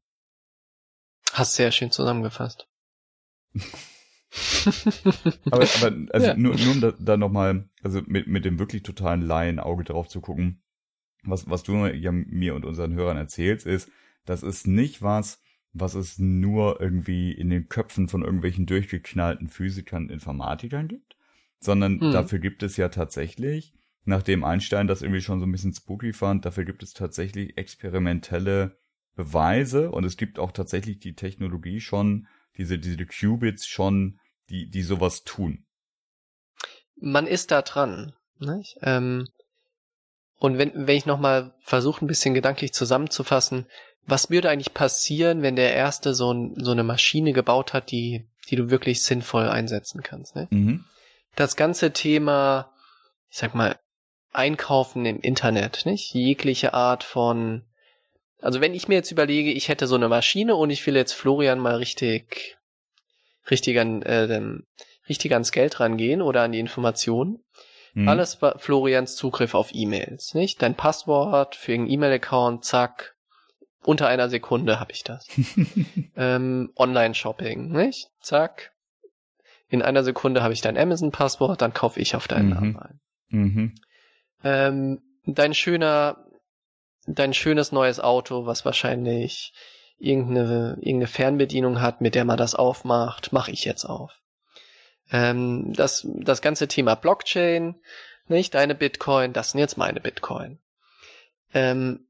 Hast 1.37 1.53
sehr 1.53 1.71
schön 1.71 1.91
zusammengefasst. 1.91 2.67
aber, 5.51 5.67
aber 5.81 5.95
also 6.11 6.27
ja. 6.27 6.35
nur, 6.35 6.55
nur 6.55 6.71
um 6.71 6.81
da, 6.81 6.93
da 6.97 7.15
nochmal, 7.15 7.69
also 7.83 8.01
mit, 8.07 8.25
mit 8.25 8.43
dem 8.43 8.57
wirklich 8.57 8.81
totalen 8.81 9.21
Laien-Auge 9.21 9.83
drauf 9.83 10.07
zu 10.07 10.19
gucken, 10.19 10.63
was, 11.21 11.47
was 11.47 11.61
du 11.61 11.85
ja 11.85 12.11
mir 12.11 12.55
und 12.55 12.65
unseren 12.65 12.95
Hörern 12.95 13.17
erzählst, 13.17 13.67
ist, 13.67 13.91
das 14.25 14.41
ist 14.41 14.65
nicht 14.65 15.03
was, 15.03 15.39
was 15.73 15.93
es 15.93 16.17
nur 16.17 16.81
irgendwie 16.81 17.33
in 17.33 17.51
den 17.51 17.69
Köpfen 17.69 18.07
von 18.09 18.23
irgendwelchen 18.23 18.65
durchgeknallten 18.65 19.47
Physikern 19.47 20.05
und 20.05 20.11
Informatikern 20.11 20.87
gibt, 20.87 21.17
sondern 21.59 22.01
hm. 22.01 22.13
dafür 22.13 22.39
gibt 22.39 22.63
es 22.63 22.77
ja 22.77 22.89
tatsächlich, 22.89 23.75
nachdem 24.05 24.43
Einstein 24.43 24.87
das 24.87 25.03
irgendwie 25.03 25.21
schon 25.21 25.39
so 25.39 25.45
ein 25.45 25.51
bisschen 25.51 25.75
spooky 25.75 26.13
fand, 26.13 26.45
dafür 26.45 26.65
gibt 26.65 26.81
es 26.81 26.93
tatsächlich 26.93 27.59
experimentelle 27.59 28.75
Beweise 29.17 29.91
und 29.91 30.05
es 30.05 30.15
gibt 30.15 30.39
auch 30.39 30.53
tatsächlich 30.53 30.99
die 30.99 31.15
Technologie 31.15 31.81
schon, 31.81 32.27
diese, 32.57 32.79
diese 32.79 33.05
Qubits 33.05 33.67
schon, 33.67 34.19
die, 34.49 34.69
die 34.69 34.83
sowas 34.83 35.23
tun. 35.23 35.65
Man 36.95 37.27
ist 37.27 37.51
da 37.51 37.61
dran. 37.61 38.13
Nicht? 38.39 38.77
Ähm, 38.81 39.27
und 40.37 40.57
wenn, 40.57 40.87
wenn 40.87 40.95
ich 40.95 41.07
nochmal 41.07 41.53
versuche, 41.59 42.05
ein 42.05 42.07
bisschen 42.07 42.33
gedanklich 42.33 42.73
zusammenzufassen, 42.73 43.65
was 44.05 44.29
würde 44.29 44.49
eigentlich 44.49 44.73
passieren, 44.73 45.41
wenn 45.41 45.55
der 45.55 45.73
Erste 45.73 46.13
so, 46.13 46.31
ein, 46.31 46.53
so 46.57 46.71
eine 46.71 46.83
Maschine 46.83 47.33
gebaut 47.33 47.73
hat, 47.73 47.91
die, 47.91 48.29
die 48.49 48.55
du 48.55 48.69
wirklich 48.69 49.01
sinnvoll 49.01 49.49
einsetzen 49.49 50.01
kannst? 50.03 50.35
Ne? 50.35 50.47
Mhm. 50.51 50.85
Das 51.35 51.55
ganze 51.55 51.91
Thema, 51.91 52.71
ich 53.29 53.37
sag 53.37 53.55
mal, 53.55 53.77
Einkaufen 54.31 55.05
im 55.05 55.19
Internet, 55.19 55.85
nicht? 55.85 56.13
Jegliche 56.13 56.75
Art 56.75 57.03
von, 57.03 57.63
also 58.41 58.61
wenn 58.61 58.73
ich 58.73 58.87
mir 58.87 58.95
jetzt 58.95 59.11
überlege, 59.11 59.51
ich 59.51 59.69
hätte 59.69 59.87
so 59.87 59.95
eine 59.95 60.09
Maschine 60.09 60.55
und 60.55 60.69
ich 60.69 60.85
will 60.85 60.95
jetzt 60.95 61.13
Florian 61.13 61.59
mal 61.59 61.75
richtig, 61.75 62.57
richtig 63.49 63.79
an, 63.79 64.01
äh, 64.03 64.41
richtig 65.09 65.33
ans 65.33 65.51
Geld 65.51 65.79
rangehen 65.79 66.21
oder 66.21 66.43
an 66.43 66.51
die 66.51 66.59
Informationen, 66.59 67.43
Mhm. 67.97 68.07
Alles 68.07 68.43
war 68.43 68.59
Florians 68.59 69.15
Zugriff 69.15 69.55
auf 69.55 69.73
E-Mails, 69.73 70.35
nicht? 70.35 70.61
Dein 70.61 70.75
Passwort 70.75 71.55
für 71.55 71.73
einen 71.73 71.89
E-Mail-Account, 71.89 72.63
zack. 72.63 73.15
Unter 73.83 74.07
einer 74.07 74.29
Sekunde 74.29 74.79
habe 74.79 74.91
ich 74.91 75.03
das. 75.03 75.27
ähm, 76.15 76.71
Online-Shopping, 76.75 77.71
nicht? 77.71 78.09
Zack. 78.21 78.71
In 79.67 79.81
einer 79.81 80.03
Sekunde 80.03 80.43
habe 80.43 80.53
ich 80.53 80.61
dein 80.61 80.77
Amazon-Passwort, 80.77 81.59
dann 81.59 81.73
kaufe 81.73 81.99
ich 81.99 82.15
auf 82.15 82.27
deinen 82.27 82.49
mhm. 82.49 82.53
Namen 82.53 82.77
ein. 82.77 82.99
Mhm. 83.29 83.75
Ähm, 84.43 85.01
dein 85.25 85.55
schöner, 85.55 86.23
dein 87.07 87.33
schönes 87.33 87.71
neues 87.71 87.99
Auto, 87.99 88.45
was 88.45 88.65
wahrscheinlich 88.65 89.53
irgendeine, 89.97 90.77
irgendeine 90.79 91.07
Fernbedienung 91.07 91.81
hat, 91.81 92.01
mit 92.01 92.13
der 92.13 92.25
man 92.25 92.37
das 92.37 92.53
aufmacht, 92.53 93.33
mache 93.33 93.51
ich 93.51 93.65
jetzt 93.65 93.85
auf. 93.85 94.21
Ähm, 95.11 95.73
das, 95.73 96.05
das 96.05 96.41
ganze 96.41 96.67
Thema 96.67 96.95
Blockchain, 96.95 97.75
nicht 98.27 98.53
deine 98.53 98.75
Bitcoin, 98.75 99.33
das 99.33 99.51
sind 99.51 99.59
jetzt 99.59 99.77
meine 99.77 100.01
Bitcoin. 100.01 100.59
Ähm, 101.53 102.07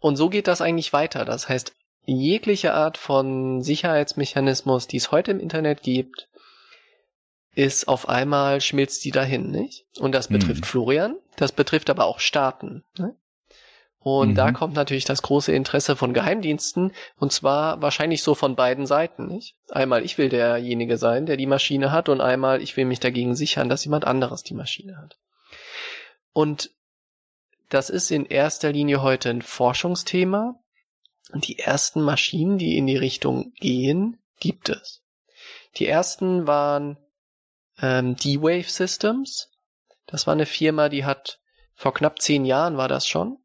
und 0.00 0.16
so 0.16 0.30
geht 0.30 0.48
das 0.48 0.60
eigentlich 0.60 0.92
weiter. 0.92 1.24
Das 1.24 1.48
heißt, 1.48 1.74
jegliche 2.04 2.74
Art 2.74 2.98
von 2.98 3.62
Sicherheitsmechanismus, 3.62 4.88
die 4.88 4.96
es 4.96 5.12
heute 5.12 5.30
im 5.30 5.38
Internet 5.38 5.82
gibt, 5.82 6.28
ist 7.54 7.86
auf 7.86 8.08
einmal 8.08 8.60
schmilzt 8.60 9.04
die 9.04 9.10
dahin, 9.10 9.50
nicht? 9.50 9.84
Und 10.00 10.12
das 10.12 10.28
betrifft 10.28 10.64
hm. 10.64 10.68
Florian, 10.68 11.16
das 11.36 11.52
betrifft 11.52 11.90
aber 11.90 12.06
auch 12.06 12.18
Staaten. 12.18 12.82
Ne? 12.98 13.14
Und 14.02 14.30
mhm. 14.30 14.34
da 14.34 14.52
kommt 14.52 14.74
natürlich 14.74 15.04
das 15.04 15.22
große 15.22 15.52
Interesse 15.52 15.94
von 15.94 16.12
Geheimdiensten 16.12 16.92
und 17.18 17.32
zwar 17.32 17.80
wahrscheinlich 17.82 18.22
so 18.22 18.34
von 18.34 18.56
beiden 18.56 18.86
Seiten, 18.86 19.26
nicht? 19.26 19.54
Einmal 19.70 20.04
ich 20.04 20.18
will 20.18 20.28
derjenige 20.28 20.98
sein, 20.98 21.26
der 21.26 21.36
die 21.36 21.46
Maschine 21.46 21.92
hat 21.92 22.08
und 22.08 22.20
einmal 22.20 22.62
ich 22.62 22.76
will 22.76 22.84
mich 22.84 22.98
dagegen 22.98 23.36
sichern, 23.36 23.68
dass 23.68 23.84
jemand 23.84 24.04
anderes 24.04 24.42
die 24.42 24.54
Maschine 24.54 24.98
hat. 24.98 25.18
Und 26.32 26.70
das 27.68 27.90
ist 27.90 28.10
in 28.10 28.26
erster 28.26 28.72
Linie 28.72 29.02
heute 29.02 29.30
ein 29.30 29.42
Forschungsthema 29.42 30.56
und 31.32 31.46
die 31.46 31.60
ersten 31.60 32.02
Maschinen, 32.02 32.58
die 32.58 32.76
in 32.76 32.86
die 32.86 32.96
Richtung 32.96 33.52
gehen, 33.60 34.18
gibt 34.40 34.68
es. 34.68 35.02
Die 35.76 35.86
ersten 35.86 36.46
waren 36.48 36.98
ähm, 37.80 38.16
D-Wave 38.16 38.68
Systems. 38.68 39.48
Das 40.06 40.26
war 40.26 40.32
eine 40.32 40.46
Firma, 40.46 40.88
die 40.88 41.04
hat 41.04 41.38
vor 41.74 41.94
knapp 41.94 42.20
zehn 42.20 42.44
Jahren 42.44 42.76
war 42.76 42.88
das 42.88 43.06
schon 43.06 43.38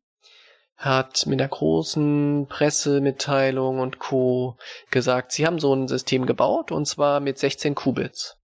hat 0.78 1.26
mit 1.26 1.40
der 1.40 1.48
großen 1.48 2.46
Pressemitteilung 2.48 3.80
und 3.80 3.98
Co. 3.98 4.58
gesagt, 4.92 5.32
sie 5.32 5.46
haben 5.46 5.60
so 5.60 5.74
ein 5.74 5.88
System 5.88 6.28
gebaut 6.28 6.72
und 6.72 6.86
zwar 6.86 7.20
mit 7.20 7.40
16 7.40 7.74
Qubits. 7.74 8.38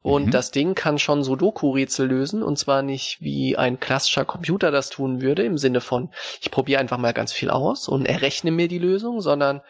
Und 0.00 0.26
mhm. 0.26 0.30
das 0.30 0.50
Ding 0.50 0.74
kann 0.74 0.98
schon 0.98 1.22
Sudoku-Rätsel 1.22 2.06
lösen 2.06 2.42
und 2.42 2.58
zwar 2.58 2.82
nicht 2.82 3.20
wie 3.20 3.56
ein 3.56 3.78
klassischer 3.78 4.24
Computer 4.24 4.70
das 4.70 4.90
tun 4.90 5.20
würde, 5.20 5.44
im 5.44 5.58
Sinne 5.58 5.80
von, 5.80 6.10
ich 6.40 6.50
probiere 6.50 6.80
einfach 6.80 6.98
mal 6.98 7.14
ganz 7.14 7.32
viel 7.32 7.50
aus 7.50 7.88
und 7.88 8.06
errechne 8.06 8.50
mir 8.50 8.68
die 8.68 8.78
Lösung, 8.78 9.20
sondern 9.20 9.60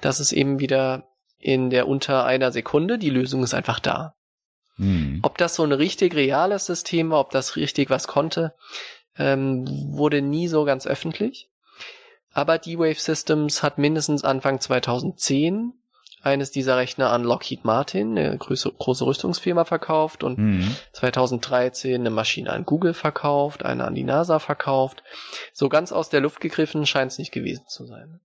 das 0.00 0.20
ist 0.20 0.32
eben 0.32 0.58
wieder 0.58 1.08
in 1.38 1.70
der 1.70 1.88
unter 1.88 2.24
einer 2.24 2.52
Sekunde, 2.52 2.98
die 2.98 3.10
Lösung 3.10 3.42
ist 3.42 3.54
einfach 3.54 3.80
da. 3.80 4.14
Mhm. 4.76 5.20
Ob 5.22 5.38
das 5.38 5.54
so 5.54 5.64
ein 5.64 5.72
richtig 5.72 6.14
reales 6.14 6.66
System 6.66 7.10
war, 7.10 7.20
ob 7.20 7.30
das 7.30 7.56
richtig 7.56 7.90
was 7.90 8.08
konnte, 8.08 8.54
ähm, 9.18 9.66
wurde 9.92 10.22
nie 10.22 10.48
so 10.48 10.64
ganz 10.64 10.86
öffentlich. 10.86 11.48
Aber 12.32 12.58
D-Wave 12.58 13.00
Systems 13.00 13.62
hat 13.62 13.78
mindestens 13.78 14.24
Anfang 14.24 14.60
2010 14.60 15.72
eines 16.22 16.50
dieser 16.50 16.76
Rechner 16.76 17.10
an 17.10 17.22
Lockheed 17.22 17.64
Martin, 17.64 18.18
eine 18.18 18.36
große, 18.36 18.72
große 18.72 19.06
Rüstungsfirma, 19.06 19.64
verkauft 19.64 20.24
und 20.24 20.38
mhm. 20.38 20.76
2013 20.92 21.94
eine 21.94 22.10
Maschine 22.10 22.50
an 22.50 22.64
Google 22.64 22.94
verkauft, 22.94 23.64
eine 23.64 23.84
an 23.84 23.94
die 23.94 24.04
NASA 24.04 24.38
verkauft. 24.38 25.02
So 25.52 25.68
ganz 25.68 25.92
aus 25.92 26.10
der 26.10 26.20
Luft 26.20 26.40
gegriffen 26.40 26.86
scheint 26.86 27.12
es 27.12 27.18
nicht 27.18 27.32
gewesen 27.32 27.64
zu 27.68 27.86
sein. 27.86 28.20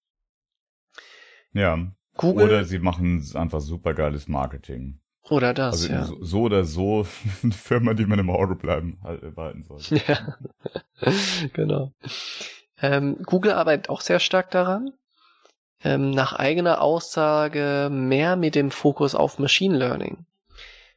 Ja. 1.54 1.78
Google, 2.16 2.46
oder 2.46 2.66
sie 2.66 2.80
machen 2.80 3.26
einfach 3.36 3.60
supergeiles 3.60 4.28
Marketing. 4.28 5.00
Oder 5.30 5.54
das, 5.54 5.84
also 5.84 5.94
ja. 5.94 6.04
So, 6.06 6.24
so 6.24 6.42
oder 6.42 6.66
so 6.66 7.08
eine 7.44 7.54
Firma, 7.54 7.94
die 7.94 8.06
man 8.06 8.20
im 8.20 8.30
Auge 8.30 8.56
bleiben 8.56 9.00
halt, 9.04 9.36
behalten 9.36 9.64
sollte. 9.64 10.02
Ja, 10.08 10.36
genau. 11.54 11.92
Ähm, 12.82 13.18
Google 13.24 13.54
arbeitet 13.54 13.90
auch 13.90 14.02
sehr 14.02 14.20
stark 14.20 14.52
daran. 14.52 14.92
Ähm, 15.84 16.12
nach 16.12 16.34
eigener 16.34 16.82
Aussage 16.82 17.90
mehr 17.92 18.36
mit 18.36 18.56
dem 18.56 18.72
Fokus 18.72 19.16
auf 19.16 19.40
Machine 19.40 19.78
Learning. 19.78 20.26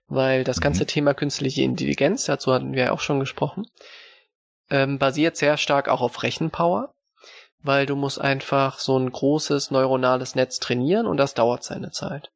Weil 0.07 0.45
das 0.45 0.61
ganze 0.61 0.85
mhm. 0.85 0.89
Thema 0.89 1.15
künstliche 1.15 1.63
Intelligenz, 1.63 2.25
dazu 2.25 2.53
hatten 2.53 2.73
wir 2.73 2.85
ja 2.85 2.93
auch 2.93 3.01
schon 3.01 3.19
gesprochen, 3.19 3.67
ähm, 4.71 4.99
basiert 4.99 5.37
sehr 5.37 5.57
stark 5.57 5.89
auch 5.89 6.01
auf 6.01 6.23
Rechenpower, 6.23 6.93
weil 7.63 7.87
du 7.87 7.97
musst 7.97 8.21
einfach 8.21 8.79
so 8.79 8.97
ein 8.97 9.11
großes 9.11 9.73
neuronales 9.73 10.37
Netz 10.37 10.61
trainieren 10.61 11.07
und 11.07 11.17
das 11.17 11.35
dauert 11.35 11.65
seine 11.65 11.91
Zeit. 11.91 12.31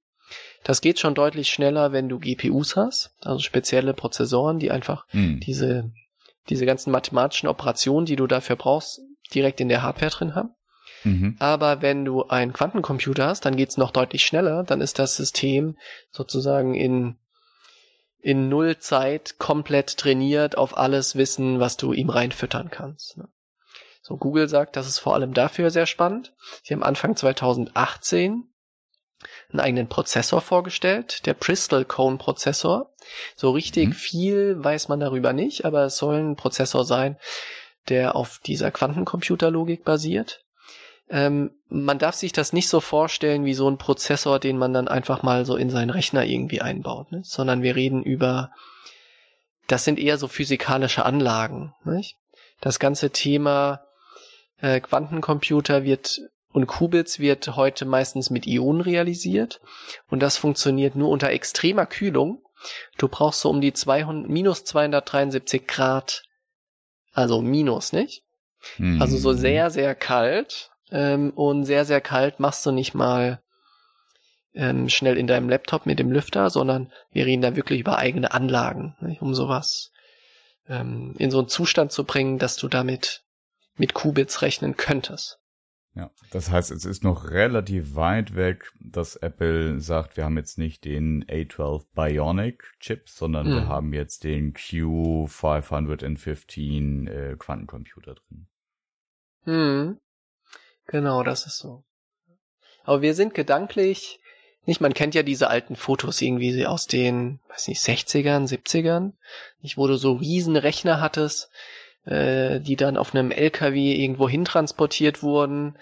Das 0.62 0.80
geht 0.80 0.98
schon 0.98 1.14
deutlich 1.14 1.48
schneller, 1.48 1.92
wenn 1.92 2.08
du 2.08 2.18
GPUs 2.18 2.76
hast, 2.76 3.12
also 3.24 3.40
spezielle 3.40 3.94
Prozessoren, 3.94 4.58
die 4.58 4.70
einfach 4.70 5.06
hm. 5.08 5.40
diese, 5.40 5.90
diese 6.48 6.66
ganzen 6.66 6.90
mathematischen 6.90 7.48
Operationen, 7.48 8.06
die 8.06 8.16
du 8.16 8.26
dafür 8.26 8.56
brauchst, 8.56 9.00
direkt 9.34 9.60
in 9.60 9.68
der 9.68 9.82
Hardware 9.82 10.10
drin 10.10 10.34
haben. 10.34 10.54
Mhm. 11.04 11.36
Aber 11.38 11.82
wenn 11.82 12.04
du 12.04 12.24
einen 12.24 12.52
Quantencomputer 12.52 13.26
hast, 13.26 13.44
dann 13.44 13.56
geht's 13.56 13.76
noch 13.76 13.90
deutlich 13.90 14.24
schneller. 14.24 14.64
Dann 14.64 14.80
ist 14.80 14.98
das 14.98 15.16
System 15.16 15.76
sozusagen 16.10 16.74
in, 16.74 17.16
in 18.20 18.48
null 18.48 18.78
Zeit 18.78 19.38
komplett 19.38 19.96
trainiert 19.96 20.58
auf 20.58 20.76
alles 20.76 21.16
Wissen, 21.16 21.60
was 21.60 21.76
du 21.76 21.92
ihm 21.92 22.10
reinfüttern 22.10 22.70
kannst. 22.70 23.16
Ne? 23.16 23.28
So, 24.02 24.16
Google 24.16 24.48
sagt, 24.48 24.76
das 24.76 24.88
ist 24.88 24.98
vor 24.98 25.14
allem 25.14 25.34
dafür 25.34 25.70
sehr 25.70 25.86
spannend. 25.86 26.34
Sie 26.62 26.74
haben 26.74 26.82
Anfang 26.82 27.16
2018 27.16 28.49
einen 29.52 29.60
eigenen 29.60 29.88
Prozessor 29.88 30.40
vorgestellt, 30.40 31.26
der 31.26 31.34
Bristol 31.34 31.84
Cone 31.84 32.18
Prozessor. 32.18 32.92
So 33.36 33.50
richtig 33.50 33.88
mhm. 33.88 33.92
viel 33.92 34.64
weiß 34.64 34.88
man 34.88 35.00
darüber 35.00 35.32
nicht, 35.32 35.64
aber 35.64 35.84
es 35.84 35.96
soll 35.96 36.16
ein 36.16 36.36
Prozessor 36.36 36.84
sein, 36.84 37.16
der 37.88 38.16
auf 38.16 38.40
dieser 38.44 38.70
Quantencomputerlogik 38.70 39.84
basiert. 39.84 40.44
Ähm, 41.08 41.50
man 41.68 41.98
darf 41.98 42.14
sich 42.14 42.32
das 42.32 42.52
nicht 42.52 42.68
so 42.68 42.80
vorstellen 42.80 43.44
wie 43.44 43.54
so 43.54 43.68
ein 43.68 43.78
Prozessor, 43.78 44.38
den 44.38 44.56
man 44.56 44.72
dann 44.72 44.86
einfach 44.86 45.22
mal 45.22 45.44
so 45.44 45.56
in 45.56 45.70
seinen 45.70 45.90
Rechner 45.90 46.24
irgendwie 46.24 46.60
einbaut, 46.60 47.10
ne? 47.10 47.22
sondern 47.24 47.62
wir 47.62 47.74
reden 47.74 48.04
über, 48.04 48.52
das 49.66 49.84
sind 49.84 49.98
eher 49.98 50.18
so 50.18 50.28
physikalische 50.28 51.04
Anlagen. 51.04 51.74
Nicht? 51.84 52.16
Das 52.60 52.78
ganze 52.78 53.10
Thema 53.10 53.84
äh, 54.60 54.80
Quantencomputer 54.80 55.82
wird 55.82 56.20
Und 56.52 56.66
Qubits 56.66 57.20
wird 57.20 57.56
heute 57.56 57.84
meistens 57.84 58.30
mit 58.30 58.46
Ionen 58.46 58.80
realisiert. 58.80 59.60
Und 60.08 60.20
das 60.20 60.36
funktioniert 60.36 60.96
nur 60.96 61.08
unter 61.08 61.30
extremer 61.30 61.86
Kühlung. 61.86 62.42
Du 62.98 63.08
brauchst 63.08 63.40
so 63.40 63.50
um 63.50 63.60
die 63.60 63.72
200, 63.72 64.28
minus 64.28 64.64
273 64.64 65.66
Grad. 65.66 66.22
Also 67.12 67.40
minus, 67.40 67.92
nicht? 67.92 68.24
Hm. 68.76 69.00
Also 69.00 69.16
so 69.16 69.32
sehr, 69.32 69.70
sehr 69.70 69.94
kalt. 69.94 70.70
Ähm, 70.90 71.30
und 71.30 71.64
sehr, 71.64 71.84
sehr 71.84 72.00
kalt 72.00 72.40
machst 72.40 72.66
du 72.66 72.72
nicht 72.72 72.94
mal 72.94 73.40
ähm, 74.54 74.88
schnell 74.88 75.16
in 75.16 75.28
deinem 75.28 75.48
Laptop 75.48 75.86
mit 75.86 75.98
dem 75.98 76.10
Lüfter, 76.10 76.50
sondern 76.50 76.92
wir 77.12 77.26
reden 77.26 77.42
da 77.42 77.54
wirklich 77.54 77.80
über 77.80 77.98
eigene 77.98 78.32
Anlagen, 78.32 78.96
nicht? 79.00 79.22
um 79.22 79.34
sowas 79.34 79.92
ähm, 80.68 81.14
in 81.18 81.30
so 81.30 81.38
einen 81.38 81.48
Zustand 81.48 81.92
zu 81.92 82.04
bringen, 82.04 82.38
dass 82.38 82.56
du 82.56 82.68
damit 82.68 83.22
mit 83.76 83.94
Qubits 83.94 84.42
rechnen 84.42 84.76
könntest. 84.76 85.39
Ja, 85.96 86.12
das 86.30 86.50
heißt, 86.50 86.70
es 86.70 86.84
ist 86.84 87.02
noch 87.02 87.30
relativ 87.30 87.96
weit 87.96 88.36
weg, 88.36 88.70
dass 88.78 89.16
Apple 89.16 89.80
sagt, 89.80 90.16
wir 90.16 90.24
haben 90.24 90.36
jetzt 90.36 90.56
nicht 90.56 90.84
den 90.84 91.24
A12 91.24 91.84
Bionic 91.94 92.62
Chip, 92.78 93.08
sondern 93.08 93.48
Mhm. 93.48 93.54
wir 93.54 93.66
haben 93.66 93.92
jetzt 93.92 94.22
den 94.22 94.54
Q515 94.54 97.08
äh, 97.08 97.34
Quantencomputer 97.36 98.14
drin. 98.14 98.46
Hm. 99.44 99.98
Genau, 100.86 101.22
das 101.24 101.46
ist 101.46 101.58
so. 101.58 101.82
Aber 102.84 103.02
wir 103.02 103.14
sind 103.14 103.34
gedanklich, 103.34 104.20
nicht, 104.66 104.80
man 104.80 104.94
kennt 104.94 105.14
ja 105.14 105.22
diese 105.22 105.48
alten 105.48 105.74
Fotos 105.74 106.20
irgendwie 106.20 106.66
aus 106.66 106.86
den, 106.86 107.40
weiß 107.48 107.68
nicht, 107.68 107.82
60ern, 107.82 108.48
70ern, 108.48 109.12
nicht, 109.62 109.76
wo 109.76 109.86
du 109.86 109.96
so 109.96 110.12
riesen 110.12 110.56
Rechner 110.56 111.00
hattest, 111.00 111.50
äh, 112.04 112.60
die 112.60 112.76
dann 112.76 112.96
auf 112.96 113.14
einem 113.14 113.30
LKW 113.30 113.94
irgendwo 113.94 114.28
hin 114.28 114.44
transportiert 114.44 115.22
wurden. 115.22 115.76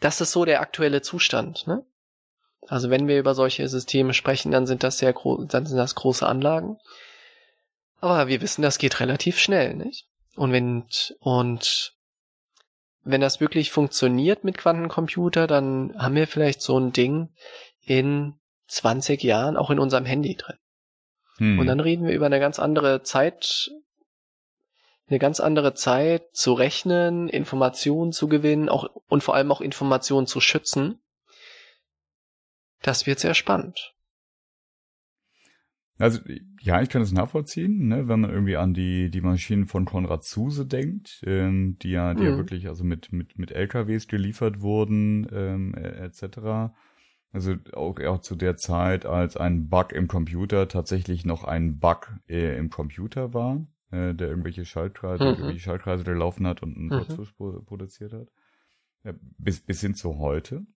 Das 0.00 0.20
ist 0.20 0.32
so 0.32 0.44
der 0.44 0.60
aktuelle 0.60 1.02
Zustand, 1.02 1.66
ne? 1.66 1.84
Also 2.68 2.90
wenn 2.90 3.06
wir 3.06 3.18
über 3.18 3.34
solche 3.34 3.68
Systeme 3.68 4.12
sprechen, 4.12 4.50
dann 4.50 4.66
sind 4.66 4.82
das 4.82 4.98
sehr 4.98 5.12
groß, 5.12 5.46
dann 5.48 5.66
sind 5.66 5.76
das 5.76 5.94
große 5.94 6.26
Anlagen. 6.26 6.78
Aber 8.00 8.28
wir 8.28 8.40
wissen, 8.40 8.62
das 8.62 8.78
geht 8.78 9.00
relativ 9.00 9.38
schnell, 9.38 9.74
nicht? 9.74 10.06
Und 10.34 10.52
wenn, 10.52 10.84
und 11.20 11.94
wenn 13.04 13.20
das 13.20 13.40
wirklich 13.40 13.70
funktioniert 13.70 14.44
mit 14.44 14.58
Quantencomputer, 14.58 15.46
dann 15.46 15.94
haben 15.96 16.16
wir 16.16 16.26
vielleicht 16.26 16.60
so 16.60 16.78
ein 16.78 16.92
Ding 16.92 17.30
in 17.80 18.34
20 18.66 19.22
Jahren 19.22 19.56
auch 19.56 19.70
in 19.70 19.78
unserem 19.78 20.04
Handy 20.04 20.34
drin. 20.34 20.56
Hm. 21.38 21.58
Und 21.58 21.66
dann 21.66 21.80
reden 21.80 22.06
wir 22.06 22.14
über 22.14 22.26
eine 22.26 22.40
ganz 22.40 22.58
andere 22.58 23.02
Zeit, 23.02 23.70
eine 25.08 25.18
ganz 25.18 25.40
andere 25.40 25.74
Zeit 25.74 26.24
zu 26.32 26.52
rechnen, 26.52 27.28
Informationen 27.28 28.12
zu 28.12 28.28
gewinnen, 28.28 28.68
auch 28.68 28.88
und 29.08 29.22
vor 29.22 29.34
allem 29.34 29.52
auch 29.52 29.60
Informationen 29.60 30.26
zu 30.26 30.40
schützen. 30.40 31.00
Das 32.82 33.06
wird 33.06 33.20
sehr 33.20 33.34
spannend. 33.34 33.94
Also 35.98 36.20
ja, 36.60 36.82
ich 36.82 36.90
kann 36.90 37.00
es 37.00 37.12
nachvollziehen, 37.12 37.88
ne, 37.88 38.06
wenn 38.06 38.20
man 38.20 38.30
irgendwie 38.30 38.56
an 38.56 38.74
die 38.74 39.10
die 39.10 39.22
Maschinen 39.22 39.66
von 39.66 39.86
Konrad 39.86 40.24
Zuse 40.24 40.66
denkt, 40.66 41.22
ähm, 41.26 41.78
die 41.80 41.90
ja 41.90 42.12
die 42.14 42.24
ja 42.24 42.32
Mhm. 42.32 42.36
wirklich 42.36 42.68
also 42.68 42.84
mit 42.84 43.12
mit 43.12 43.38
mit 43.38 43.50
LKWs 43.50 44.06
geliefert 44.06 44.60
wurden 44.60 45.26
ähm, 45.32 45.74
äh, 45.74 46.04
etc. 46.04 46.74
Also 47.32 47.54
auch 47.72 47.98
auch 48.00 48.20
zu 48.20 48.34
der 48.34 48.56
Zeit, 48.56 49.06
als 49.06 49.38
ein 49.38 49.68
Bug 49.68 49.92
im 49.92 50.06
Computer 50.06 50.68
tatsächlich 50.68 51.24
noch 51.24 51.44
ein 51.44 51.78
Bug 51.78 52.12
äh, 52.28 52.58
im 52.58 52.68
Computer 52.68 53.32
war, 53.32 53.66
äh, 53.90 54.14
der 54.14 54.28
irgendwelche 54.28 54.64
Schaltkreise 54.64 55.24
Mhm. 55.24 55.30
irgendwie 55.38 55.60
Schaltkreise 55.60 56.04
gelaufen 56.04 56.46
hat 56.46 56.62
und 56.62 56.76
einen 56.76 56.86
Mhm. 56.90 56.98
Kurzschluss 56.98 57.32
pro- 57.32 57.60
produziert 57.62 58.12
hat. 58.12 58.28
Ja, 59.04 59.12
bis 59.38 59.60
bis 59.60 59.80
hin 59.80 59.94
zu 59.94 60.18
heute. 60.18 60.66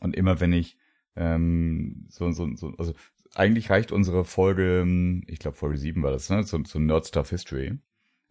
Und 0.00 0.14
immer 0.16 0.40
wenn 0.40 0.52
ich 0.52 0.76
ähm, 1.16 2.06
so 2.08 2.30
so 2.32 2.54
so 2.56 2.72
also 2.78 2.94
eigentlich 3.34 3.70
reicht 3.70 3.90
unsere 3.92 4.24
Folge, 4.24 4.86
ich 5.26 5.38
glaube 5.40 5.56
Folge 5.56 5.76
7 5.78 6.02
war 6.02 6.12
das, 6.12 6.30
ne, 6.30 6.44
zu, 6.44 6.62
zu 6.62 6.78
Nerd 6.78 7.06
Stuff 7.06 7.30
History, 7.30 7.78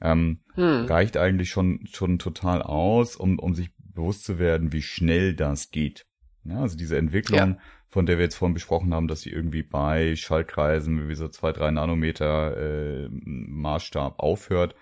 ähm, 0.02 0.40
Hm. 0.56 0.86
reicht 0.86 1.18
eigentlich 1.18 1.50
schon, 1.50 1.86
schon 1.88 2.20
total 2.20 2.62
aus, 2.62 3.16
um, 3.18 3.38
um 3.40 3.54
sich 3.54 3.72
bewusst 3.78 4.24
zu 4.24 4.40
werden, 4.40 4.72
wie 4.72 4.82
schnell 4.82 5.36
das 5.36 5.72
geht. 5.72 6.06
Ja, 6.46 6.62
also 6.62 6.76
diese 6.78 6.98
Entwicklung, 6.98 7.38
Ja. 7.52 7.58
von 7.88 8.06
der 8.06 8.18
wir 8.18 8.26
jetzt 8.26 8.36
vorhin 8.36 8.54
besprochen 8.54 8.94
haben, 8.94 9.08
dass 9.08 9.22
sie 9.22 9.30
irgendwie 9.30 9.64
bei 9.64 10.16
Schaltkreisen 10.16 11.08
wie 11.08 11.16
so 11.16 11.28
zwei, 11.30 11.52
drei 11.54 11.72
Nanometer 11.72 12.58
äh, 13.06 13.10
Maßstab 13.10 14.20
aufhört, 14.20 14.76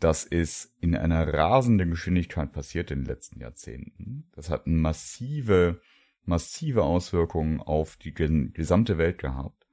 das 0.00 0.24
ist 0.24 0.74
in 0.80 0.96
einer 0.96 1.32
rasenden 1.32 1.90
Geschwindigkeit 1.90 2.52
passiert 2.52 2.90
in 2.90 3.00
den 3.00 3.06
letzten 3.06 3.38
Jahrzehnten. 3.40 4.28
Das 4.32 4.48
hat 4.48 4.66
massive, 4.66 5.80
massive 6.24 6.82
Auswirkungen 6.82 7.60
auf 7.60 7.96
die 7.96 8.14
gesamte 8.14 8.96
Welt 8.98 9.18
gehabt. 9.18 9.66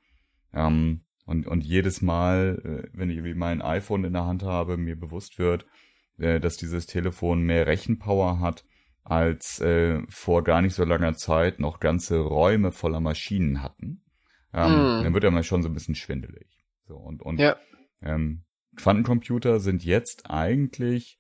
Ähm, 0.53 1.01
und, 1.25 1.47
und 1.47 1.63
jedes 1.63 2.01
Mal, 2.01 2.61
äh, 2.63 2.89
wenn 2.93 3.09
ich 3.09 3.17
irgendwie 3.17 3.35
mein 3.35 3.61
iPhone 3.61 4.03
in 4.03 4.13
der 4.13 4.25
Hand 4.25 4.43
habe, 4.43 4.77
mir 4.77 4.99
bewusst 4.99 5.39
wird, 5.39 5.65
äh, 6.17 6.39
dass 6.39 6.57
dieses 6.57 6.85
Telefon 6.87 7.41
mehr 7.43 7.65
Rechenpower 7.65 8.39
hat, 8.39 8.65
als 9.09 9.59
äh, 9.61 10.01
vor 10.09 10.43
gar 10.43 10.61
nicht 10.61 10.73
so 10.73 10.83
langer 10.83 11.15
Zeit 11.15 11.59
noch 11.59 11.79
ganze 11.79 12.19
Räume 12.19 12.71
voller 12.73 12.99
Maschinen 12.99 13.63
hatten. 13.63 14.03
Ähm, 14.53 14.71
Hm. 14.73 15.03
Dann 15.03 15.13
wird 15.13 15.23
er 15.23 15.31
mal 15.31 15.43
schon 15.43 15.63
so 15.63 15.69
ein 15.69 15.73
bisschen 15.73 15.95
schwindelig. 15.95 16.47
So, 16.87 16.95
und, 16.97 17.21
und 17.21 17.39
Ja. 17.39 17.55
ähm, 18.01 18.43
Quantencomputer 18.75 19.59
sind 19.59 19.83
jetzt 19.83 20.29
eigentlich 20.29 21.19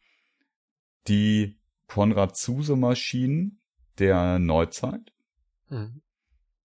die 1.07 1.57
Konrad-Zuse-Maschinen 1.87 3.61
der 3.99 4.39
Neuzeit, 4.39 5.13
Hm. 5.69 6.01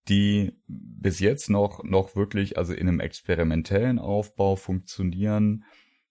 die 0.09 0.53
bis 0.67 1.21
jetzt 1.21 1.49
noch, 1.51 1.85
noch 1.85 2.17
wirklich, 2.17 2.59
also 2.59 2.75
in 2.75 2.89
einem 2.89 3.01
experimentellen 3.01 3.99
Aufbau 4.01 4.57
funktionieren, 4.57 5.65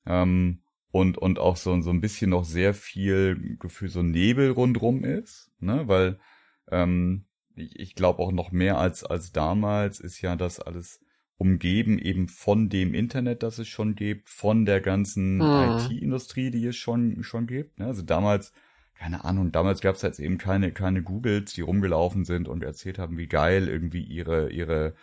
ähm, 0.05 0.63
und, 0.91 1.17
und 1.17 1.39
auch 1.39 1.57
so, 1.57 1.79
so 1.81 1.89
ein 1.89 2.01
bisschen 2.01 2.31
noch 2.31 2.45
sehr 2.45 2.73
viel 2.73 3.57
Gefühl, 3.59 3.89
so 3.89 4.03
Nebel 4.03 4.51
rundrum 4.51 5.03
ist, 5.03 5.51
ne, 5.59 5.87
weil, 5.87 6.19
ähm, 6.69 7.25
ich, 7.55 7.79
ich 7.79 7.95
glaube 7.95 8.19
auch 8.19 8.31
noch 8.31 8.51
mehr 8.51 8.77
als, 8.77 9.03
als 9.03 9.31
damals 9.31 9.99
ist 9.99 10.21
ja 10.21 10.35
das 10.35 10.59
alles 10.59 10.99
umgeben 11.37 11.97
eben 11.97 12.27
von 12.27 12.69
dem 12.69 12.93
Internet, 12.93 13.41
das 13.41 13.57
es 13.57 13.67
schon 13.67 13.95
gibt, 13.95 14.29
von 14.29 14.65
der 14.65 14.79
ganzen 14.81 15.39
Hm. 15.41 15.77
IT-Industrie, 15.77 16.51
die 16.51 16.65
es 16.67 16.75
schon, 16.75 17.23
schon 17.23 17.47
gibt, 17.47 17.79
ne, 17.79 17.87
also 17.87 18.01
damals, 18.03 18.53
keine 18.95 19.23
Ahnung, 19.25 19.51
damals 19.51 19.81
gab 19.81 19.95
es 19.95 20.03
jetzt 20.03 20.19
eben 20.19 20.37
keine, 20.37 20.71
keine 20.71 21.01
Googles, 21.01 21.53
die 21.53 21.61
rumgelaufen 21.61 22.25
sind 22.25 22.47
und 22.47 22.63
erzählt 22.63 22.99
haben, 22.99 23.17
wie 23.17 23.27
geil 23.27 23.67
irgendwie 23.67 24.03
ihre, 24.03 24.51
ihre, 24.51 24.93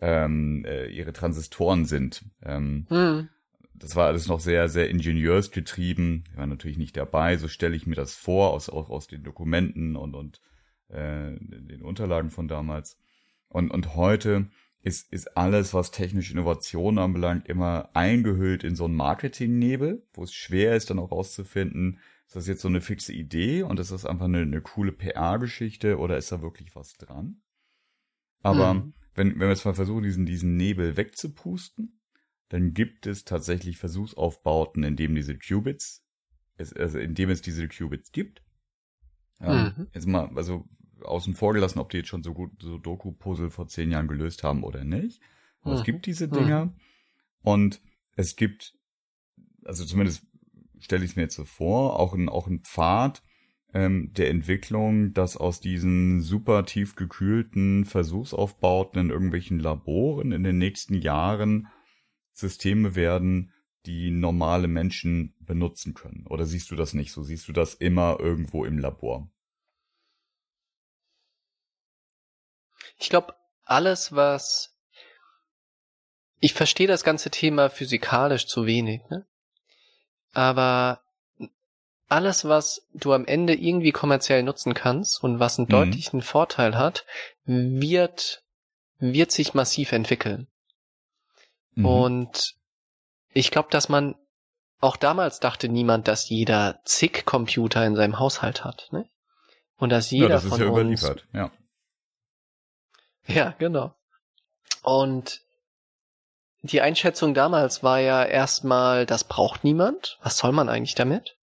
ähm, 0.00 0.64
äh, 0.64 0.86
ihre 0.86 1.12
Transistoren 1.12 1.84
sind. 1.86 2.24
Ähm, 2.44 2.86
Hm. 2.88 3.28
Das 3.78 3.96
war 3.96 4.06
alles 4.06 4.28
noch 4.28 4.40
sehr, 4.40 4.68
sehr 4.68 4.88
ingenieursgetrieben. 4.90 6.24
Ich 6.30 6.36
war 6.36 6.46
natürlich 6.46 6.78
nicht 6.78 6.96
dabei, 6.96 7.36
so 7.36 7.48
stelle 7.48 7.76
ich 7.76 7.86
mir 7.86 7.94
das 7.94 8.14
vor, 8.14 8.50
aus, 8.52 8.68
aus, 8.68 8.88
aus 8.90 9.06
den 9.06 9.22
Dokumenten 9.22 9.96
und, 9.96 10.14
und 10.14 10.40
äh, 10.88 11.36
den 11.40 11.82
Unterlagen 11.82 12.30
von 12.30 12.48
damals. 12.48 12.98
Und, 13.48 13.70
und 13.70 13.94
heute 13.94 14.48
ist, 14.82 15.12
ist 15.12 15.36
alles, 15.36 15.74
was 15.74 15.90
technische 15.90 16.32
Innovation 16.32 16.98
anbelangt, 16.98 17.48
immer 17.48 17.90
eingehüllt 17.94 18.64
in 18.64 18.76
so 18.76 18.84
einen 18.84 18.94
Marketingnebel, 18.94 20.06
wo 20.12 20.22
es 20.22 20.32
schwer 20.32 20.76
ist, 20.76 20.90
dann 20.90 20.98
auch 20.98 21.10
rauszufinden, 21.10 21.98
ist 22.26 22.36
das 22.36 22.46
jetzt 22.46 22.60
so 22.60 22.68
eine 22.68 22.80
fixe 22.80 23.12
Idee 23.12 23.62
und 23.62 23.80
ist 23.80 23.90
das 23.90 24.04
einfach 24.04 24.26
eine, 24.26 24.42
eine 24.42 24.60
coole 24.60 24.92
PR-Geschichte 24.92 25.98
oder 25.98 26.18
ist 26.18 26.30
da 26.30 26.42
wirklich 26.42 26.76
was 26.76 26.94
dran? 26.94 27.40
Aber 28.42 28.74
Mhm. 28.74 28.94
wenn, 29.14 29.30
wenn 29.32 29.40
wir 29.40 29.48
jetzt 29.48 29.64
mal 29.64 29.74
versuchen, 29.74 30.04
diesen, 30.04 30.26
diesen 30.26 30.56
Nebel 30.56 30.96
wegzupusten, 30.96 31.97
dann 32.48 32.74
gibt 32.74 33.06
es 33.06 33.24
tatsächlich 33.24 33.76
Versuchsaufbauten, 33.78 34.82
in 34.82 34.96
dem 34.96 35.14
diese 35.14 35.36
Qubits, 35.36 36.04
es, 36.56 36.72
also 36.72 36.98
in 36.98 37.14
dem 37.14 37.30
es 37.30 37.42
diese 37.42 37.68
Qubits 37.68 38.12
gibt. 38.12 38.42
Ähm, 39.40 39.72
Mhm. 39.76 39.86
Jetzt 39.94 40.06
mal, 40.06 40.30
also 40.34 40.66
außen 41.02 41.34
vor 41.34 41.54
gelassen, 41.54 41.78
ob 41.78 41.90
die 41.90 41.98
jetzt 41.98 42.08
schon 42.08 42.22
so 42.22 42.34
gut 42.34 42.50
so 42.60 42.78
Doku-Puzzle 42.78 43.50
vor 43.50 43.68
zehn 43.68 43.90
Jahren 43.90 44.08
gelöst 44.08 44.42
haben 44.42 44.64
oder 44.64 44.84
nicht. 44.84 45.20
Aber 45.62 45.74
es 45.74 45.80
Mhm. 45.80 45.84
gibt 45.84 46.06
diese 46.06 46.28
Mhm. 46.28 46.32
Dinger 46.32 46.74
und 47.42 47.80
es 48.16 48.36
gibt, 48.36 48.74
also 49.64 49.84
zumindest 49.84 50.26
stelle 50.80 51.04
ich 51.04 51.12
es 51.12 51.16
mir 51.16 51.22
jetzt 51.22 51.36
so 51.36 51.44
vor, 51.44 51.98
auch 51.98 52.14
ein, 52.14 52.28
auch 52.28 52.46
ein 52.46 52.60
Pfad 52.60 53.22
ähm, 53.74 54.12
der 54.14 54.30
Entwicklung, 54.30 55.12
dass 55.12 55.36
aus 55.36 55.60
diesen 55.60 56.20
super 56.20 56.64
tief 56.64 56.96
gekühlten 56.96 57.84
Versuchsaufbauten 57.84 59.00
in 59.00 59.10
irgendwelchen 59.10 59.60
Laboren 59.60 60.32
in 60.32 60.42
den 60.42 60.58
nächsten 60.58 60.94
Jahren 60.94 61.68
Systeme 62.38 62.94
werden, 62.94 63.52
die 63.86 64.10
normale 64.10 64.68
Menschen 64.68 65.34
benutzen 65.40 65.94
können. 65.94 66.26
Oder 66.28 66.46
siehst 66.46 66.70
du 66.70 66.76
das 66.76 66.94
nicht 66.94 67.12
so? 67.12 67.22
Siehst 67.22 67.48
du 67.48 67.52
das 67.52 67.74
immer 67.74 68.18
irgendwo 68.20 68.64
im 68.64 68.78
Labor? 68.78 69.30
Ich 72.98 73.08
glaube, 73.08 73.34
alles, 73.64 74.12
was 74.12 74.74
ich 76.40 76.54
verstehe 76.54 76.86
das 76.86 77.04
ganze 77.04 77.30
Thema 77.30 77.68
physikalisch 77.70 78.46
zu 78.46 78.66
wenig, 78.66 79.02
ne? 79.10 79.26
Aber 80.32 81.02
alles, 82.08 82.44
was 82.44 82.86
du 82.94 83.12
am 83.12 83.26
Ende 83.26 83.54
irgendwie 83.54 83.92
kommerziell 83.92 84.42
nutzen 84.42 84.74
kannst 84.74 85.22
und 85.22 85.40
was 85.40 85.58
einen 85.58 85.66
Mhm. 85.66 85.72
deutlichen 85.72 86.22
Vorteil 86.22 86.76
hat, 86.76 87.04
wird, 87.44 88.42
wird 88.98 89.32
sich 89.32 89.54
massiv 89.54 89.92
entwickeln. 89.92 90.46
Mhm. 91.78 91.86
Und 91.86 92.54
ich 93.32 93.50
glaube, 93.50 93.68
dass 93.70 93.88
man 93.88 94.14
auch 94.80 94.96
damals 94.96 95.40
dachte 95.40 95.68
niemand, 95.68 96.08
dass 96.08 96.28
jeder 96.28 96.80
zig 96.84 97.24
Computer 97.24 97.84
in 97.86 97.96
seinem 97.96 98.18
Haushalt 98.18 98.64
hat, 98.64 98.88
ne? 98.92 99.08
Und 99.76 99.90
dass 99.90 100.10
jeder 100.10 100.26
ja, 100.28 100.34
das 100.34 100.44
ist 100.44 100.50
von 100.50 100.60
ja 100.60 100.66
uns 100.66 100.76
überliefert. 100.78 101.26
Ja. 101.32 101.50
Ja, 103.26 103.54
genau. 103.58 103.94
Und 104.82 105.42
die 106.62 106.80
Einschätzung 106.80 107.34
damals 107.34 107.82
war 107.82 108.00
ja 108.00 108.24
erstmal, 108.24 109.04
das 109.04 109.24
braucht 109.24 109.64
niemand. 109.64 110.18
Was 110.22 110.38
soll 110.38 110.52
man 110.52 110.68
eigentlich 110.70 110.94
damit? 110.94 111.36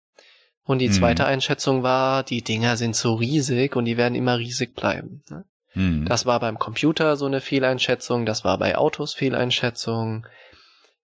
Und 0.64 0.80
die 0.80 0.88
Mhm. 0.88 0.92
zweite 0.94 1.26
Einschätzung 1.26 1.84
war, 1.84 2.24
die 2.24 2.42
Dinger 2.42 2.76
sind 2.76 2.96
so 2.96 3.14
riesig 3.14 3.76
und 3.76 3.84
die 3.84 3.96
werden 3.96 4.16
immer 4.16 4.36
riesig 4.38 4.74
bleiben. 4.74 5.22
ne? 5.30 5.44
Mhm. 5.76 6.06
Das 6.06 6.26
war 6.26 6.40
beim 6.40 6.58
Computer 6.58 7.16
so 7.16 7.26
eine 7.26 7.40
Fehleinschätzung, 7.40 8.26
das 8.26 8.44
war 8.44 8.58
bei 8.58 8.76
Autos 8.76 9.14
Fehleinschätzung. 9.14 10.26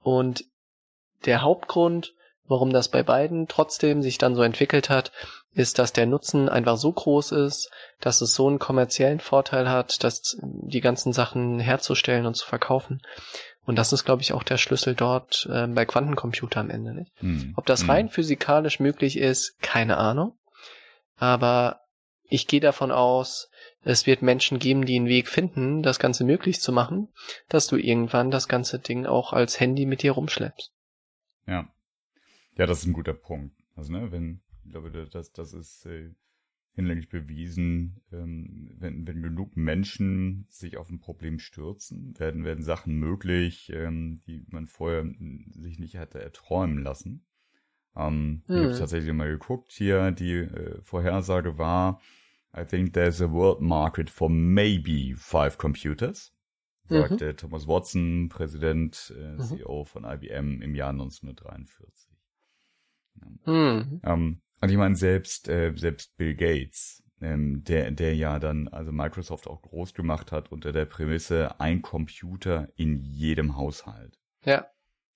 Und 0.00 0.44
der 1.26 1.42
Hauptgrund, 1.42 2.14
warum 2.46 2.72
das 2.72 2.88
bei 2.88 3.02
beiden 3.02 3.48
trotzdem 3.48 4.02
sich 4.02 4.18
dann 4.18 4.34
so 4.34 4.42
entwickelt 4.42 4.88
hat, 4.88 5.12
ist, 5.52 5.78
dass 5.78 5.92
der 5.92 6.06
Nutzen 6.06 6.48
einfach 6.48 6.76
so 6.76 6.92
groß 6.92 7.32
ist, 7.32 7.70
dass 8.00 8.20
es 8.20 8.34
so 8.34 8.48
einen 8.48 8.58
kommerziellen 8.58 9.20
Vorteil 9.20 9.68
hat, 9.68 10.02
dass 10.04 10.36
die 10.40 10.80
ganzen 10.80 11.12
Sachen 11.12 11.58
herzustellen 11.58 12.24
und 12.24 12.34
zu 12.34 12.46
verkaufen. 12.46 13.02
Und 13.64 13.76
das 13.76 13.92
ist, 13.92 14.04
glaube 14.04 14.22
ich, 14.22 14.32
auch 14.32 14.42
der 14.44 14.58
Schlüssel 14.58 14.94
dort 14.94 15.48
äh, 15.52 15.66
bei 15.66 15.84
Quantencomputer 15.84 16.60
am 16.60 16.70
Ende. 16.70 16.94
Nicht? 16.94 17.12
Mhm. 17.20 17.52
Ob 17.56 17.66
das 17.66 17.82
Mhm. 17.84 17.90
rein 17.90 18.08
physikalisch 18.08 18.80
möglich 18.80 19.18
ist, 19.18 19.60
keine 19.60 19.98
Ahnung. 19.98 20.36
Aber 21.16 21.81
ich 22.32 22.46
gehe 22.46 22.60
davon 22.60 22.90
aus, 22.90 23.50
es 23.82 24.06
wird 24.06 24.22
Menschen 24.22 24.58
geben, 24.58 24.86
die 24.86 24.96
einen 24.96 25.06
Weg 25.06 25.28
finden, 25.28 25.82
das 25.82 25.98
Ganze 25.98 26.24
möglich 26.24 26.60
zu 26.60 26.72
machen, 26.72 27.08
dass 27.48 27.66
du 27.66 27.76
irgendwann 27.76 28.30
das 28.30 28.48
ganze 28.48 28.78
Ding 28.78 29.06
auch 29.06 29.32
als 29.32 29.60
Handy 29.60 29.86
mit 29.86 30.02
dir 30.02 30.12
rumschleppst. 30.12 30.72
Ja. 31.46 31.68
Ja, 32.56 32.66
das 32.66 32.80
ist 32.80 32.86
ein 32.86 32.92
guter 32.92 33.14
Punkt. 33.14 33.56
Also, 33.76 33.92
ne, 33.92 34.12
wenn, 34.12 34.40
ich 34.64 34.72
glaube, 34.72 34.90
das, 34.90 35.32
das 35.32 35.52
ist 35.52 35.86
äh, 35.86 36.10
hinlänglich 36.74 37.08
bewiesen, 37.08 38.00
ähm, 38.12 38.70
wenn, 38.78 39.06
wenn 39.06 39.22
genug 39.22 39.56
Menschen 39.56 40.46
sich 40.48 40.76
auf 40.76 40.88
ein 40.90 41.00
Problem 41.00 41.38
stürzen, 41.38 42.18
werden, 42.18 42.44
werden 42.44 42.64
Sachen 42.64 42.94
möglich, 42.94 43.70
ähm, 43.74 44.20
die 44.26 44.44
man 44.48 44.66
vorher 44.66 45.04
sich 45.50 45.78
nicht 45.78 45.94
hätte 45.94 46.22
erträumen 46.22 46.82
lassen. 46.82 47.24
Ähm, 47.96 48.42
Ich 48.48 48.54
Hm. 48.54 48.64
habe 48.64 48.78
tatsächlich 48.78 49.12
mal 49.12 49.30
geguckt 49.30 49.72
hier, 49.72 50.10
die 50.12 50.32
äh, 50.32 50.80
Vorhersage 50.82 51.58
war, 51.58 52.00
I 52.54 52.64
think 52.64 52.92
there's 52.92 53.20
a 53.20 53.30
world 53.32 53.60
market 53.60 54.10
for 54.10 54.28
maybe 54.28 55.14
five 55.16 55.56
computers, 55.58 56.32
Mhm. 56.88 56.96
sagte 56.96 57.36
Thomas 57.36 57.66
Watson, 57.66 58.28
Präsident, 58.28 59.14
äh, 59.16 59.36
Mhm. 59.36 59.40
CEO 59.40 59.84
von 59.84 60.04
IBM 60.04 60.60
im 60.60 60.74
Jahr 60.74 60.92
1943. 60.92 62.10
Hm. 63.44 64.00
Ähm, 64.04 64.40
und 64.60 64.70
ich 64.70 64.76
meine, 64.76 64.96
selbst, 64.96 65.48
äh, 65.48 65.72
selbst 65.76 66.16
Bill 66.16 66.34
Gates, 66.34 67.02
ähm, 67.20 67.62
der, 67.64 67.90
der 67.90 68.14
ja 68.14 68.38
dann 68.38 68.68
also 68.68 68.92
Microsoft 68.92 69.46
auch 69.46 69.62
groß 69.62 69.94
gemacht 69.94 70.32
hat 70.32 70.50
unter 70.50 70.72
der 70.72 70.84
Prämisse, 70.86 71.60
ein 71.60 71.82
Computer 71.82 72.68
in 72.76 72.98
jedem 72.98 73.56
Haushalt. 73.56 74.18
Ja. 74.44 74.66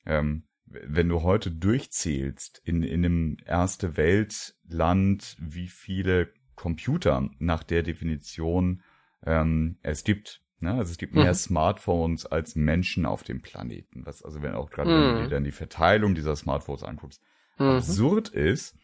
Ähm, 0.05 0.45
wenn 0.67 1.09
du 1.09 1.23
heute 1.23 1.51
durchzählst 1.51 2.61
in, 2.65 2.83
in 2.83 3.05
einem 3.05 3.37
erste 3.45 3.97
Weltland, 3.97 5.37
wie 5.39 5.69
viele 5.69 6.33
Computer 6.57 7.31
nach 7.39 7.63
der 7.63 7.83
Definition 7.83 8.83
ähm, 9.25 9.79
es 9.83 10.05
gibt. 10.05 10.43
Ne? 10.61 10.73
Also 10.73 10.91
es 10.91 10.99
gibt 10.99 11.15
mehr 11.15 11.31
Mhm. 11.31 11.35
Smartphones 11.35 12.27
als 12.27 12.57
Menschen 12.57 13.07
auf 13.07 13.23
dem 13.23 13.43
Planeten. 13.43 14.05
Was 14.05 14.23
also 14.23 14.43
wenn 14.43 14.55
auch 14.55 14.71
gerade 14.71 14.95
wenn 14.95 15.05
du 15.05 15.13
Mhm. 15.13 15.19
dir 15.25 15.29
dann 15.29 15.45
die 15.45 15.53
Verteilung 15.53 16.15
dieser 16.15 16.35
Smartphones 16.35 16.83
anguckst, 16.83 17.23
Mhm. 17.59 17.77
absurd 17.77 18.31
ist. 18.31 18.77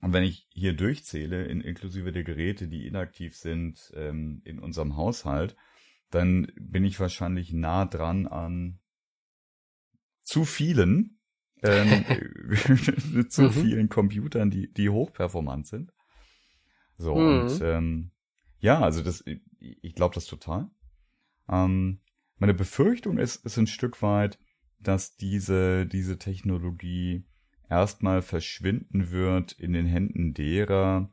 Und 0.00 0.12
wenn 0.12 0.22
ich 0.22 0.46
hier 0.50 0.74
durchzähle, 0.74 1.44
in, 1.46 1.60
inklusive 1.60 2.12
der 2.12 2.22
Geräte, 2.22 2.68
die 2.68 2.86
inaktiv 2.86 3.36
sind 3.36 3.92
ähm, 3.96 4.40
in 4.44 4.60
unserem 4.60 4.96
Haushalt, 4.96 5.56
dann 6.10 6.52
bin 6.56 6.84
ich 6.84 7.00
wahrscheinlich 7.00 7.52
nah 7.52 7.84
dran 7.84 8.26
an 8.26 8.78
zu 10.22 10.44
vielen, 10.44 11.18
ähm, 11.62 12.04
zu 13.28 13.42
Mhm. 13.42 13.50
vielen 13.50 13.88
Computern, 13.88 14.50
die, 14.50 14.72
die 14.72 14.88
hochperformant 14.88 15.66
sind. 15.66 15.92
So, 16.98 17.16
Mhm. 17.16 17.40
und 17.40 17.60
ähm, 17.62 18.10
ja, 18.60 18.80
also 18.80 19.02
das, 19.02 19.24
ich, 19.26 19.40
ich 19.60 19.94
glaube 19.94 20.14
das 20.14 20.26
total. 20.26 20.68
Ähm, 21.48 22.00
meine 22.38 22.54
Befürchtung 22.54 23.18
ist, 23.18 23.44
ist 23.46 23.56
ein 23.56 23.66
Stück 23.66 24.02
weit, 24.02 24.38
dass 24.80 25.16
diese, 25.16 25.86
diese 25.86 26.18
Technologie 26.18 27.24
erstmal 27.68 28.22
verschwinden 28.22 29.10
wird 29.10 29.52
in 29.52 29.72
den 29.72 29.86
Händen 29.86 30.34
derer, 30.34 31.10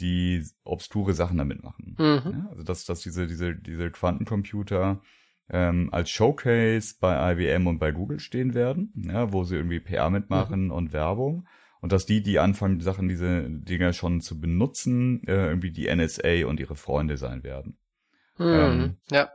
die 0.00 0.44
obskure 0.64 1.14
Sachen 1.14 1.38
damit 1.38 1.62
machen. 1.62 1.96
Mhm. 1.98 2.32
Ja, 2.32 2.48
also 2.50 2.62
dass, 2.62 2.84
dass 2.84 3.00
diese, 3.00 3.26
diese, 3.26 3.54
diese 3.54 3.90
Quantencomputer 3.90 5.02
ähm, 5.50 5.88
als 5.92 6.10
Showcase 6.10 6.96
bei 7.00 7.32
IBM 7.32 7.66
und 7.66 7.78
bei 7.78 7.90
Google 7.90 8.20
stehen 8.20 8.54
werden, 8.54 8.92
ja, 8.96 9.32
wo 9.32 9.44
sie 9.44 9.56
irgendwie 9.56 9.80
PR 9.80 10.10
mitmachen 10.10 10.70
und 10.70 10.92
Werbung. 10.92 11.46
Und 11.80 11.92
dass 11.92 12.06
die, 12.06 12.22
die 12.22 12.38
anfangen, 12.38 12.78
die 12.78 12.84
Sachen, 12.84 13.08
diese 13.08 13.48
Dinger 13.48 13.92
schon 13.92 14.20
zu 14.20 14.40
benutzen, 14.40 15.22
äh, 15.26 15.46
irgendwie 15.46 15.70
die 15.70 15.94
NSA 15.94 16.46
und 16.46 16.58
ihre 16.60 16.74
Freunde 16.74 17.16
sein 17.16 17.44
werden. 17.44 17.78
Mhm. 18.38 18.46
Ähm, 18.46 18.96
ja. 19.10 19.30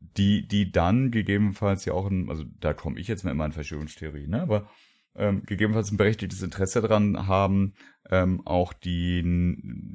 Die, 0.00 0.46
die 0.48 0.72
dann 0.72 1.10
gegebenenfalls 1.10 1.84
ja 1.84 1.92
auch, 1.92 2.10
ein, 2.10 2.28
also 2.28 2.44
da 2.60 2.74
komme 2.74 2.98
ich 2.98 3.08
jetzt 3.08 3.24
mal 3.24 3.30
immer 3.30 3.46
in 3.46 3.52
Verschwörungstheorie, 3.52 4.26
ne, 4.26 4.42
aber 4.42 4.68
ähm, 5.14 5.44
gegebenenfalls 5.44 5.92
ein 5.92 5.96
berechtigtes 5.96 6.42
Interesse 6.42 6.80
daran 6.80 7.28
haben, 7.28 7.74
ähm, 8.10 8.40
auch 8.46 8.72
die, 8.72 9.22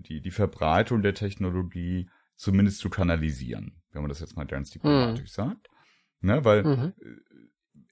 die, 0.07 0.21
die 0.21 0.31
Verbreitung 0.31 1.01
der 1.01 1.13
Technologie 1.13 2.09
zumindest 2.35 2.79
zu 2.79 2.89
kanalisieren, 2.89 3.81
wenn 3.91 4.03
man 4.03 4.09
das 4.09 4.19
jetzt 4.19 4.37
mal 4.37 4.45
ganz 4.45 4.69
diplomatisch 4.69 5.31
sagt. 5.31 5.67
Ne, 6.21 6.45
weil 6.45 6.63
Mhm. 6.63 6.93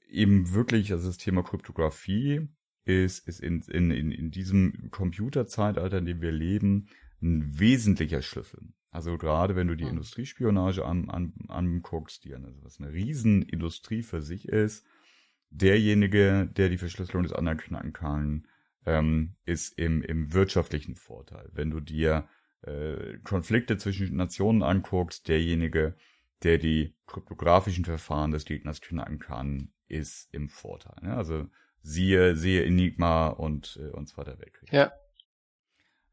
eben 0.10 0.54
wirklich, 0.54 0.92
also 0.92 1.08
das 1.08 1.18
Thema 1.18 1.44
Kryptographie 1.44 2.48
ist, 2.86 3.28
ist 3.28 3.42
in, 3.42 3.62
in, 3.64 3.92
in, 3.92 4.12
in 4.12 4.32
diesem 4.32 4.90
Computerzeitalter, 4.92 5.98
in 5.98 6.06
dem 6.06 6.22
wir 6.22 6.32
leben, 6.32 6.88
ein 7.22 7.60
wesentlicher 7.60 8.22
Schlüssel. 8.22 8.62
Also 8.92 9.18
gerade 9.18 9.56
wenn 9.56 9.68
du 9.68 9.76
die 9.76 9.84
Mhm. 9.84 9.92
Industriespionage 9.92 10.86
an, 10.86 11.10
an, 11.10 11.34
anguckst, 11.50 12.24
die 12.24 12.34
eine, 12.34 12.54
was 12.62 12.80
eine 12.80 12.94
Riesenindustrie 12.94 14.04
für 14.04 14.22
sich 14.22 14.48
ist, 14.48 14.86
derjenige, 15.50 16.50
der 16.56 16.70
die 16.70 16.78
Verschlüsselung 16.78 17.24
des 17.24 17.34
anderen 17.34 17.58
knacken 17.58 17.94
kann, 17.94 18.48
ähm, 18.86 19.36
ist 19.46 19.78
im, 19.78 20.02
im 20.02 20.34
wirtschaftlichen 20.34 20.96
Vorteil. 20.96 21.50
Wenn 21.54 21.72
du 21.72 21.80
dir 21.80 22.28
äh, 22.62 23.18
Konflikte 23.24 23.78
zwischen 23.78 24.16
Nationen 24.16 24.64
anguckst, 24.64 25.28
derjenige, 25.28 25.96
der 26.44 26.58
die 26.58 26.94
kryptografischen 27.08 27.86
Verfahren 27.86 28.32
des 28.32 28.46
Gegners 28.46 28.82
knacken 28.82 29.20
kann, 29.20 29.72
ist 29.88 30.34
im 30.34 30.50
Vorteil. 30.50 30.96
Ne? 31.02 31.16
Also 31.16 31.48
siehe, 31.86 32.36
siehe 32.36 32.66
Enigma 32.66 33.28
und, 33.28 33.80
äh, 33.82 33.92
und 33.92 34.08
Zweiter 34.08 34.40
Weltkrieg. 34.40 34.72
Ja. 34.74 34.92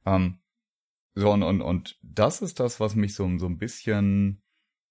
Ähm, 0.04 0.38
so, 1.14 1.30
und, 1.30 1.42
und, 1.42 1.62
und 1.62 1.98
das 2.02 2.42
ist 2.42 2.60
das, 2.60 2.78
was 2.78 2.94
mich 2.94 3.14
so, 3.14 3.38
so 3.38 3.46
ein 3.46 3.58
bisschen, 3.58 4.42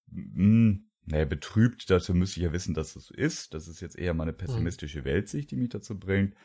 mh, 0.07 0.79
naja, 1.05 1.25
betrübt. 1.25 1.89
Dazu 1.89 2.13
müsste 2.13 2.39
ich 2.39 2.45
ja 2.45 2.53
wissen, 2.53 2.73
dass 2.73 2.95
es 2.95 3.05
so 3.05 3.13
ist. 3.13 3.53
Das 3.53 3.67
ist 3.67 3.81
jetzt 3.81 3.97
eher 3.97 4.13
mal 4.13 4.23
eine 4.23 4.33
pessimistische 4.33 5.05
Weltsicht, 5.05 5.51
die 5.51 5.55
mich 5.55 5.69
dazu 5.69 5.97
bringt. 5.99 6.35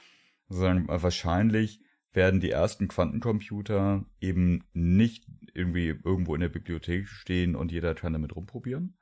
Sondern 0.49 0.87
wahrscheinlich 1.03 1.81
werden 2.13 2.41
die 2.41 2.51
ersten 2.51 2.89
Quantencomputer 2.89 4.05
eben 4.21 4.65
nicht 4.73 5.27
irgendwie 5.55 5.89
irgendwo 5.89 6.35
in 6.35 6.41
der 6.41 6.49
Bibliothek 6.49 7.07
stehen 7.09 7.57
und 7.57 7.73
jeder 7.73 7.95
kann 7.95 8.13
damit 8.13 8.35
rumprobieren, 8.35 8.97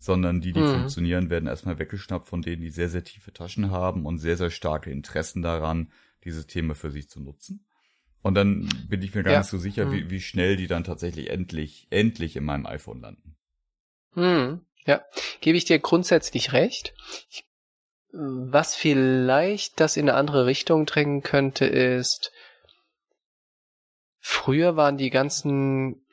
sondern 0.00 0.40
die, 0.40 0.52
die 0.52 0.60
Mhm. 0.60 0.64
funktionieren, 0.64 1.30
werden 1.30 1.46
erstmal 1.46 1.78
weggeschnappt 1.78 2.26
von 2.26 2.40
denen, 2.42 2.62
die 2.62 2.70
sehr, 2.70 2.88
sehr 2.88 3.04
tiefe 3.04 3.32
Taschen 3.32 3.70
haben 3.70 4.06
und 4.06 4.18
sehr, 4.18 4.36
sehr 4.38 4.50
starke 4.50 4.90
Interessen 4.90 5.42
daran, 5.42 5.92
dieses 6.24 6.46
Thema 6.46 6.74
für 6.74 6.90
sich 6.90 7.08
zu 7.08 7.20
nutzen. 7.20 7.66
Und 8.22 8.34
dann 8.34 8.68
bin 8.88 9.02
ich 9.02 9.14
mir 9.14 9.22
gar 9.22 9.34
Ja. 9.34 9.38
nicht 9.38 9.48
so 9.48 9.58
sicher, 9.58 9.86
Mhm. 9.86 9.92
wie, 9.92 10.10
wie 10.10 10.20
schnell 10.20 10.56
die 10.56 10.66
dann 10.66 10.84
tatsächlich 10.84 11.30
endlich, 11.30 11.86
endlich 11.90 12.34
in 12.36 12.44
meinem 12.44 12.66
iPhone 12.66 13.00
landen. 13.00 13.36
Hm, 14.14 14.60
ja, 14.86 15.02
gebe 15.40 15.56
ich 15.56 15.66
dir 15.66 15.78
grundsätzlich 15.78 16.52
recht. 16.52 16.94
Ich, 17.30 17.44
was 18.12 18.74
vielleicht 18.74 19.80
das 19.80 19.96
in 19.96 20.08
eine 20.08 20.18
andere 20.18 20.46
Richtung 20.46 20.84
drängen 20.86 21.22
könnte, 21.22 21.66
ist, 21.66 22.32
früher 24.18 24.76
waren 24.76 24.96
die 24.96 25.10
ganzen 25.10 26.04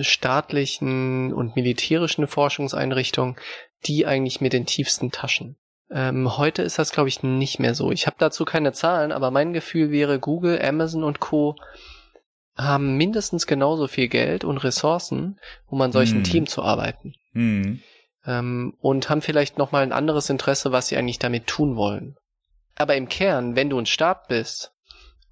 staatlichen 0.00 1.32
und 1.32 1.56
militärischen 1.56 2.26
Forschungseinrichtungen 2.26 3.36
die 3.86 4.06
eigentlich 4.06 4.40
mit 4.40 4.52
den 4.52 4.66
tiefsten 4.66 5.10
Taschen. 5.10 5.56
Ähm, 5.90 6.36
heute 6.38 6.62
ist 6.62 6.78
das, 6.78 6.92
glaube 6.92 7.08
ich, 7.08 7.22
nicht 7.22 7.58
mehr 7.58 7.74
so. 7.74 7.90
Ich 7.90 8.06
habe 8.06 8.16
dazu 8.18 8.44
keine 8.44 8.72
Zahlen, 8.72 9.12
aber 9.12 9.30
mein 9.30 9.52
Gefühl 9.52 9.90
wäre, 9.90 10.18
Google, 10.18 10.60
Amazon 10.62 11.04
und 11.04 11.20
Co. 11.20 11.56
haben 12.56 12.96
mindestens 12.96 13.46
genauso 13.46 13.88
viel 13.88 14.08
Geld 14.08 14.44
und 14.44 14.58
Ressourcen, 14.58 15.38
um 15.66 15.80
an 15.82 15.92
solchen 15.92 16.18
Hm. 16.18 16.24
Themen 16.24 16.46
zu 16.46 16.62
arbeiten. 16.62 17.14
Hm. 17.32 17.80
Ähm, 18.24 18.74
und 18.80 19.10
haben 19.10 19.20
vielleicht 19.20 19.58
nochmal 19.58 19.82
ein 19.82 19.92
anderes 19.92 20.30
Interesse, 20.30 20.72
was 20.72 20.88
sie 20.88 20.96
eigentlich 20.96 21.18
damit 21.18 21.46
tun 21.46 21.76
wollen. 21.76 22.16
Aber 22.76 22.96
im 22.96 23.08
Kern, 23.08 23.56
wenn 23.56 23.68
du 23.68 23.78
ein 23.78 23.86
Stab 23.86 24.28
bist 24.28 24.72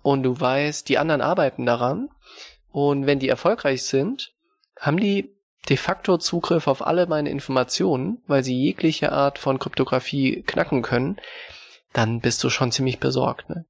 und 0.02 0.22
du 0.24 0.38
weißt, 0.38 0.88
die 0.88 0.98
anderen 0.98 1.22
arbeiten 1.22 1.64
daran 1.64 2.10
und 2.70 3.06
wenn 3.06 3.18
die 3.18 3.28
erfolgreich 3.28 3.82
sind, 3.84 4.34
haben 4.80 4.98
die 4.98 5.30
de 5.68 5.76
facto 5.76 6.16
Zugriff 6.18 6.66
auf 6.66 6.84
alle 6.84 7.06
meine 7.06 7.30
Informationen, 7.30 8.22
weil 8.26 8.42
sie 8.42 8.58
jegliche 8.58 9.12
Art 9.12 9.38
von 9.38 9.58
Kryptographie 9.58 10.42
knacken 10.46 10.82
können, 10.82 11.16
dann 11.92 12.20
bist 12.20 12.42
du 12.42 12.50
schon 12.50 12.72
ziemlich 12.72 12.98
besorgt. 12.98 13.48
Ne? 13.50 13.66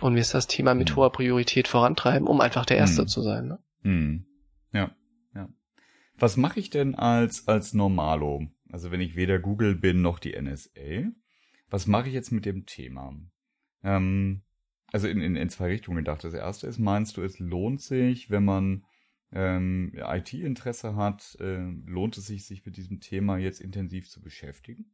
Und 0.00 0.14
wirst 0.14 0.34
das 0.34 0.46
Thema 0.46 0.74
mit 0.74 0.90
Mhm. 0.92 0.96
hoher 0.96 1.12
Priorität 1.12 1.68
vorantreiben, 1.68 2.26
um 2.28 2.40
einfach 2.40 2.64
der 2.64 2.76
Erste 2.78 3.02
Mhm. 3.02 3.08
zu 3.08 3.22
sein. 3.22 3.48
Ne? 3.48 3.58
Hm. 3.82 4.24
Ja, 4.72 4.90
ja. 5.34 5.48
Was 6.16 6.36
mache 6.36 6.60
ich 6.60 6.70
denn 6.70 6.94
als, 6.94 7.48
als 7.48 7.74
Normalo? 7.74 8.46
Also 8.70 8.90
wenn 8.90 9.00
ich 9.00 9.16
weder 9.16 9.38
Google 9.38 9.74
bin 9.74 10.00
noch 10.00 10.18
die 10.18 10.34
NSA, 10.40 11.10
was 11.68 11.86
mache 11.86 12.08
ich 12.08 12.14
jetzt 12.14 12.30
mit 12.30 12.46
dem 12.46 12.66
Thema? 12.66 13.14
Ähm, 13.82 14.42
also 14.92 15.08
in, 15.08 15.20
in, 15.20 15.36
in 15.36 15.48
zwei 15.48 15.66
Richtungen 15.68 15.98
gedacht. 15.98 16.22
Das 16.24 16.34
erste 16.34 16.66
ist, 16.68 16.78
meinst 16.78 17.16
du, 17.16 17.22
es 17.22 17.38
lohnt 17.38 17.80
sich, 17.82 18.30
wenn 18.30 18.44
man 18.44 18.84
ähm, 19.32 19.92
IT-Interesse 19.94 20.96
hat, 20.96 21.36
äh, 21.40 21.58
lohnt 21.86 22.16
es 22.18 22.26
sich, 22.26 22.46
sich 22.46 22.64
mit 22.64 22.76
diesem 22.76 23.00
Thema 23.00 23.38
jetzt 23.38 23.60
intensiv 23.60 24.10
zu 24.10 24.20
beschäftigen? 24.20 24.92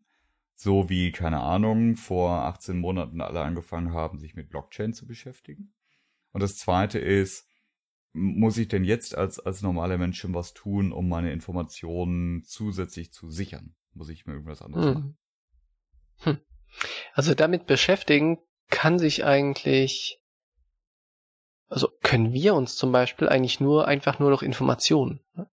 So 0.54 0.88
wie, 0.88 1.12
keine 1.12 1.40
Ahnung, 1.40 1.96
vor 1.96 2.44
18 2.44 2.78
Monaten 2.78 3.20
alle 3.20 3.42
angefangen 3.42 3.92
haben, 3.92 4.18
sich 4.18 4.34
mit 4.34 4.50
Blockchain 4.50 4.92
zu 4.92 5.06
beschäftigen. 5.06 5.72
Und 6.32 6.42
das 6.42 6.56
zweite 6.56 6.98
ist, 6.98 7.48
muss 8.12 8.58
ich 8.58 8.68
denn 8.68 8.84
jetzt 8.84 9.16
als, 9.16 9.38
als 9.38 9.62
normaler 9.62 9.98
Mensch 9.98 10.18
schon 10.18 10.34
was 10.34 10.54
tun, 10.54 10.92
um 10.92 11.08
meine 11.08 11.32
Informationen 11.32 12.42
zusätzlich 12.44 13.12
zu 13.12 13.30
sichern? 13.30 13.74
Muss 13.94 14.08
ich 14.08 14.26
mir 14.26 14.32
irgendwas 14.34 14.62
anderes 14.62 14.94
machen? 14.94 15.18
Hm. 16.18 16.34
Hm. 16.34 16.40
Also 17.12 17.34
damit 17.34 17.66
beschäftigen 17.66 18.38
kann 18.70 18.98
sich 18.98 19.24
eigentlich, 19.24 20.20
also 21.68 21.88
können 22.02 22.32
wir 22.32 22.54
uns 22.54 22.76
zum 22.76 22.92
Beispiel 22.92 23.28
eigentlich 23.28 23.60
nur 23.60 23.86
einfach 23.88 24.18
nur 24.18 24.30
durch 24.30 24.42
Informationen. 24.42 25.20
ne? 25.34 25.46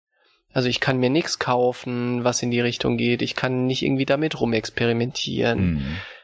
Also 0.54 0.70
ich 0.70 0.80
kann 0.80 0.98
mir 1.00 1.10
nichts 1.10 1.38
kaufen, 1.40 2.24
was 2.24 2.42
in 2.42 2.50
die 2.52 2.62
Richtung 2.62 2.96
geht. 2.98 3.22
Ich 3.22 3.36
kann 3.36 3.66
nicht 3.66 3.82
irgendwie 3.84 4.06
damit 4.06 4.40
rumexperimentieren. 4.40 5.60
Hm. 5.60 5.82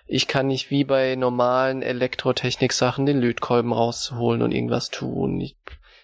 Ich 0.08 0.28
kann 0.28 0.48
nicht 0.48 0.70
wie 0.72 0.84
bei 0.86 1.16
normalen 1.16 1.82
Elektrotechnik-Sachen 1.82 3.06
den 3.06 3.20
Lötkolben 3.20 3.74
rausholen 3.74 4.42
und 4.42 4.54
irgendwas 4.54 4.90
tun. 4.90 5.40
Ich 5.42 5.58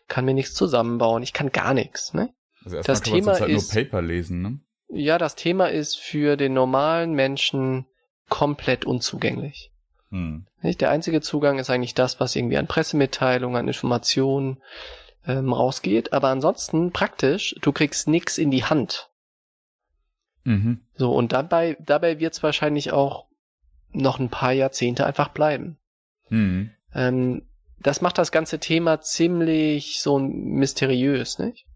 kann 0.08 0.26
mir 0.26 0.34
nichts 0.34 0.54
zusammenbauen. 0.56 1.24
Ich 1.24 1.34
kann 1.34 1.52
gar 1.52 1.74
nichts. 1.74 2.14
Ne? 2.14 2.30
Also 2.66 2.82
Das 2.82 3.02
Thema 3.02 3.34
zurzeit 3.34 3.50
ist- 3.50 3.74
nur 3.74 3.84
Paper 3.84 4.02
lesen, 4.02 4.42
ne? 4.42 4.60
Ja, 4.90 5.18
das 5.18 5.36
Thema 5.36 5.68
ist 5.70 5.98
für 5.98 6.38
den 6.38 6.54
normalen 6.54 7.12
Menschen 7.14 7.86
komplett 8.30 8.86
unzugänglich. 8.86 9.72
Hm. 10.10 10.45
Nicht? 10.62 10.82
Der 10.82 10.89
einzige 10.89 11.22
Zugang 11.22 11.60
ist 11.60 11.70
eigentlich 11.70 11.93
das, 11.93 12.20
was 12.20 12.36
irgendwie 12.36 12.58
an 12.58 12.68
Pressemitteilungen, 12.68 13.58
an 13.58 13.68
Informationen 13.68 14.62
ähm, 15.26 15.53
rausgeht. 15.53 16.14
Aber 16.14 16.30
ansonsten 16.30 16.91
praktisch, 16.91 17.55
du 17.62 17.72
kriegst 17.72 18.08
nix 18.08 18.38
in 18.38 18.51
die 18.51 18.64
Hand. 18.64 19.10
Mhm. 20.43 20.82
So, 20.95 21.14
und 21.14 21.34
dabei, 21.34 21.78
dabei 21.80 22.20
wird 22.20 22.34
es 22.34 22.43
wahrscheinlich 22.43 22.93
auch 22.93 23.28
noch 23.91 24.20
ein 24.20 24.30
paar 24.30 24.53
Jahrzehnte 24.53 25.05
einfach 25.05 25.30
bleiben. 25.30 25.78
Hm. 26.30 26.72
Ähm, 26.93 27.43
das 27.80 28.01
macht 28.01 28.18
das 28.18 28.32
ganze 28.32 28.60
Thema 28.60 29.01
ziemlich 29.01 30.01
so 30.01 30.20
mysteriös, 30.20 31.38
nicht? 31.38 31.66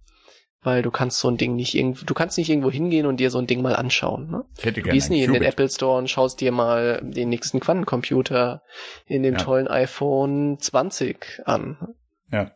Weil 0.64 0.84
du 0.84 0.92
kannst 0.92 1.18
so 1.20 1.28
ein 1.28 1.38
Ding 1.38 1.56
nicht 1.56 1.74
irgendwo, 1.74 2.06
du 2.06 2.14
kannst 2.14 2.38
nicht 2.38 2.50
irgendwo 2.50 2.70
hingehen 2.70 3.08
und 3.08 3.18
dir 3.18 3.32
so 3.32 3.40
ein 3.40 3.48
Ding 3.48 3.64
mal 3.64 3.76
anschauen. 3.76 4.30
Ne? 4.30 4.46
Ich 4.60 4.66
hätte 4.66 4.82
Du 4.84 4.90
gehst 4.92 5.10
nicht 5.10 5.24
in 5.24 5.34
den. 5.34 5.42
Apple 5.42 5.68
Store 5.70 5.98
und 5.98 6.08
schaust 6.10 6.40
dir 6.40 6.52
mal 6.52 7.02
den 7.04 7.30
nächsten 7.30 7.60
Quantencomputer 7.60 8.62
in 9.08 9.24
dem 9.24 9.34
Ja. 9.36 9.40
tollen 9.40 9.68
iPhone 9.68 10.60
20 10.60 11.42
an. 11.46 11.96
Ja. 12.32 12.52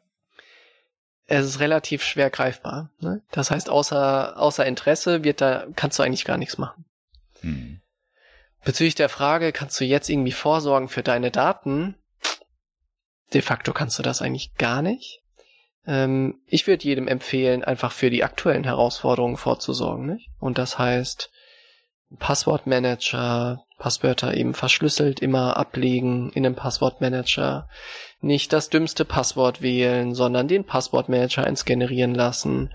Es 1.25 1.45
ist 1.45 1.59
relativ 1.59 2.03
schwer 2.03 2.29
greifbar. 2.29 2.91
Ne? 2.99 3.23
Das 3.31 3.49
heißt, 3.49 3.71
außer, 3.71 4.37
außer 4.39 4.63
Interesse 4.67 5.23
wird 5.23 5.41
da, 5.41 5.65
kannst 5.75 5.97
du 5.97 6.03
eigentlich 6.03 6.25
gar 6.25 6.37
nichts 6.37 6.59
machen. 6.59 6.85
Hm. 7.41 7.81
Bezüglich 8.63 8.93
der 8.93 9.09
Frage, 9.09 9.51
kannst 9.51 9.79
du 9.79 9.85
jetzt 9.85 10.09
irgendwie 10.09 10.31
vorsorgen 10.31 10.89
für 10.89 11.01
deine 11.01 11.31
Daten? 11.31 11.95
De 13.33 13.41
facto 13.41 13.73
kannst 13.73 13.97
du 13.97 14.03
das 14.03 14.21
eigentlich 14.21 14.53
gar 14.55 14.83
nicht. 14.83 15.23
Ähm, 15.87 16.41
ich 16.47 16.67
würde 16.67 16.83
jedem 16.83 17.07
empfehlen, 17.07 17.63
einfach 17.63 17.91
für 17.91 18.09
die 18.09 18.23
aktuellen 18.23 18.63
Herausforderungen 18.63 19.37
vorzusorgen. 19.37 20.05
Nicht? 20.07 20.29
Und 20.39 20.57
das 20.57 20.79
heißt, 20.79 21.29
Passwortmanager, 22.19 23.63
Passwörter 23.77 24.35
eben 24.35 24.53
verschlüsselt 24.53 25.19
immer 25.19 25.57
ablegen 25.57 26.31
in 26.31 26.45
einem 26.45 26.55
Passwortmanager. 26.55 27.67
Nicht 28.21 28.53
das 28.53 28.69
dümmste 28.69 29.05
Passwort 29.05 29.61
wählen, 29.61 30.13
sondern 30.15 30.47
den 30.47 30.63
Passwortmanager 30.63 31.45
ins 31.45 31.65
Generieren 31.65 32.15
lassen. 32.15 32.73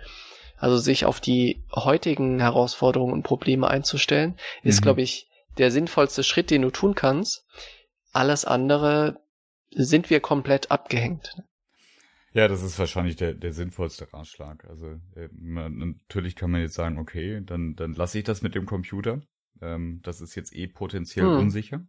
Also 0.58 0.76
sich 0.76 1.06
auf 1.06 1.20
die 1.20 1.64
heutigen 1.74 2.40
Herausforderungen 2.40 3.14
und 3.14 3.22
Probleme 3.22 3.68
einzustellen, 3.68 4.36
ist, 4.62 4.80
Mhm. 4.80 4.84
glaube 4.84 5.02
ich, 5.02 5.28
der 5.58 5.70
sinnvollste 5.70 6.22
Schritt, 6.22 6.50
den 6.50 6.62
du 6.62 6.70
tun 6.70 6.94
kannst. 6.94 7.46
Alles 8.12 8.44
andere 8.44 9.20
sind 9.70 10.10
wir 10.10 10.20
komplett 10.20 10.70
abgehängt. 10.70 11.34
Ja, 12.32 12.46
das 12.46 12.62
ist 12.62 12.78
wahrscheinlich 12.78 13.16
der, 13.16 13.34
der 13.34 13.52
sinnvollste 13.52 14.12
Ratschlag. 14.12 14.64
Also 14.68 14.86
äh, 15.16 15.28
man, 15.32 15.76
natürlich 16.06 16.36
kann 16.36 16.50
man 16.50 16.60
jetzt 16.60 16.74
sagen, 16.74 16.98
okay, 16.98 17.40
dann, 17.44 17.74
dann 17.74 17.92
lasse 17.94 18.18
ich 18.18 18.24
das 18.24 18.42
mit 18.42 18.54
dem 18.54 18.66
Computer. 18.66 19.20
Ähm, 19.60 20.00
das 20.04 20.20
ist 20.20 20.36
jetzt 20.36 20.54
eh 20.54 20.68
potenziell 20.68 21.26
Hm. 21.26 21.38
unsicher. 21.40 21.84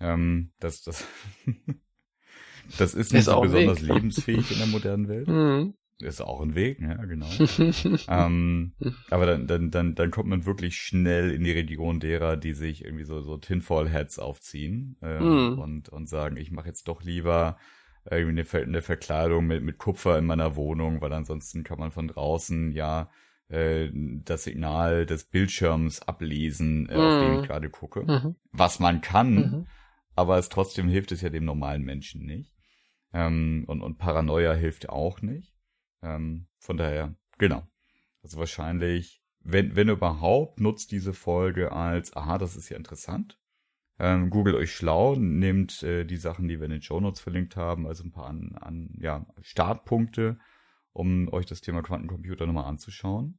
Ähm, 0.00 0.52
das, 0.60 0.82
das, 0.82 1.06
das 2.76 2.94
ist 2.94 3.12
Ist 3.12 3.12
nicht 3.12 3.26
so 3.26 3.32
auch 3.32 3.42
ein 3.42 3.42
besonders 3.42 3.80
Weg. 3.80 3.82
lebensfähig 3.82 4.50
in 4.50 4.58
der 4.58 4.66
modernen 4.66 5.08
Welt. 5.08 5.28
Mhm. 5.28 5.74
Ist 6.00 6.20
auch 6.22 6.40
ein 6.40 6.54
Weg, 6.54 6.80
ja, 6.80 6.94
genau. 7.04 7.28
ähm, 8.08 8.74
aber 9.10 9.26
dann, 9.26 9.46
dann, 9.46 9.70
dann, 9.70 9.94
dann 9.94 10.10
kommt 10.10 10.28
man 10.30 10.46
wirklich 10.46 10.76
schnell 10.76 11.32
in 11.32 11.44
die 11.44 11.52
Region 11.52 12.00
derer, 12.00 12.36
die 12.36 12.54
sich 12.54 12.84
irgendwie 12.84 13.04
so, 13.04 13.20
so 13.22 13.38
Tinfoil-Hats 13.38 14.18
aufziehen 14.18 14.96
ähm, 15.02 15.50
Mm. 15.50 15.54
und, 15.54 15.88
und 15.90 16.08
sagen, 16.08 16.36
ich 16.36 16.50
mache 16.50 16.68
jetzt 16.68 16.88
doch 16.88 17.02
lieber 17.02 17.58
irgendwie 18.16 18.40
eine, 18.40 18.64
eine 18.64 18.82
Verkleidung 18.82 19.46
mit, 19.46 19.62
mit 19.62 19.78
Kupfer 19.78 20.18
in 20.18 20.26
meiner 20.26 20.56
Wohnung, 20.56 21.00
weil 21.00 21.12
ansonsten 21.12 21.64
kann 21.64 21.78
man 21.78 21.90
von 21.92 22.08
draußen 22.08 22.72
ja 22.72 23.10
äh, 23.48 23.90
das 23.92 24.44
Signal 24.44 25.06
des 25.06 25.24
Bildschirms 25.24 26.02
ablesen, 26.02 26.88
äh, 26.88 26.94
auf 26.96 27.18
den 27.18 27.30
Mm. 27.32 27.40
ich 27.40 27.46
gerade 27.48 27.70
gucke. 27.70 28.02
Mhm. 28.02 28.36
Was 28.52 28.78
man 28.78 29.00
kann, 29.00 29.34
Mhm. 29.34 29.66
aber 30.14 30.38
es 30.38 30.48
trotzdem 30.48 30.88
hilft 30.88 31.12
es 31.12 31.20
ja 31.22 31.30
dem 31.30 31.44
normalen 31.44 31.82
Menschen 31.82 32.24
nicht. 32.24 32.54
Ähm, 33.12 33.64
und, 33.66 33.82
und 33.82 33.98
Paranoia 33.98 34.52
hilft 34.52 34.88
auch 34.88 35.20
nicht. 35.20 35.56
Ähm, 36.02 36.46
von 36.58 36.76
daher, 36.76 37.16
genau. 37.38 37.62
Also 38.22 38.38
wahrscheinlich, 38.38 39.20
wenn, 39.40 39.74
wenn 39.74 39.88
überhaupt, 39.88 40.60
nutzt 40.60 40.92
diese 40.92 41.12
Folge 41.14 41.72
als, 41.72 42.14
aha, 42.16 42.38
das 42.38 42.54
ist 42.54 42.68
ja 42.68 42.76
interessant. 42.76 43.39
Ähm, 44.02 44.30
googelt 44.30 44.56
euch 44.56 44.74
schlau, 44.74 45.14
nehmt 45.14 45.82
äh, 45.82 46.06
die 46.06 46.16
Sachen, 46.16 46.48
die 46.48 46.58
wir 46.58 46.64
in 46.64 46.70
den 46.70 46.80
Shownotes 46.80 47.20
verlinkt 47.20 47.54
haben, 47.56 47.86
also 47.86 48.02
ein 48.02 48.12
paar 48.12 48.28
an, 48.28 48.56
an 48.58 48.88
ja, 48.98 49.26
Startpunkte, 49.42 50.38
um 50.94 51.30
euch 51.30 51.44
das 51.44 51.60
Thema 51.60 51.82
Quantencomputer 51.82 52.46
nochmal 52.46 52.64
anzuschauen. 52.64 53.38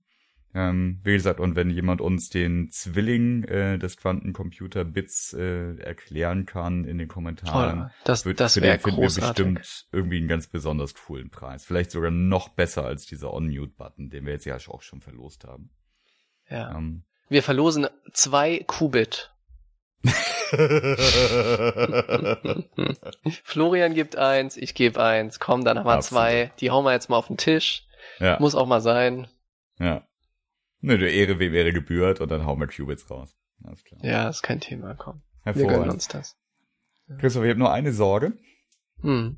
Ähm, 0.53 0.99
wie 1.03 1.13
gesagt, 1.13 1.39
und 1.39 1.55
wenn 1.55 1.71
jemand 1.71 1.99
uns 1.99 2.29
den 2.29 2.69
Zwilling 2.69 3.43
äh, 3.45 3.79
des 3.79 3.97
Quantencomputer-Bits 3.97 5.33
äh, 5.33 5.77
erklären 5.77 6.45
kann 6.45 6.83
in 6.83 6.99
den 6.99 7.07
Kommentaren, 7.07 7.85
Oh, 7.87 7.91
das 8.03 8.25
wird, 8.25 8.39
das 8.39 8.53
für 8.53 8.61
den 8.61 8.79
finden 8.79 9.01
wir 9.01 9.07
bestimmt 9.07 9.87
irgendwie 9.91 10.17
einen 10.17 10.27
ganz 10.27 10.45
besonders 10.45 10.93
coolen 10.93 11.31
Preis. 11.31 11.65
Vielleicht 11.65 11.89
sogar 11.89 12.11
noch 12.11 12.49
besser 12.49 12.85
als 12.85 13.07
dieser 13.07 13.33
On-Mute-Button, 13.33 14.11
den 14.11 14.25
wir 14.25 14.33
jetzt 14.33 14.45
ja 14.45 14.57
auch 14.67 14.83
schon 14.83 15.01
verlost 15.01 15.45
haben. 15.45 15.71
Ja. 16.49 16.77
Ähm. 16.77 17.03
Wir 17.29 17.41
verlosen 17.41 17.87
zwei 18.13 18.63
Qubit. 18.67 19.30
Florian 23.43 23.93
gibt 23.93 24.15
eins, 24.17 24.57
ich 24.57 24.73
gebe 24.73 25.01
eins. 25.01 25.39
Komm, 25.39 25.63
dann 25.63 25.77
haben 25.79 25.85
wir 25.85 25.93
Absolut. 25.93 26.23
zwei. 26.23 26.51
Die 26.59 26.71
hauen 26.71 26.83
wir 26.83 26.91
jetzt 26.93 27.09
mal 27.09 27.17
auf 27.17 27.27
den 27.27 27.37
Tisch. 27.37 27.85
ja, 28.19 28.37
Muss 28.39 28.55
auch 28.55 28.67
mal 28.67 28.81
sein. 28.81 29.27
ja. 29.79 30.05
Ne, 30.83 30.97
der 30.97 31.13
Ehre 31.13 31.37
wem 31.37 31.53
Ehre 31.53 31.73
gebührt 31.73 32.21
und 32.21 32.31
dann 32.31 32.43
hauen 32.43 32.59
wir 32.59 32.65
Qubits 32.65 33.07
raus. 33.11 33.35
Alles 33.63 33.83
klar. 33.83 34.03
Ja, 34.03 34.27
ist 34.29 34.41
kein 34.41 34.59
Thema. 34.59 34.95
Komm. 34.95 35.21
Wir 35.43 35.67
gönnen 35.67 35.91
uns 35.91 36.07
das. 36.07 36.35
Christoph, 37.19 37.43
ich 37.43 37.51
habe 37.51 37.59
nur 37.59 37.71
eine 37.71 37.93
Sorge. 37.93 38.33
Hm. 39.01 39.37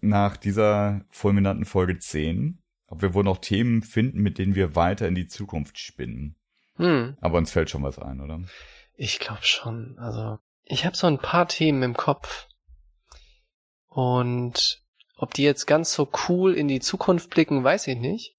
Nach 0.00 0.36
dieser 0.36 1.02
fulminanten 1.10 1.64
Folge 1.64 1.96
10, 1.96 2.60
ob 2.88 3.02
wir 3.02 3.14
wohl 3.14 3.22
noch 3.22 3.38
Themen 3.38 3.82
finden, 3.82 4.20
mit 4.20 4.36
denen 4.38 4.56
wir 4.56 4.74
weiter 4.74 5.06
in 5.06 5.14
die 5.14 5.28
Zukunft 5.28 5.78
spinnen. 5.78 6.34
Hm. 6.74 7.16
Aber 7.20 7.38
uns 7.38 7.52
fällt 7.52 7.70
schon 7.70 7.84
was 7.84 8.00
ein, 8.00 8.20
oder? 8.20 8.40
Ich 9.02 9.18
glaube 9.18 9.44
schon. 9.44 9.96
Also, 9.98 10.38
ich 10.62 10.84
habe 10.84 10.94
so 10.94 11.06
ein 11.06 11.16
paar 11.16 11.48
Themen 11.48 11.82
im 11.82 11.94
Kopf. 11.96 12.48
Und 13.88 14.82
ob 15.16 15.32
die 15.32 15.42
jetzt 15.42 15.64
ganz 15.64 15.94
so 15.94 16.06
cool 16.28 16.52
in 16.52 16.68
die 16.68 16.80
Zukunft 16.80 17.30
blicken, 17.30 17.64
weiß 17.64 17.86
ich 17.86 17.96
nicht. 17.96 18.36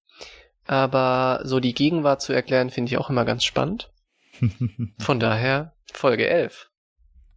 Aber 0.65 1.41
so 1.45 1.59
die 1.59 1.73
Gegenwart 1.73 2.21
zu 2.21 2.31
erklären, 2.31 2.69
finde 2.69 2.91
ich 2.91 2.99
auch 2.99 3.09
immer 3.09 3.25
ganz 3.25 3.43
spannend. 3.43 3.91
Von 4.99 5.19
daher 5.19 5.73
Folge 5.91 6.27
11. 6.29 6.69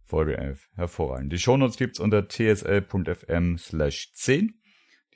Folge 0.03 0.37
11. 0.37 0.69
Hervorragend. 0.75 1.33
Die 1.33 1.39
Shownotes 1.39 1.77
gibt's 1.77 1.99
unter 1.99 2.27
tsl.fm 2.27 3.57
slash 3.57 4.13
10. 4.13 4.61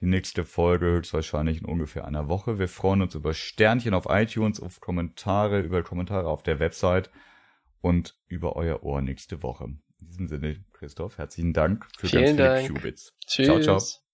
Die 0.02 0.08
nächste 0.08 0.46
Folge 0.46 0.88
höchstwahrscheinlich 0.88 1.60
in 1.60 1.66
ungefähr 1.66 2.06
einer 2.06 2.28
Woche. 2.28 2.58
Wir 2.58 2.70
freuen 2.70 3.04
uns 3.04 3.14
über 3.14 3.36
Sternchen 3.36 3.94
auf 3.94 4.08
iTunes, 4.10 4.60
auf 4.60 4.80
Kommentare, 4.80 5.60
über 5.60 5.84
Kommentare 5.84 6.28
auf 6.28 6.42
der 6.42 6.60
Website 6.60 7.12
und 7.82 8.18
über 8.28 8.56
euer 8.56 8.84
Ohr 8.84 9.02
nächste 9.02 9.44
Woche. 9.44 9.66
In 10.02 10.08
diesem 10.08 10.28
Sinne, 10.28 10.64
Christoph, 10.74 11.18
herzlichen 11.18 11.54
Dank 11.54 11.88
für 11.98 12.08
Vielen 12.08 12.38
ganz 12.38 12.38
viele 12.38 12.48
Dank. 12.48 12.68
Qubits. 12.68 13.14
Tschüss. 13.26 13.46
Ciao, 13.48 13.60
ciao. 13.60 14.09